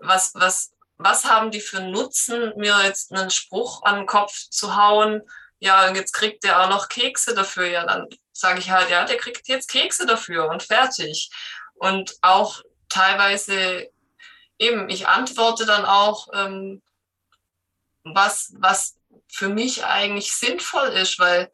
was, 0.00 0.32
was, 0.34 0.72
was 0.96 1.24
haben 1.24 1.50
die 1.50 1.60
für 1.60 1.80
Nutzen, 1.80 2.52
mir 2.56 2.82
jetzt 2.84 3.12
einen 3.12 3.30
Spruch 3.30 3.82
an 3.84 3.96
den 3.96 4.06
Kopf 4.06 4.32
zu 4.50 4.76
hauen? 4.76 5.22
Ja, 5.58 5.88
und 5.88 5.96
jetzt 5.96 6.12
kriegt 6.12 6.44
der 6.44 6.62
auch 6.62 6.68
noch 6.68 6.88
Kekse 6.88 7.34
dafür. 7.34 7.66
Ja, 7.66 7.86
dann 7.86 8.08
sage 8.32 8.58
ich 8.58 8.70
halt, 8.70 8.90
ja, 8.90 9.04
der 9.04 9.16
kriegt 9.16 9.48
jetzt 9.48 9.70
Kekse 9.70 10.06
dafür 10.06 10.48
und 10.48 10.62
fertig. 10.62 11.30
Und 11.74 12.14
auch 12.22 12.62
teilweise 12.88 13.88
eben, 14.58 14.88
ich 14.88 15.08
antworte 15.08 15.66
dann 15.66 15.84
auch, 15.84 16.28
ähm, 16.32 16.82
was, 18.04 18.52
was 18.58 18.96
für 19.28 19.48
mich 19.48 19.84
eigentlich 19.84 20.32
sinnvoll 20.32 20.88
ist, 20.88 21.18
weil 21.18 21.50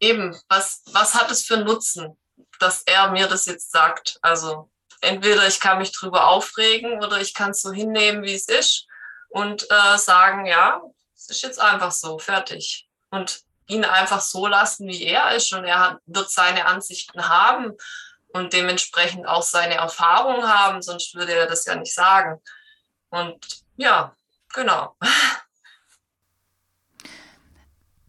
eben, 0.00 0.36
was, 0.48 0.82
was 0.86 1.14
hat 1.14 1.30
es 1.30 1.44
für 1.44 1.58
Nutzen, 1.58 2.18
dass 2.58 2.82
er 2.82 3.10
mir 3.10 3.28
das 3.28 3.46
jetzt 3.46 3.70
sagt? 3.70 4.18
Also 4.22 4.70
entweder 5.00 5.46
ich 5.46 5.60
kann 5.60 5.78
mich 5.78 5.92
drüber 5.92 6.28
aufregen 6.28 7.02
oder 7.02 7.20
ich 7.20 7.34
kann 7.34 7.50
es 7.50 7.62
so 7.62 7.72
hinnehmen, 7.72 8.22
wie 8.22 8.34
es 8.34 8.48
ist 8.48 8.86
und 9.28 9.70
äh, 9.70 9.98
sagen, 9.98 10.46
ja, 10.46 10.82
es 11.14 11.30
ist 11.30 11.42
jetzt 11.42 11.60
einfach 11.60 11.92
so, 11.92 12.18
fertig. 12.18 12.88
Und 13.10 13.40
ihn 13.68 13.84
einfach 13.84 14.20
so 14.20 14.46
lassen, 14.46 14.88
wie 14.88 15.04
er 15.04 15.34
ist 15.34 15.52
und 15.52 15.64
er 15.64 15.78
hat, 15.80 15.98
wird 16.06 16.30
seine 16.30 16.66
Ansichten 16.66 17.28
haben 17.28 17.76
und 18.36 18.52
dementsprechend 18.52 19.26
auch 19.26 19.42
seine 19.42 19.74
Erfahrung 19.74 20.46
haben, 20.46 20.82
sonst 20.82 21.14
würde 21.14 21.34
er 21.34 21.46
das 21.46 21.64
ja 21.64 21.74
nicht 21.74 21.94
sagen. 21.94 22.40
Und 23.10 23.64
ja, 23.76 24.14
genau. 24.54 24.96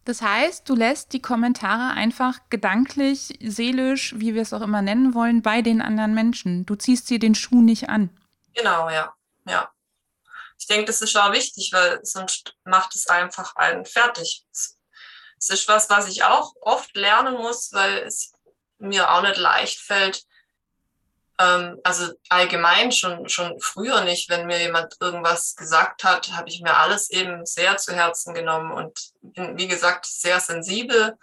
Das 0.04 0.22
heißt, 0.22 0.66
du 0.66 0.74
lässt 0.74 1.12
die 1.12 1.20
Kommentare 1.20 1.92
einfach 1.92 2.40
gedanklich, 2.48 3.38
seelisch, 3.42 4.14
wie 4.16 4.34
wir 4.34 4.40
es 4.40 4.54
auch 4.54 4.62
immer 4.62 4.80
nennen 4.80 5.12
wollen, 5.12 5.42
bei 5.42 5.60
den 5.60 5.82
anderen 5.82 6.14
Menschen. 6.14 6.64
Du 6.64 6.76
ziehst 6.76 7.10
dir 7.10 7.18
den 7.18 7.34
Schuh 7.34 7.60
nicht 7.60 7.90
an. 7.90 8.08
Genau, 8.54 8.88
ja. 8.88 9.12
Ja. 9.46 9.70
Ich 10.58 10.66
denke, 10.66 10.86
das 10.86 11.02
ist 11.02 11.14
auch 11.14 11.30
wichtig, 11.32 11.74
weil 11.74 12.00
sonst 12.04 12.56
macht 12.64 12.94
es 12.94 13.06
einfach 13.08 13.54
einen 13.56 13.84
fertig. 13.84 14.46
Es 14.50 15.50
ist 15.50 15.68
was, 15.68 15.90
was 15.90 16.08
ich 16.08 16.24
auch 16.24 16.54
oft 16.62 16.96
lernen 16.96 17.34
muss, 17.34 17.70
weil 17.74 17.98
es 17.98 18.32
mir 18.78 19.10
auch 19.10 19.22
nicht 19.22 19.36
leicht 19.38 19.80
fällt, 19.80 20.24
Ähm, 21.40 21.78
also 21.84 22.12
allgemein 22.30 22.90
schon, 22.90 23.28
schon 23.28 23.60
früher 23.60 24.00
nicht, 24.02 24.28
wenn 24.28 24.46
mir 24.46 24.58
jemand 24.60 24.96
irgendwas 25.00 25.54
gesagt 25.54 26.02
hat, 26.04 26.32
habe 26.32 26.48
ich 26.48 26.60
mir 26.62 26.76
alles 26.76 27.10
eben 27.10 27.46
sehr 27.46 27.76
zu 27.76 27.94
Herzen 27.94 28.34
genommen 28.34 28.72
und 28.72 29.12
bin, 29.22 29.56
wie 29.56 29.68
gesagt, 29.68 30.06
sehr 30.06 30.40
sensibel 30.40 31.16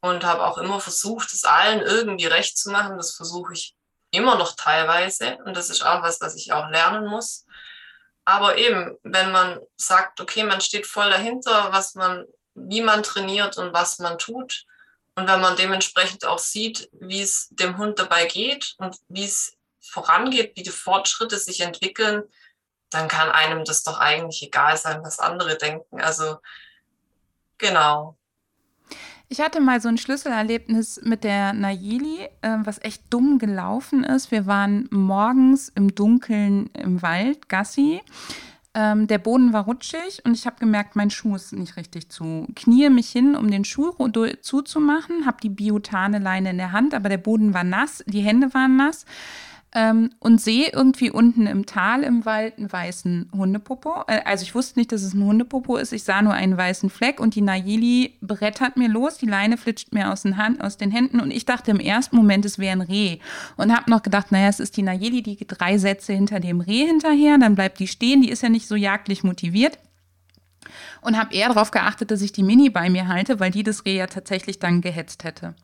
und 0.00 0.24
habe 0.24 0.44
auch 0.44 0.58
immer 0.58 0.78
versucht, 0.80 1.32
es 1.32 1.44
allen 1.44 1.80
irgendwie 1.80 2.26
recht 2.26 2.58
zu 2.58 2.70
machen. 2.70 2.98
Das 2.98 3.16
versuche 3.16 3.54
ich 3.54 3.74
immer 4.10 4.36
noch 4.36 4.56
teilweise 4.56 5.38
und 5.46 5.56
das 5.56 5.70
ist 5.70 5.82
auch 5.84 6.02
was, 6.02 6.20
was 6.20 6.34
ich 6.36 6.52
auch 6.52 6.68
lernen 6.70 7.06
muss. 7.08 7.46
Aber 8.26 8.58
eben, 8.58 8.98
wenn 9.04 9.32
man 9.32 9.58
sagt, 9.76 10.20
okay, 10.20 10.44
man 10.44 10.60
steht 10.60 10.86
voll 10.86 11.08
dahinter, 11.10 11.72
was 11.72 11.94
man, 11.94 12.26
wie 12.54 12.82
man 12.82 13.02
trainiert 13.02 13.56
und 13.56 13.72
was 13.72 13.98
man 14.00 14.18
tut, 14.18 14.66
und 15.16 15.26
wenn 15.26 15.40
man 15.40 15.56
dementsprechend 15.56 16.26
auch 16.26 16.38
sieht, 16.38 16.90
wie 16.92 17.22
es 17.22 17.48
dem 17.50 17.78
Hund 17.78 17.98
dabei 17.98 18.26
geht 18.26 18.74
und 18.78 18.96
wie 19.08 19.24
es 19.24 19.56
vorangeht, 19.80 20.52
wie 20.56 20.62
die 20.62 20.70
Fortschritte 20.70 21.38
sich 21.38 21.60
entwickeln, 21.60 22.22
dann 22.90 23.08
kann 23.08 23.30
einem 23.30 23.64
das 23.64 23.82
doch 23.82 23.98
eigentlich 23.98 24.42
egal 24.42 24.76
sein, 24.76 25.02
was 25.02 25.18
andere 25.18 25.56
denken. 25.56 26.00
Also 26.00 26.36
genau. 27.56 28.16
Ich 29.28 29.40
hatte 29.40 29.60
mal 29.60 29.80
so 29.80 29.88
ein 29.88 29.98
Schlüsselerlebnis 29.98 31.00
mit 31.02 31.24
der 31.24 31.52
Nayeli, 31.52 32.28
äh, 32.42 32.58
was 32.62 32.80
echt 32.82 33.02
dumm 33.10 33.38
gelaufen 33.38 34.04
ist. 34.04 34.30
Wir 34.30 34.46
waren 34.46 34.86
morgens 34.92 35.70
im 35.70 35.94
Dunkeln 35.94 36.66
im 36.74 37.02
Wald, 37.02 37.48
Gassi. 37.48 38.02
Ähm, 38.78 39.06
der 39.06 39.16
Boden 39.16 39.54
war 39.54 39.64
rutschig 39.64 40.20
und 40.24 40.34
ich 40.34 40.44
habe 40.44 40.56
gemerkt, 40.60 40.96
mein 40.96 41.08
Schuh 41.08 41.34
ist 41.34 41.54
nicht 41.54 41.78
richtig 41.78 42.10
zu. 42.10 42.46
Knie 42.54 42.90
mich 42.90 43.08
hin, 43.08 43.34
um 43.34 43.50
den 43.50 43.64
Schuh 43.64 43.92
zuzumachen, 44.42 45.24
habe 45.24 45.38
die 45.42 45.48
Biotane 45.48 46.18
Leine 46.18 46.50
in 46.50 46.58
der 46.58 46.72
Hand, 46.72 46.92
aber 46.92 47.08
der 47.08 47.16
Boden 47.16 47.54
war 47.54 47.64
nass, 47.64 48.04
die 48.06 48.20
Hände 48.20 48.52
waren 48.52 48.76
nass 48.76 49.06
ähm, 49.76 50.10
und 50.20 50.40
sehe 50.40 50.70
irgendwie 50.72 51.10
unten 51.10 51.46
im 51.46 51.66
Tal 51.66 52.02
im 52.02 52.24
Wald 52.24 52.56
einen 52.56 52.72
weißen 52.72 53.30
Hundepopo. 53.36 54.04
Äh, 54.08 54.22
also 54.24 54.42
ich 54.42 54.54
wusste 54.54 54.78
nicht, 54.78 54.90
dass 54.90 55.02
es 55.02 55.12
ein 55.12 55.22
Hundepopo 55.22 55.76
ist. 55.76 55.92
Ich 55.92 56.02
sah 56.02 56.22
nur 56.22 56.32
einen 56.32 56.56
weißen 56.56 56.88
Fleck 56.88 57.20
und 57.20 57.34
die 57.34 57.42
Nayeli 57.42 58.16
brettert 58.22 58.78
mir 58.78 58.88
los. 58.88 59.18
Die 59.18 59.26
Leine 59.26 59.58
flitscht 59.58 59.92
mir 59.92 60.10
aus 60.10 60.22
den, 60.22 60.38
Hand, 60.38 60.62
aus 60.62 60.78
den 60.78 60.90
Händen 60.90 61.20
und 61.20 61.30
ich 61.30 61.44
dachte 61.44 61.70
im 61.70 61.78
ersten 61.78 62.16
Moment, 62.16 62.46
es 62.46 62.58
wäre 62.58 62.72
ein 62.72 62.80
Reh. 62.80 63.18
Und 63.58 63.76
habe 63.76 63.90
noch 63.90 64.02
gedacht, 64.02 64.32
naja, 64.32 64.48
es 64.48 64.60
ist 64.60 64.78
die 64.78 64.82
Nayeli, 64.82 65.22
die 65.22 65.46
drei 65.46 65.76
Sätze 65.76 66.14
hinter 66.14 66.40
dem 66.40 66.62
Reh 66.62 66.86
hinterher. 66.86 67.36
Dann 67.36 67.54
bleibt 67.54 67.78
die 67.78 67.86
stehen. 67.86 68.22
Die 68.22 68.30
ist 68.30 68.42
ja 68.42 68.48
nicht 68.48 68.66
so 68.66 68.76
jagdlich 68.76 69.24
motiviert 69.24 69.78
und 71.02 71.18
habe 71.18 71.34
eher 71.34 71.48
darauf 71.48 71.70
geachtet, 71.70 72.10
dass 72.10 72.22
ich 72.22 72.32
die 72.32 72.42
Mini 72.42 72.70
bei 72.70 72.88
mir 72.88 73.08
halte, 73.08 73.40
weil 73.40 73.50
die 73.50 73.62
das 73.62 73.84
Reh 73.84 73.98
ja 73.98 74.06
tatsächlich 74.06 74.58
dann 74.58 74.80
gehetzt 74.80 75.22
hätte. 75.24 75.54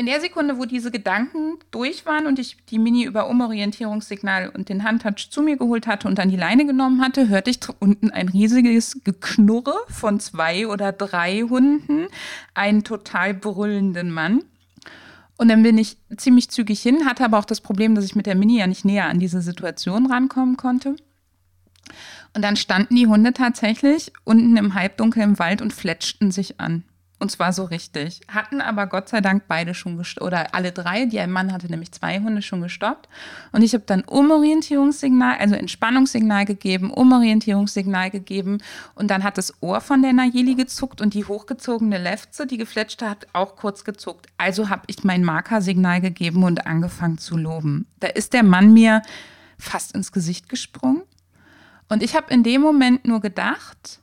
In 0.00 0.06
der 0.06 0.22
Sekunde, 0.22 0.56
wo 0.56 0.64
diese 0.64 0.90
Gedanken 0.90 1.58
durch 1.70 2.06
waren 2.06 2.26
und 2.26 2.38
ich 2.38 2.56
die 2.70 2.78
Mini 2.78 3.04
über 3.04 3.28
Umorientierungssignal 3.28 4.48
und 4.48 4.70
den 4.70 4.82
Handtouch 4.82 5.28
zu 5.28 5.42
mir 5.42 5.58
geholt 5.58 5.86
hatte 5.86 6.08
und 6.08 6.18
an 6.18 6.30
die 6.30 6.38
Leine 6.38 6.64
genommen 6.64 7.02
hatte, 7.02 7.28
hörte 7.28 7.50
ich 7.50 7.58
unten 7.80 8.10
ein 8.10 8.30
riesiges 8.30 9.04
Geknurre 9.04 9.74
von 9.90 10.18
zwei 10.18 10.66
oder 10.66 10.92
drei 10.92 11.42
Hunden, 11.42 12.06
einen 12.54 12.82
total 12.82 13.34
brüllenden 13.34 14.10
Mann. 14.10 14.42
Und 15.36 15.48
dann 15.48 15.62
bin 15.62 15.76
ich 15.76 15.98
ziemlich 16.16 16.48
zügig 16.48 16.80
hin, 16.80 17.04
hatte 17.04 17.22
aber 17.22 17.38
auch 17.38 17.44
das 17.44 17.60
Problem, 17.60 17.94
dass 17.94 18.06
ich 18.06 18.16
mit 18.16 18.24
der 18.24 18.36
Mini 18.36 18.58
ja 18.58 18.66
nicht 18.66 18.86
näher 18.86 19.04
an 19.04 19.20
diese 19.20 19.42
Situation 19.42 20.06
rankommen 20.06 20.56
konnte. 20.56 20.96
Und 22.34 22.40
dann 22.40 22.56
standen 22.56 22.96
die 22.96 23.06
Hunde 23.06 23.34
tatsächlich 23.34 24.14
unten 24.24 24.56
im 24.56 24.72
Halbdunkel 24.72 25.22
im 25.22 25.38
Wald 25.38 25.60
und 25.60 25.74
fletschten 25.74 26.30
sich 26.30 26.58
an. 26.58 26.84
Und 27.20 27.30
zwar 27.30 27.52
so 27.52 27.64
richtig. 27.64 28.22
Hatten 28.28 28.62
aber 28.62 28.86
Gott 28.86 29.10
sei 29.10 29.20
Dank 29.20 29.44
beide 29.46 29.74
schon 29.74 29.98
gestoppt, 29.98 30.26
oder 30.26 30.54
alle 30.54 30.72
drei. 30.72 31.04
Der 31.04 31.26
Mann 31.26 31.52
hatte 31.52 31.66
nämlich 31.66 31.92
zwei 31.92 32.18
Hunde 32.18 32.40
schon 32.40 32.62
gestoppt. 32.62 33.10
Und 33.52 33.60
ich 33.60 33.74
habe 33.74 33.84
dann 33.86 34.00
Umorientierungssignal, 34.04 35.36
also 35.38 35.54
Entspannungssignal 35.54 36.46
gegeben, 36.46 36.90
Umorientierungssignal 36.90 38.10
gegeben. 38.10 38.58
Und 38.94 39.10
dann 39.10 39.22
hat 39.22 39.36
das 39.36 39.52
Ohr 39.60 39.82
von 39.82 40.00
der 40.00 40.14
Nayeli 40.14 40.54
gezuckt 40.54 41.02
und 41.02 41.12
die 41.12 41.26
hochgezogene 41.26 41.98
Lefze, 41.98 42.46
die 42.46 42.56
gefletschte, 42.56 43.10
hat 43.10 43.26
auch 43.34 43.54
kurz 43.54 43.84
gezuckt. 43.84 44.26
Also 44.38 44.70
habe 44.70 44.84
ich 44.86 45.04
mein 45.04 45.22
Markersignal 45.22 46.00
gegeben 46.00 46.42
und 46.42 46.66
angefangen 46.66 47.18
zu 47.18 47.36
loben. 47.36 47.86
Da 48.00 48.08
ist 48.08 48.32
der 48.32 48.44
Mann 48.44 48.72
mir 48.72 49.02
fast 49.58 49.94
ins 49.94 50.10
Gesicht 50.10 50.48
gesprungen. 50.48 51.02
Und 51.90 52.02
ich 52.02 52.16
habe 52.16 52.32
in 52.32 52.42
dem 52.44 52.62
Moment 52.62 53.06
nur 53.06 53.20
gedacht, 53.20 54.00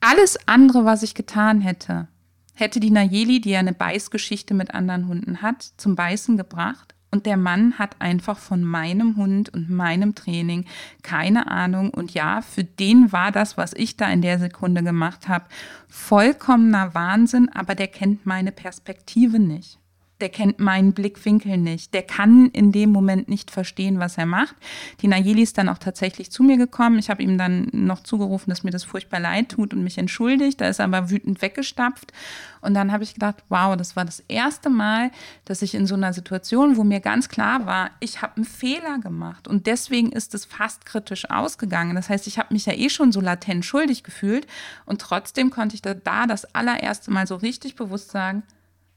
alles 0.00 0.38
andere, 0.46 0.84
was 0.84 1.02
ich 1.02 1.14
getan 1.14 1.60
hätte, 1.60 2.08
hätte 2.54 2.80
die 2.80 2.90
Nayeli, 2.90 3.40
die 3.40 3.50
ja 3.50 3.60
eine 3.60 3.72
Beißgeschichte 3.72 4.54
mit 4.54 4.74
anderen 4.74 5.08
Hunden 5.08 5.42
hat, 5.42 5.62
zum 5.76 5.94
Beißen 5.94 6.36
gebracht. 6.36 6.94
Und 7.10 7.24
der 7.24 7.38
Mann 7.38 7.78
hat 7.78 7.96
einfach 8.00 8.38
von 8.38 8.62
meinem 8.62 9.16
Hund 9.16 9.48
und 9.48 9.70
meinem 9.70 10.14
Training 10.14 10.66
keine 11.02 11.50
Ahnung. 11.50 11.90
Und 11.90 12.12
ja, 12.12 12.42
für 12.42 12.64
den 12.64 13.12
war 13.12 13.32
das, 13.32 13.56
was 13.56 13.72
ich 13.72 13.96
da 13.96 14.10
in 14.10 14.20
der 14.20 14.38
Sekunde 14.38 14.82
gemacht 14.82 15.26
habe, 15.26 15.46
vollkommener 15.88 16.94
Wahnsinn, 16.94 17.48
aber 17.48 17.74
der 17.74 17.88
kennt 17.88 18.26
meine 18.26 18.52
Perspektive 18.52 19.38
nicht 19.38 19.78
der 20.20 20.28
kennt 20.28 20.58
meinen 20.58 20.92
Blickwinkel 20.92 21.56
nicht, 21.56 21.94
der 21.94 22.02
kann 22.02 22.50
in 22.50 22.72
dem 22.72 22.90
Moment 22.90 23.28
nicht 23.28 23.50
verstehen, 23.50 23.98
was 23.98 24.18
er 24.18 24.26
macht. 24.26 24.56
Die 25.00 25.08
Nayeli 25.08 25.42
ist 25.42 25.58
dann 25.58 25.68
auch 25.68 25.78
tatsächlich 25.78 26.30
zu 26.30 26.42
mir 26.42 26.56
gekommen. 26.56 26.98
Ich 26.98 27.10
habe 27.10 27.22
ihm 27.22 27.38
dann 27.38 27.68
noch 27.72 28.02
zugerufen, 28.02 28.50
dass 28.50 28.64
mir 28.64 28.70
das 28.70 28.84
furchtbar 28.84 29.20
leid 29.20 29.50
tut 29.50 29.72
und 29.74 29.84
mich 29.84 29.98
entschuldigt. 29.98 30.60
Da 30.60 30.68
ist 30.68 30.80
er 30.80 30.86
aber 30.86 31.10
wütend 31.10 31.40
weggestapft. 31.40 32.12
Und 32.60 32.74
dann 32.74 32.90
habe 32.90 33.04
ich 33.04 33.14
gedacht, 33.14 33.36
wow, 33.48 33.76
das 33.76 33.94
war 33.94 34.04
das 34.04 34.20
erste 34.28 34.70
Mal, 34.70 35.10
dass 35.44 35.62
ich 35.62 35.74
in 35.74 35.86
so 35.86 35.94
einer 35.94 36.12
Situation, 36.12 36.76
wo 36.76 36.84
mir 36.84 37.00
ganz 37.00 37.28
klar 37.28 37.66
war, 37.66 37.90
ich 38.00 38.22
habe 38.22 38.36
einen 38.36 38.44
Fehler 38.44 38.98
gemacht 38.98 39.46
und 39.46 39.66
deswegen 39.66 40.10
ist 40.10 40.34
es 40.34 40.44
fast 40.44 40.84
kritisch 40.84 41.30
ausgegangen. 41.30 41.94
Das 41.94 42.08
heißt, 42.08 42.26
ich 42.26 42.38
habe 42.38 42.52
mich 42.52 42.66
ja 42.66 42.72
eh 42.72 42.90
schon 42.90 43.12
so 43.12 43.20
latent 43.20 43.64
schuldig 43.64 44.02
gefühlt 44.02 44.46
und 44.86 45.00
trotzdem 45.00 45.50
konnte 45.50 45.76
ich 45.76 45.82
da, 45.82 45.94
da 45.94 46.26
das 46.26 46.54
allererste 46.54 47.10
Mal 47.10 47.26
so 47.26 47.36
richtig 47.36 47.76
bewusst 47.76 48.10
sagen, 48.10 48.42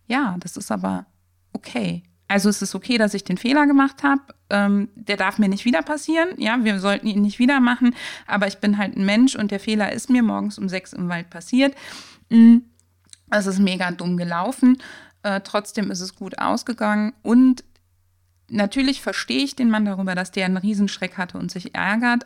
ja, 0.07 0.35
das 0.39 0.57
ist 0.57 0.71
aber 0.71 1.05
okay. 1.53 2.03
Also 2.27 2.47
es 2.47 2.61
ist 2.61 2.75
okay, 2.75 2.97
dass 2.97 3.13
ich 3.13 3.25
den 3.25 3.37
Fehler 3.37 3.67
gemacht 3.67 4.03
habe. 4.03 4.21
Ähm, 4.49 4.87
der 4.95 5.17
darf 5.17 5.37
mir 5.37 5.49
nicht 5.49 5.65
wieder 5.65 5.81
passieren. 5.81 6.29
Ja, 6.37 6.63
wir 6.63 6.79
sollten 6.79 7.07
ihn 7.07 7.21
nicht 7.21 7.39
wieder 7.39 7.59
machen. 7.59 7.93
Aber 8.25 8.47
ich 8.47 8.59
bin 8.59 8.77
halt 8.77 8.95
ein 8.95 9.05
Mensch 9.05 9.35
und 9.35 9.51
der 9.51 9.59
Fehler 9.59 9.91
ist 9.91 10.09
mir 10.09 10.23
morgens 10.23 10.57
um 10.57 10.69
sechs 10.69 10.93
im 10.93 11.09
Wald 11.09 11.29
passiert. 11.29 11.75
Es 13.29 13.47
ist 13.47 13.59
mega 13.59 13.91
dumm 13.91 14.15
gelaufen. 14.15 14.77
Äh, 15.23 15.41
trotzdem 15.41 15.91
ist 15.91 15.99
es 15.99 16.15
gut 16.15 16.39
ausgegangen. 16.39 17.11
Und 17.21 17.65
natürlich 18.47 19.01
verstehe 19.01 19.43
ich 19.43 19.57
den 19.57 19.69
Mann 19.69 19.83
darüber, 19.83 20.15
dass 20.15 20.31
der 20.31 20.45
einen 20.45 20.55
Riesenschreck 20.55 21.17
hatte 21.17 21.37
und 21.37 21.51
sich 21.51 21.75
ärgert. 21.75 22.25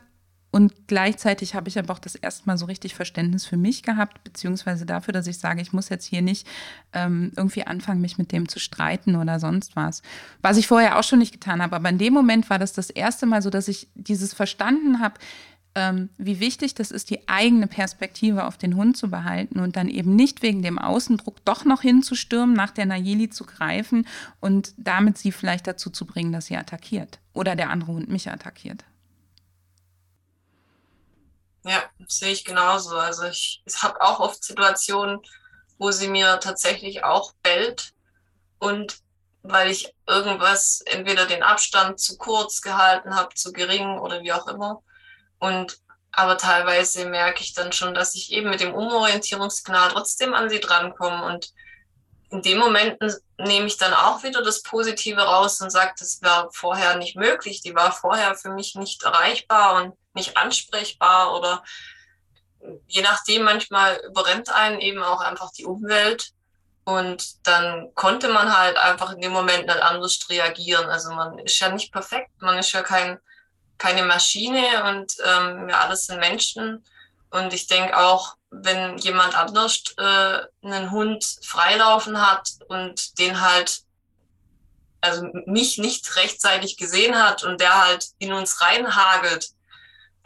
Und 0.55 0.87
gleichzeitig 0.87 1.53
habe 1.53 1.67
ich 1.67 1.77
aber 1.77 1.93
auch 1.93 1.99
das 1.99 2.15
erste 2.15 2.47
Mal 2.47 2.57
so 2.57 2.65
richtig 2.65 2.95
Verständnis 2.95 3.45
für 3.45 3.57
mich 3.57 3.83
gehabt, 3.83 4.23
beziehungsweise 4.23 4.85
dafür, 4.85 5.11
dass 5.11 5.27
ich 5.27 5.37
sage, 5.37 5.61
ich 5.61 5.73
muss 5.73 5.89
jetzt 5.89 6.05
hier 6.05 6.21
nicht 6.21 6.47
ähm, 6.93 7.33
irgendwie 7.35 7.67
anfangen, 7.67 7.99
mich 7.99 8.17
mit 8.17 8.31
dem 8.31 8.47
zu 8.47 8.57
streiten 8.57 9.17
oder 9.17 9.41
sonst 9.41 9.75
was. 9.75 10.01
Was 10.41 10.55
ich 10.55 10.67
vorher 10.67 10.97
auch 10.97 11.03
schon 11.03 11.19
nicht 11.19 11.33
getan 11.33 11.61
habe. 11.61 11.75
Aber 11.75 11.89
in 11.89 11.97
dem 11.97 12.13
Moment 12.13 12.49
war 12.49 12.57
das 12.57 12.71
das 12.71 12.89
erste 12.89 13.25
Mal 13.25 13.41
so, 13.41 13.49
dass 13.49 13.67
ich 13.67 13.89
dieses 13.95 14.33
verstanden 14.33 15.01
habe, 15.01 15.15
ähm, 15.75 16.07
wie 16.17 16.39
wichtig 16.39 16.73
das 16.73 16.89
ist, 16.89 17.09
die 17.09 17.27
eigene 17.27 17.67
Perspektive 17.67 18.45
auf 18.45 18.57
den 18.57 18.77
Hund 18.77 18.95
zu 18.95 19.09
behalten 19.09 19.59
und 19.59 19.75
dann 19.75 19.89
eben 19.89 20.15
nicht 20.15 20.41
wegen 20.41 20.61
dem 20.61 20.79
Außendruck 20.79 21.43
doch 21.43 21.65
noch 21.65 21.81
hinzustürmen, 21.81 22.55
nach 22.55 22.71
der 22.71 22.85
Nayeli 22.85 23.29
zu 23.29 23.43
greifen 23.43 24.07
und 24.39 24.73
damit 24.77 25.17
sie 25.17 25.33
vielleicht 25.33 25.67
dazu 25.67 25.89
zu 25.89 26.05
bringen, 26.05 26.31
dass 26.31 26.45
sie 26.45 26.55
attackiert 26.55 27.19
oder 27.33 27.57
der 27.57 27.71
andere 27.71 27.91
Hund 27.91 28.07
mich 28.07 28.31
attackiert. 28.31 28.85
Ja, 31.67 31.83
sehe 32.07 32.31
ich 32.31 32.45
genauso. 32.45 32.95
Also 32.95 33.23
ich, 33.23 33.63
ich 33.65 33.81
habe 33.81 33.99
auch 33.99 34.19
oft 34.19 34.43
Situationen, 34.43 35.19
wo 35.79 35.91
sie 35.91 36.07
mir 36.07 36.39
tatsächlich 36.39 37.03
auch 37.03 37.33
bellt 37.41 37.93
und 38.59 38.99
weil 39.41 39.71
ich 39.71 39.93
irgendwas, 40.07 40.81
entweder 40.81 41.25
den 41.25 41.43
Abstand 41.43 41.99
zu 41.99 42.17
kurz 42.17 42.61
gehalten 42.61 43.15
habe, 43.15 43.33
zu 43.33 43.51
gering 43.51 43.97
oder 43.99 44.21
wie 44.21 44.31
auch 44.31 44.47
immer. 44.47 44.83
Und 45.39 45.79
aber 46.11 46.37
teilweise 46.37 47.05
merke 47.09 47.41
ich 47.41 47.53
dann 47.53 47.71
schon, 47.71 47.93
dass 47.93 48.15
ich 48.15 48.31
eben 48.31 48.49
mit 48.49 48.61
dem 48.61 48.73
Umorientierungssignal 48.73 49.89
trotzdem 49.91 50.33
an 50.33 50.49
sie 50.49 50.59
drankomme. 50.59 51.25
Und 51.25 51.51
in 52.29 52.41
dem 52.41 52.59
Moment 52.59 53.01
nehme 53.37 53.65
ich 53.65 53.77
dann 53.77 53.93
auch 53.93 54.23
wieder 54.23 54.43
das 54.43 54.61
Positive 54.61 55.21
raus 55.21 55.59
und 55.61 55.71
sage, 55.71 55.93
das 55.99 56.21
war 56.21 56.49
vorher 56.53 56.97
nicht 56.97 57.15
möglich. 57.15 57.61
Die 57.61 57.75
war 57.75 57.91
vorher 57.91 58.35
für 58.35 58.49
mich 58.49 58.75
nicht 58.75 59.03
erreichbar 59.03 59.83
und 59.83 59.95
nicht 60.15 60.37
ansprechbar 60.37 61.35
oder 61.35 61.63
je 62.87 63.01
nachdem, 63.01 63.43
manchmal 63.43 63.97
überrennt 64.05 64.49
einen 64.49 64.79
eben 64.79 65.03
auch 65.03 65.21
einfach 65.21 65.51
die 65.51 65.65
Umwelt. 65.65 66.31
Und 66.83 67.47
dann 67.47 67.91
konnte 67.95 68.29
man 68.29 68.55
halt 68.55 68.77
einfach 68.77 69.11
in 69.11 69.21
dem 69.21 69.31
Moment 69.31 69.65
nicht 69.65 69.81
anders 69.81 70.19
reagieren. 70.29 70.85
Also 70.87 71.11
man 71.13 71.39
ist 71.39 71.59
ja 71.59 71.69
nicht 71.69 71.91
perfekt, 71.91 72.29
man 72.39 72.59
ist 72.59 72.71
ja 72.73 72.83
kein, 72.83 73.19
keine 73.79 74.03
Maschine 74.03 74.83
und 74.83 75.15
ähm, 75.25 75.67
wir 75.67 75.79
alles 75.79 76.05
sind 76.05 76.19
Menschen. 76.19 76.85
Und 77.31 77.53
ich 77.53 77.67
denke 77.67 77.97
auch, 77.97 78.35
wenn 78.51 78.97
jemand 78.99 79.35
anders 79.35 79.81
äh, 79.97 80.39
einen 80.63 80.91
Hund 80.91 81.25
freilaufen 81.43 82.21
hat 82.25 82.49
und 82.67 83.17
den 83.19 83.41
halt 83.41 83.81
also 85.01 85.27
mich 85.45 85.77
nicht 85.77 86.15
rechtzeitig 86.15 86.77
gesehen 86.77 87.15
hat 87.15 87.43
und 87.43 87.61
der 87.61 87.83
halt 87.83 88.07
in 88.17 88.33
uns 88.33 88.61
reinhagelt, 88.61 89.49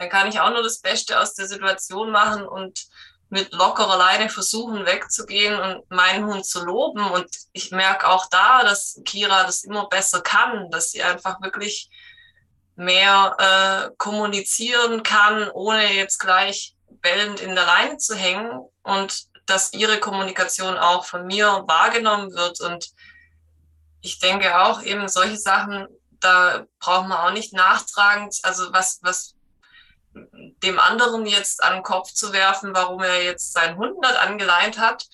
dann 0.00 0.08
kann 0.08 0.28
ich 0.28 0.40
auch 0.40 0.48
nur 0.48 0.62
das 0.62 0.80
Beste 0.80 1.20
aus 1.20 1.34
der 1.34 1.46
Situation 1.46 2.10
machen 2.10 2.48
und 2.48 2.86
mit 3.28 3.52
lockerer 3.52 3.98
Leine 3.98 4.30
versuchen 4.30 4.86
wegzugehen 4.86 5.60
und 5.60 5.90
meinen 5.90 6.24
Hund 6.24 6.46
zu 6.46 6.64
loben. 6.64 7.04
Und 7.04 7.28
ich 7.52 7.70
merke 7.70 8.08
auch 8.08 8.24
da, 8.30 8.64
dass 8.64 8.98
Kira 9.04 9.44
das 9.44 9.62
immer 9.62 9.90
besser 9.90 10.22
kann, 10.22 10.70
dass 10.70 10.92
sie 10.92 11.02
einfach 11.02 11.42
wirklich 11.42 11.90
mehr 12.76 13.36
äh, 13.38 13.94
kommunizieren 13.98 15.02
kann, 15.02 15.50
ohne 15.50 15.92
jetzt 15.92 16.18
gleich 16.18 16.74
bellend 16.88 17.40
in 17.40 17.54
der 17.54 17.66
Leine 17.66 17.98
zu 17.98 18.16
hängen 18.16 18.58
und 18.82 19.26
dass 19.44 19.74
ihre 19.74 20.00
Kommunikation 20.00 20.78
auch 20.78 21.04
von 21.04 21.26
mir 21.26 21.64
wahrgenommen 21.66 22.32
wird. 22.32 22.58
Und 22.62 22.88
ich 24.00 24.18
denke 24.18 24.60
auch 24.60 24.80
eben 24.80 25.10
solche 25.10 25.36
Sachen, 25.36 25.88
da 26.20 26.64
braucht 26.78 27.06
man 27.06 27.18
auch 27.18 27.32
nicht 27.32 27.52
nachtragend, 27.52 28.38
also 28.44 28.72
was, 28.72 28.98
was 29.02 29.34
dem 30.14 30.78
anderen 30.78 31.26
jetzt 31.26 31.62
an 31.62 31.74
den 31.74 31.82
Kopf 31.82 32.12
zu 32.12 32.32
werfen, 32.32 32.74
warum 32.74 33.02
er 33.02 33.22
jetzt 33.22 33.56
Hund 33.76 34.00
nicht 34.00 34.16
angeleint 34.16 34.78
hat. 34.78 35.06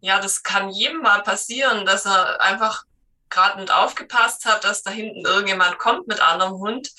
Ja, 0.00 0.20
das 0.20 0.42
kann 0.42 0.70
jedem 0.70 1.02
mal 1.02 1.22
passieren, 1.22 1.86
dass 1.86 2.06
er 2.06 2.40
einfach 2.40 2.84
gerade 3.30 3.60
nicht 3.60 3.72
aufgepasst 3.72 4.44
hat, 4.44 4.64
dass 4.64 4.82
da 4.82 4.90
hinten 4.90 5.24
irgendjemand 5.24 5.78
kommt 5.78 6.06
mit 6.06 6.20
anderem 6.20 6.54
Hund 6.54 6.90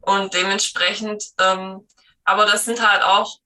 und 0.00 0.34
dementsprechend, 0.34 1.24
ähm, 1.38 1.86
aber 2.24 2.46
das 2.46 2.64
sind 2.64 2.86
halt 2.86 3.02
auch, 3.02 3.38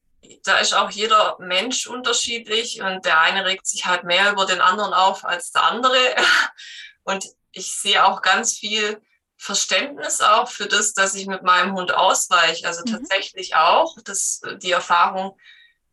da 0.45 0.59
ist 0.59 0.75
auch 0.75 0.91
jeder 0.91 1.37
Mensch 1.39 1.87
unterschiedlich 1.87 2.81
und 2.83 3.05
der 3.05 3.21
eine 3.21 3.45
regt 3.45 3.67
sich 3.67 3.87
halt 3.87 4.05
mehr 4.05 4.33
über 4.33 4.47
den 4.47 4.61
anderen 4.61 4.93
auf 4.93 5.25
als 5.25 5.51
der 5.53 5.65
andere. 5.65 5.97
Und 7.03 7.25
ich 7.53 7.75
sehe 7.75 8.05
auch 8.05 8.23
ganz 8.23 8.59
viel 8.59 9.01
Verständnis 9.41 10.21
auch 10.21 10.51
für 10.51 10.67
das, 10.67 10.93
dass 10.93 11.15
ich 11.15 11.27
mit 11.27 11.43
meinem 11.43 11.75
Hund 11.75 11.95
ausweiche. 11.95 12.67
Also 12.67 12.83
mhm. 12.85 12.93
tatsächlich 12.93 13.57
auch, 13.57 13.97
das, 14.05 14.43
die 14.59 14.71
Erfahrung 14.71 15.39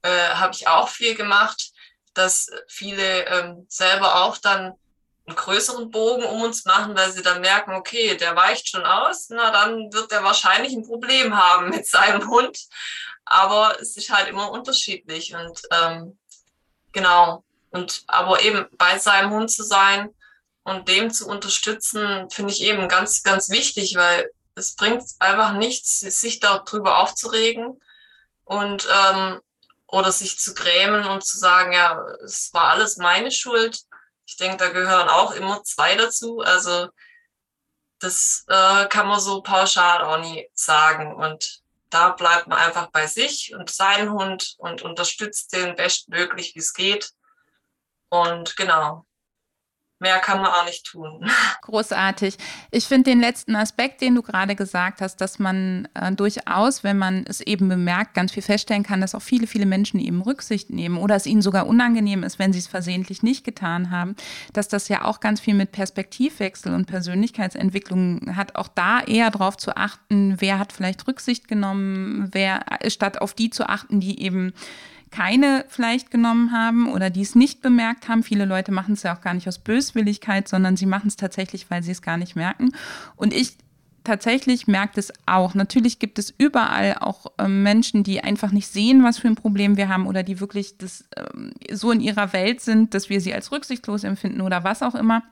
äh, 0.02 0.10
habe 0.32 0.54
ich 0.54 0.68
auch 0.68 0.90
viel 0.90 1.16
gemacht, 1.16 1.72
dass 2.14 2.50
viele 2.68 3.26
ähm, 3.28 3.66
selber 3.70 4.26
auch 4.26 4.38
dann 4.38 4.74
einen 5.26 5.36
größeren 5.38 5.92
Bogen 5.92 6.26
um 6.26 6.42
uns 6.42 6.66
machen, 6.66 6.98
weil 6.98 7.10
sie 7.14 7.22
dann 7.22 7.40
merken, 7.40 7.74
okay, 7.74 8.18
der 8.18 8.36
weicht 8.36 8.68
schon 8.68 8.86
aus, 8.86 9.30
na 9.30 9.50
dann 9.50 9.94
wird 9.94 10.12
er 10.12 10.26
wahrscheinlich 10.26 10.74
ein 10.74 10.86
Problem 10.86 11.38
haben 11.38 11.70
mit 11.74 11.88
seinem 11.88 12.30
Hund. 12.30 12.60
Aber 13.24 13.80
es 13.80 13.96
ist 13.96 14.10
halt 14.10 14.28
immer 14.28 14.52
unterschiedlich 14.52 15.34
und 15.34 15.62
ähm, 15.72 16.20
genau. 16.92 17.46
Und 17.70 18.04
aber 18.08 18.42
eben 18.42 18.66
bei 18.74 19.00
seinem 19.00 19.32
Hund 19.32 19.52
zu 19.52 19.64
sein 19.64 20.14
und 20.68 20.88
dem 20.88 21.12
zu 21.12 21.28
unterstützen, 21.28 22.30
finde 22.30 22.54
ich 22.54 22.62
eben 22.62 22.88
ganz, 22.88 23.24
ganz 23.24 23.50
wichtig, 23.50 23.96
weil 23.96 24.30
es 24.56 24.76
bringt 24.76 25.04
einfach 25.20 25.54
nichts, 25.54 26.00
sich 26.00 26.40
darüber 26.40 27.00
aufzuregen 27.00 27.82
und 28.44 28.88
ähm, 28.92 29.42
oder 29.88 30.12
sich 30.12 30.38
zu 30.40 30.54
grämen 30.54 31.06
und 31.06 31.24
zu 31.24 31.38
sagen, 31.38 31.72
ja, 31.72 32.04
es 32.24 32.54
war 32.54 32.72
alles 32.72 32.98
meine 32.98 33.32
Schuld 33.32 33.88
ich 34.28 34.36
denke, 34.36 34.58
da 34.58 34.70
gehören 34.70 35.08
auch 35.10 35.32
immer 35.32 35.64
zwei 35.64 35.96
dazu. 35.96 36.42
Also 36.42 36.90
das 38.00 38.46
äh, 38.50 38.86
kann 38.88 39.08
man 39.08 39.20
so 39.20 39.42
pauschal 39.42 40.04
auch 40.04 40.20
nie 40.20 40.50
sagen. 40.54 41.16
Und 41.16 41.64
da 41.90 42.10
bleibt 42.10 42.48
man 42.48 42.58
einfach 42.58 42.92
bei 42.92 43.08
sich 43.08 43.56
und 43.56 43.70
seinen 43.70 44.12
Hund 44.12 44.56
und 44.58 44.82
unterstützt 44.82 45.54
den 45.54 45.76
bestmöglich, 45.76 46.54
wie 46.56 46.60
es 46.60 46.74
geht. 46.74 47.12
Und 48.10 48.58
genau, 48.58 49.06
mehr 50.00 50.20
kann 50.20 50.42
man 50.42 50.52
auch 50.52 50.66
nicht 50.66 50.86
tun. 50.86 51.30
Großartig. 51.62 52.38
Ich 52.72 52.86
finde 52.86 53.12
den 53.12 53.20
letzten 53.20 53.56
Aspekt, 53.56 54.02
den 54.02 54.16
du 54.16 54.22
gerade 54.22 54.56
gesagt 54.56 55.02
hast, 55.02 55.18
dass 55.22 55.40
man 55.40 55.88
äh, 55.96 56.12
durchaus, 56.12 56.84
wenn 56.84 56.98
man 56.98 57.26
es 57.28 57.42
eben 57.42 57.68
bemerkt, 57.68 58.14
ganz 58.14 58.32
viel 58.32 58.44
feststellen 58.44 58.84
kann, 58.84 59.02
dass 59.02 59.16
auch 59.16 59.22
viele, 59.22 59.48
viele 59.48 59.66
Menschen 59.66 60.00
eben 60.00 60.22
Rücksicht 60.22 60.70
nehmen 60.70 60.98
oder 60.98 61.16
es 61.16 61.26
ihnen 61.26 61.42
sogar 61.42 61.68
unangenehm 61.68 62.24
ist, 62.24 62.38
wenn 62.38 62.54
sie 62.54 62.60
es 62.60 62.68
versehentlich 62.68 63.24
nicht 63.24 63.44
getan 63.44 63.90
haben, 63.90 64.16
dass 64.54 64.68
das 64.68 64.88
ja 64.88 65.04
auch 65.04 65.20
ganz 65.20 65.40
viel 65.40 65.56
mit 65.56 65.72
Perspektivwechsel 65.72 66.74
und 66.74 66.86
Persönlichkeitsentwicklung 66.86 68.36
hat, 68.36 68.56
auch 68.56 68.68
da 68.68 69.02
eher 69.02 69.32
darauf 69.32 69.58
zu 69.58 69.76
achten, 69.76 70.36
wer 70.40 70.60
hat 70.60 70.74
vielleicht 70.74 71.08
Rücksicht 71.08 71.48
genommen, 71.48 72.30
wer, 72.32 72.64
statt 72.88 73.20
auf 73.22 73.34
die 73.34 73.50
zu 73.50 73.68
achten, 73.68 74.00
die 74.00 74.22
eben 74.22 74.54
keine 75.12 75.66
vielleicht 75.70 76.12
genommen 76.12 76.52
haben 76.52 76.92
oder 76.92 77.10
die 77.10 77.22
es 77.22 77.36
nicht 77.36 77.62
bemerkt 77.62 78.08
haben. 78.08 78.24
Viele 78.24 78.46
Leute 78.46 78.72
machen 78.72 78.94
es 78.94 79.04
ja 79.04 79.16
auch 79.16 79.22
gar 79.22 79.34
nicht 79.34 79.48
aus 79.48 79.60
Böswilligkeit, 79.60 80.48
sondern 80.48 80.76
sie 80.76 80.86
machen 80.86 81.08
es 81.08 81.16
tatsächlich, 81.16 81.70
weil 81.70 81.84
sie 81.84 81.92
es 81.92 82.02
gar 82.02 82.18
nicht 82.18 82.36
merken. 82.36 82.72
Und 83.16 83.34
ich 83.34 83.58
tatsächlich 84.04 84.68
merke 84.68 85.00
es 85.00 85.12
auch. 85.26 85.54
Natürlich 85.54 86.00
gibt 86.00 86.18
es 86.18 86.34
überall 86.38 86.96
auch 87.00 87.28
äh, 87.38 87.48
Menschen, 87.48 88.04
die 88.04 88.24
einfach 88.24 88.52
nicht 88.52 88.70
sehen, 88.70 89.04
was 89.04 89.18
für 89.18 89.28
ein 89.28 89.36
Problem 89.36 89.76
wir 89.76 89.90
haben 89.90 90.08
oder 90.08 90.24
die 90.24 90.40
wirklich 90.40 90.78
das, 90.78 91.04
ähm, 91.16 91.52
so 91.72 91.92
in 91.92 92.00
ihrer 92.00 92.32
Welt 92.34 92.62
sind, 92.62 92.94
dass 92.94 93.10
wir 93.10 93.20
sie 93.20 93.34
als 93.34 93.52
rücksichtslos 93.52 94.04
empfinden 94.06 94.42
oder 94.42 94.64
was 94.64 94.82
auch 94.82 94.96
immer. 94.96 95.24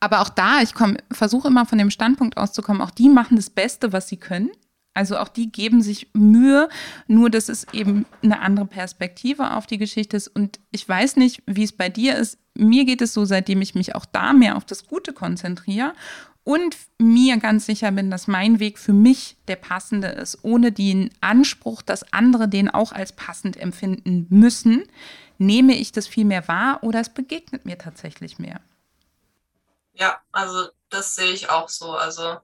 Aber 0.00 0.20
auch 0.20 0.28
da, 0.28 0.60
ich 0.60 0.74
versuche 1.10 1.48
immer 1.48 1.66
von 1.66 1.78
dem 1.78 1.90
Standpunkt 1.90 2.36
auszukommen, 2.36 2.82
auch 2.82 2.90
die 2.90 3.08
machen 3.08 3.36
das 3.36 3.48
Beste, 3.48 3.92
was 3.92 4.08
sie 4.08 4.18
können. 4.18 4.50
Also 4.96 5.18
auch 5.18 5.28
die 5.28 5.52
geben 5.52 5.82
sich 5.82 6.08
Mühe, 6.14 6.70
nur 7.06 7.28
dass 7.28 7.50
es 7.50 7.66
eben 7.74 8.06
eine 8.22 8.40
andere 8.40 8.64
Perspektive 8.64 9.52
auf 9.52 9.66
die 9.66 9.76
Geschichte 9.76 10.16
ist. 10.16 10.28
Und 10.28 10.58
ich 10.70 10.88
weiß 10.88 11.16
nicht, 11.16 11.42
wie 11.44 11.64
es 11.64 11.72
bei 11.72 11.90
dir 11.90 12.16
ist. 12.16 12.38
Mir 12.54 12.86
geht 12.86 13.02
es 13.02 13.12
so, 13.12 13.26
seitdem 13.26 13.60
ich 13.60 13.74
mich 13.74 13.94
auch 13.94 14.06
da 14.06 14.32
mehr 14.32 14.56
auf 14.56 14.64
das 14.64 14.86
Gute 14.86 15.12
konzentriere 15.12 15.92
und 16.44 16.76
mir 16.96 17.36
ganz 17.36 17.66
sicher 17.66 17.92
bin, 17.92 18.10
dass 18.10 18.26
mein 18.26 18.58
Weg 18.58 18.78
für 18.78 18.94
mich 18.94 19.36
der 19.48 19.56
passende 19.56 20.08
ist, 20.08 20.38
ohne 20.42 20.72
den 20.72 21.10
Anspruch, 21.20 21.82
dass 21.82 22.10
andere 22.14 22.48
den 22.48 22.70
auch 22.70 22.92
als 22.92 23.12
passend 23.12 23.58
empfinden 23.58 24.26
müssen, 24.30 24.84
nehme 25.36 25.76
ich 25.76 25.92
das 25.92 26.06
viel 26.06 26.24
mehr 26.24 26.48
wahr 26.48 26.78
oder 26.82 27.00
es 27.00 27.10
begegnet 27.10 27.66
mir 27.66 27.76
tatsächlich 27.76 28.38
mehr. 28.38 28.62
Ja, 29.92 30.20
also 30.32 30.68
das 30.88 31.14
sehe 31.16 31.32
ich 31.32 31.50
auch 31.50 31.68
so. 31.68 31.90
Also 31.90 32.38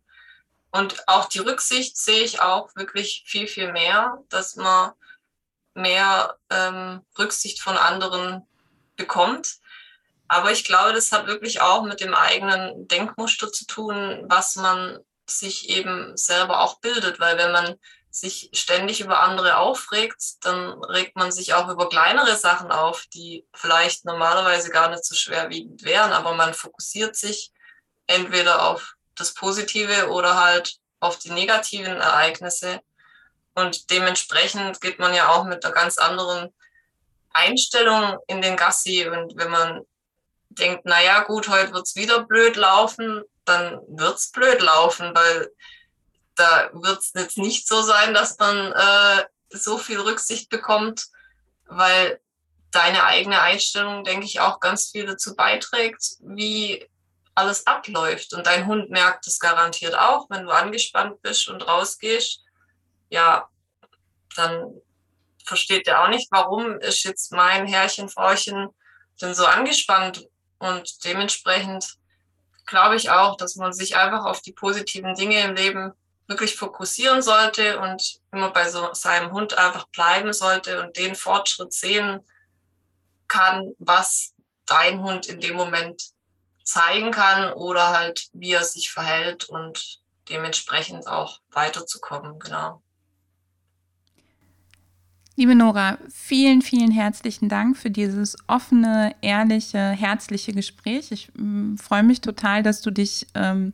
und 0.72 1.06
auch 1.06 1.26
die 1.26 1.40
Rücksicht 1.40 1.98
sehe 1.98 2.24
ich 2.24 2.40
auch 2.40 2.74
wirklich 2.74 3.24
viel, 3.26 3.46
viel 3.46 3.72
mehr, 3.72 4.18
dass 4.30 4.56
man 4.56 4.92
mehr 5.74 6.38
ähm, 6.50 7.04
Rücksicht 7.18 7.60
von 7.60 7.76
anderen 7.76 8.46
bekommt. 8.96 9.58
Aber 10.28 10.50
ich 10.50 10.64
glaube, 10.64 10.94
das 10.94 11.12
hat 11.12 11.26
wirklich 11.26 11.60
auch 11.60 11.82
mit 11.82 12.00
dem 12.00 12.14
eigenen 12.14 12.88
Denkmuster 12.88 13.52
zu 13.52 13.66
tun, 13.66 14.24
was 14.28 14.56
man 14.56 14.98
sich 15.26 15.68
eben 15.68 16.16
selber 16.16 16.60
auch 16.60 16.80
bildet. 16.80 17.20
Weil 17.20 17.36
wenn 17.36 17.52
man 17.52 17.78
sich 18.08 18.48
ständig 18.54 19.02
über 19.02 19.20
andere 19.20 19.58
aufregt, 19.58 20.22
dann 20.40 20.82
regt 20.84 21.16
man 21.16 21.32
sich 21.32 21.52
auch 21.52 21.68
über 21.68 21.90
kleinere 21.90 22.36
Sachen 22.36 22.72
auf, 22.72 23.04
die 23.12 23.46
vielleicht 23.52 24.06
normalerweise 24.06 24.70
gar 24.70 24.88
nicht 24.88 25.04
so 25.04 25.14
schwerwiegend 25.14 25.82
wären. 25.82 26.12
Aber 26.12 26.34
man 26.34 26.54
fokussiert 26.54 27.14
sich 27.14 27.52
entweder 28.06 28.70
auf 28.70 28.96
das 29.16 29.34
Positive 29.34 30.10
oder 30.10 30.40
halt 30.40 30.76
auf 31.00 31.18
die 31.18 31.30
negativen 31.30 32.00
Ereignisse. 32.00 32.80
Und 33.54 33.90
dementsprechend 33.90 34.80
geht 34.80 34.98
man 34.98 35.14
ja 35.14 35.28
auch 35.28 35.44
mit 35.44 35.64
einer 35.64 35.74
ganz 35.74 35.98
anderen 35.98 36.54
Einstellung 37.30 38.18
in 38.26 38.40
den 38.40 38.56
Gassi. 38.56 39.06
Und 39.08 39.36
wenn 39.36 39.50
man 39.50 39.82
denkt, 40.48 40.84
naja, 40.86 41.20
gut, 41.24 41.48
heute 41.48 41.72
wird 41.72 41.86
es 41.86 41.96
wieder 41.96 42.24
blöd 42.24 42.56
laufen, 42.56 43.22
dann 43.44 43.80
wird 43.88 44.16
es 44.16 44.30
blöd 44.30 44.60
laufen, 44.60 45.14
weil 45.14 45.50
da 46.34 46.70
wird 46.72 47.00
es 47.00 47.12
jetzt 47.14 47.38
nicht 47.38 47.68
so 47.68 47.82
sein, 47.82 48.14
dass 48.14 48.38
man 48.38 48.72
äh, 48.72 49.24
so 49.50 49.78
viel 49.78 50.00
Rücksicht 50.00 50.48
bekommt, 50.48 51.06
weil 51.66 52.20
deine 52.70 53.04
eigene 53.04 53.40
Einstellung, 53.40 54.04
denke 54.04 54.24
ich, 54.24 54.40
auch 54.40 54.60
ganz 54.60 54.90
viel 54.90 55.06
dazu 55.06 55.36
beiträgt, 55.36 56.16
wie 56.20 56.88
alles 57.34 57.66
abläuft. 57.66 58.34
Und 58.34 58.46
dein 58.46 58.66
Hund 58.66 58.90
merkt 58.90 59.26
es 59.26 59.38
garantiert 59.38 59.96
auch, 59.96 60.28
wenn 60.30 60.44
du 60.44 60.50
angespannt 60.50 61.20
bist 61.22 61.48
und 61.48 61.66
rausgehst. 61.66 62.42
Ja, 63.10 63.48
dann 64.36 64.80
versteht 65.44 65.86
er 65.88 66.02
auch 66.02 66.08
nicht, 66.08 66.28
warum 66.30 66.78
ist 66.80 67.04
jetzt 67.04 67.32
mein 67.32 67.66
Herrchen, 67.66 68.08
Frauchen 68.08 68.68
denn 69.20 69.34
so 69.34 69.46
angespannt. 69.46 70.26
Und 70.58 71.04
dementsprechend 71.04 71.96
glaube 72.66 72.96
ich 72.96 73.10
auch, 73.10 73.36
dass 73.36 73.56
man 73.56 73.72
sich 73.72 73.96
einfach 73.96 74.24
auf 74.24 74.40
die 74.40 74.52
positiven 74.52 75.14
Dinge 75.14 75.40
im 75.40 75.54
Leben 75.54 75.92
wirklich 76.28 76.54
fokussieren 76.54 77.20
sollte 77.20 77.80
und 77.80 78.20
immer 78.32 78.50
bei 78.50 78.68
so 78.70 78.94
seinem 78.94 79.32
Hund 79.32 79.58
einfach 79.58 79.86
bleiben 79.88 80.32
sollte 80.32 80.82
und 80.82 80.96
den 80.96 81.14
Fortschritt 81.14 81.72
sehen 81.72 82.20
kann, 83.28 83.74
was 83.78 84.32
dein 84.66 85.02
Hund 85.02 85.26
in 85.26 85.40
dem 85.40 85.56
Moment 85.56 86.11
zeigen 86.64 87.10
kann 87.10 87.52
oder 87.52 87.90
halt, 87.90 88.28
wie 88.32 88.52
er 88.52 88.64
sich 88.64 88.90
verhält 88.90 89.44
und 89.44 90.00
dementsprechend 90.28 91.06
auch 91.06 91.40
weiterzukommen, 91.50 92.38
genau. 92.38 92.82
Liebe 95.34 95.54
Nora, 95.54 95.96
vielen, 96.10 96.60
vielen 96.60 96.90
herzlichen 96.90 97.48
Dank 97.48 97.78
für 97.78 97.90
dieses 97.90 98.36
offene, 98.48 99.14
ehrliche, 99.22 99.78
herzliche 99.78 100.52
Gespräch. 100.52 101.10
Ich 101.10 101.30
äh, 101.30 101.76
freue 101.78 102.02
mich 102.02 102.20
total, 102.20 102.62
dass 102.62 102.82
du 102.82 102.90
dich 102.90 103.26
ähm, 103.34 103.72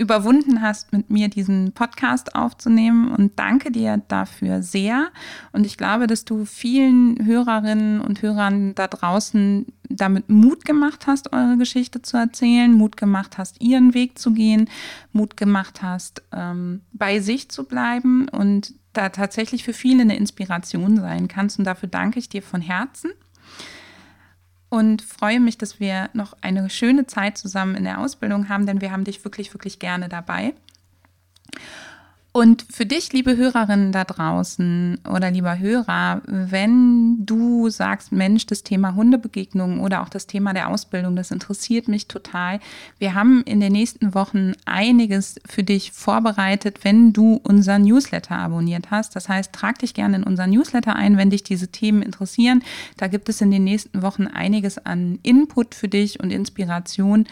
überwunden 0.00 0.62
hast, 0.62 0.92
mit 0.92 1.10
mir 1.10 1.28
diesen 1.28 1.72
Podcast 1.72 2.34
aufzunehmen 2.34 3.10
und 3.10 3.38
danke 3.38 3.70
dir 3.70 4.02
dafür 4.08 4.62
sehr. 4.62 5.08
Und 5.52 5.66
ich 5.66 5.76
glaube, 5.76 6.06
dass 6.06 6.24
du 6.24 6.46
vielen 6.46 7.24
Hörerinnen 7.24 8.00
und 8.00 8.22
Hörern 8.22 8.74
da 8.74 8.88
draußen 8.88 9.66
damit 9.90 10.30
Mut 10.30 10.64
gemacht 10.64 11.06
hast, 11.06 11.34
eure 11.34 11.58
Geschichte 11.58 12.00
zu 12.00 12.16
erzählen, 12.16 12.72
Mut 12.72 12.96
gemacht 12.96 13.36
hast, 13.36 13.60
ihren 13.60 13.92
Weg 13.92 14.18
zu 14.18 14.32
gehen, 14.32 14.70
Mut 15.12 15.36
gemacht 15.36 15.82
hast, 15.82 16.22
ähm, 16.32 16.80
bei 16.92 17.20
sich 17.20 17.50
zu 17.50 17.64
bleiben 17.64 18.26
und 18.28 18.72
da 18.94 19.10
tatsächlich 19.10 19.64
für 19.64 19.74
viele 19.74 20.02
eine 20.02 20.16
Inspiration 20.16 20.96
sein 20.96 21.28
kannst. 21.28 21.58
Und 21.58 21.66
dafür 21.66 21.90
danke 21.90 22.18
ich 22.18 22.28
dir 22.30 22.42
von 22.42 22.62
Herzen 22.62 23.10
und 24.70 25.02
freue 25.02 25.40
mich, 25.40 25.58
dass 25.58 25.80
wir 25.80 26.08
noch 26.14 26.34
eine 26.40 26.70
schöne 26.70 27.06
Zeit 27.06 27.36
zusammen 27.36 27.74
in 27.74 27.84
der 27.84 27.98
Ausbildung 27.98 28.48
haben, 28.48 28.66
denn 28.66 28.80
wir 28.80 28.92
haben 28.92 29.04
dich 29.04 29.22
wirklich, 29.24 29.52
wirklich 29.52 29.78
gerne 29.78 30.08
dabei. 30.08 30.54
Und 32.32 32.64
für 32.70 32.86
dich, 32.86 33.12
liebe 33.12 33.36
Hörerinnen 33.36 33.90
da 33.90 34.04
draußen 34.04 35.00
oder 35.12 35.32
lieber 35.32 35.58
Hörer, 35.58 36.22
wenn 36.26 37.26
du 37.26 37.68
sagst, 37.70 38.12
Mensch, 38.12 38.46
das 38.46 38.62
Thema 38.62 38.94
Hundebegegnungen 38.94 39.80
oder 39.80 40.00
auch 40.00 40.08
das 40.08 40.28
Thema 40.28 40.52
der 40.52 40.68
Ausbildung, 40.68 41.16
das 41.16 41.32
interessiert 41.32 41.88
mich 41.88 42.06
total. 42.06 42.60
Wir 43.00 43.14
haben 43.14 43.42
in 43.46 43.58
den 43.58 43.72
nächsten 43.72 44.14
Wochen 44.14 44.52
einiges 44.64 45.40
für 45.44 45.64
dich 45.64 45.90
vorbereitet, 45.90 46.84
wenn 46.84 47.12
du 47.12 47.40
unseren 47.42 47.82
Newsletter 47.82 48.36
abonniert 48.36 48.92
hast. 48.92 49.16
Das 49.16 49.28
heißt, 49.28 49.52
trag 49.52 49.80
dich 49.80 49.92
gerne 49.92 50.18
in 50.18 50.22
unseren 50.22 50.50
Newsletter 50.50 50.94
ein, 50.94 51.16
wenn 51.16 51.30
dich 51.30 51.42
diese 51.42 51.66
Themen 51.68 52.00
interessieren. 52.00 52.62
Da 52.96 53.08
gibt 53.08 53.28
es 53.28 53.40
in 53.40 53.50
den 53.50 53.64
nächsten 53.64 54.02
Wochen 54.02 54.28
einiges 54.28 54.78
an 54.78 55.18
Input 55.24 55.74
für 55.74 55.88
dich 55.88 56.20
und 56.20 56.30
Inspiration. 56.30 57.26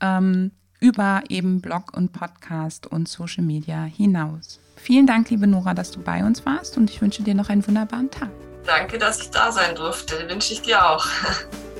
Ähm, 0.00 0.52
über 0.84 1.22
eben 1.30 1.62
Blog 1.62 1.96
und 1.96 2.12
Podcast 2.12 2.86
und 2.86 3.08
Social 3.08 3.42
Media 3.42 3.84
hinaus. 3.84 4.60
Vielen 4.76 5.06
Dank, 5.06 5.30
liebe 5.30 5.46
Nora, 5.46 5.72
dass 5.72 5.90
du 5.90 6.02
bei 6.02 6.22
uns 6.22 6.44
warst 6.44 6.76
und 6.76 6.90
ich 6.90 7.00
wünsche 7.00 7.22
dir 7.22 7.34
noch 7.34 7.48
einen 7.48 7.66
wunderbaren 7.66 8.10
Tag. 8.10 8.28
Danke, 8.66 8.98
dass 8.98 9.22
ich 9.22 9.30
da 9.30 9.50
sein 9.50 9.74
durfte. 9.74 10.28
Wünsche 10.28 10.52
ich 10.52 10.60
dir 10.60 10.86
auch. 10.86 11.06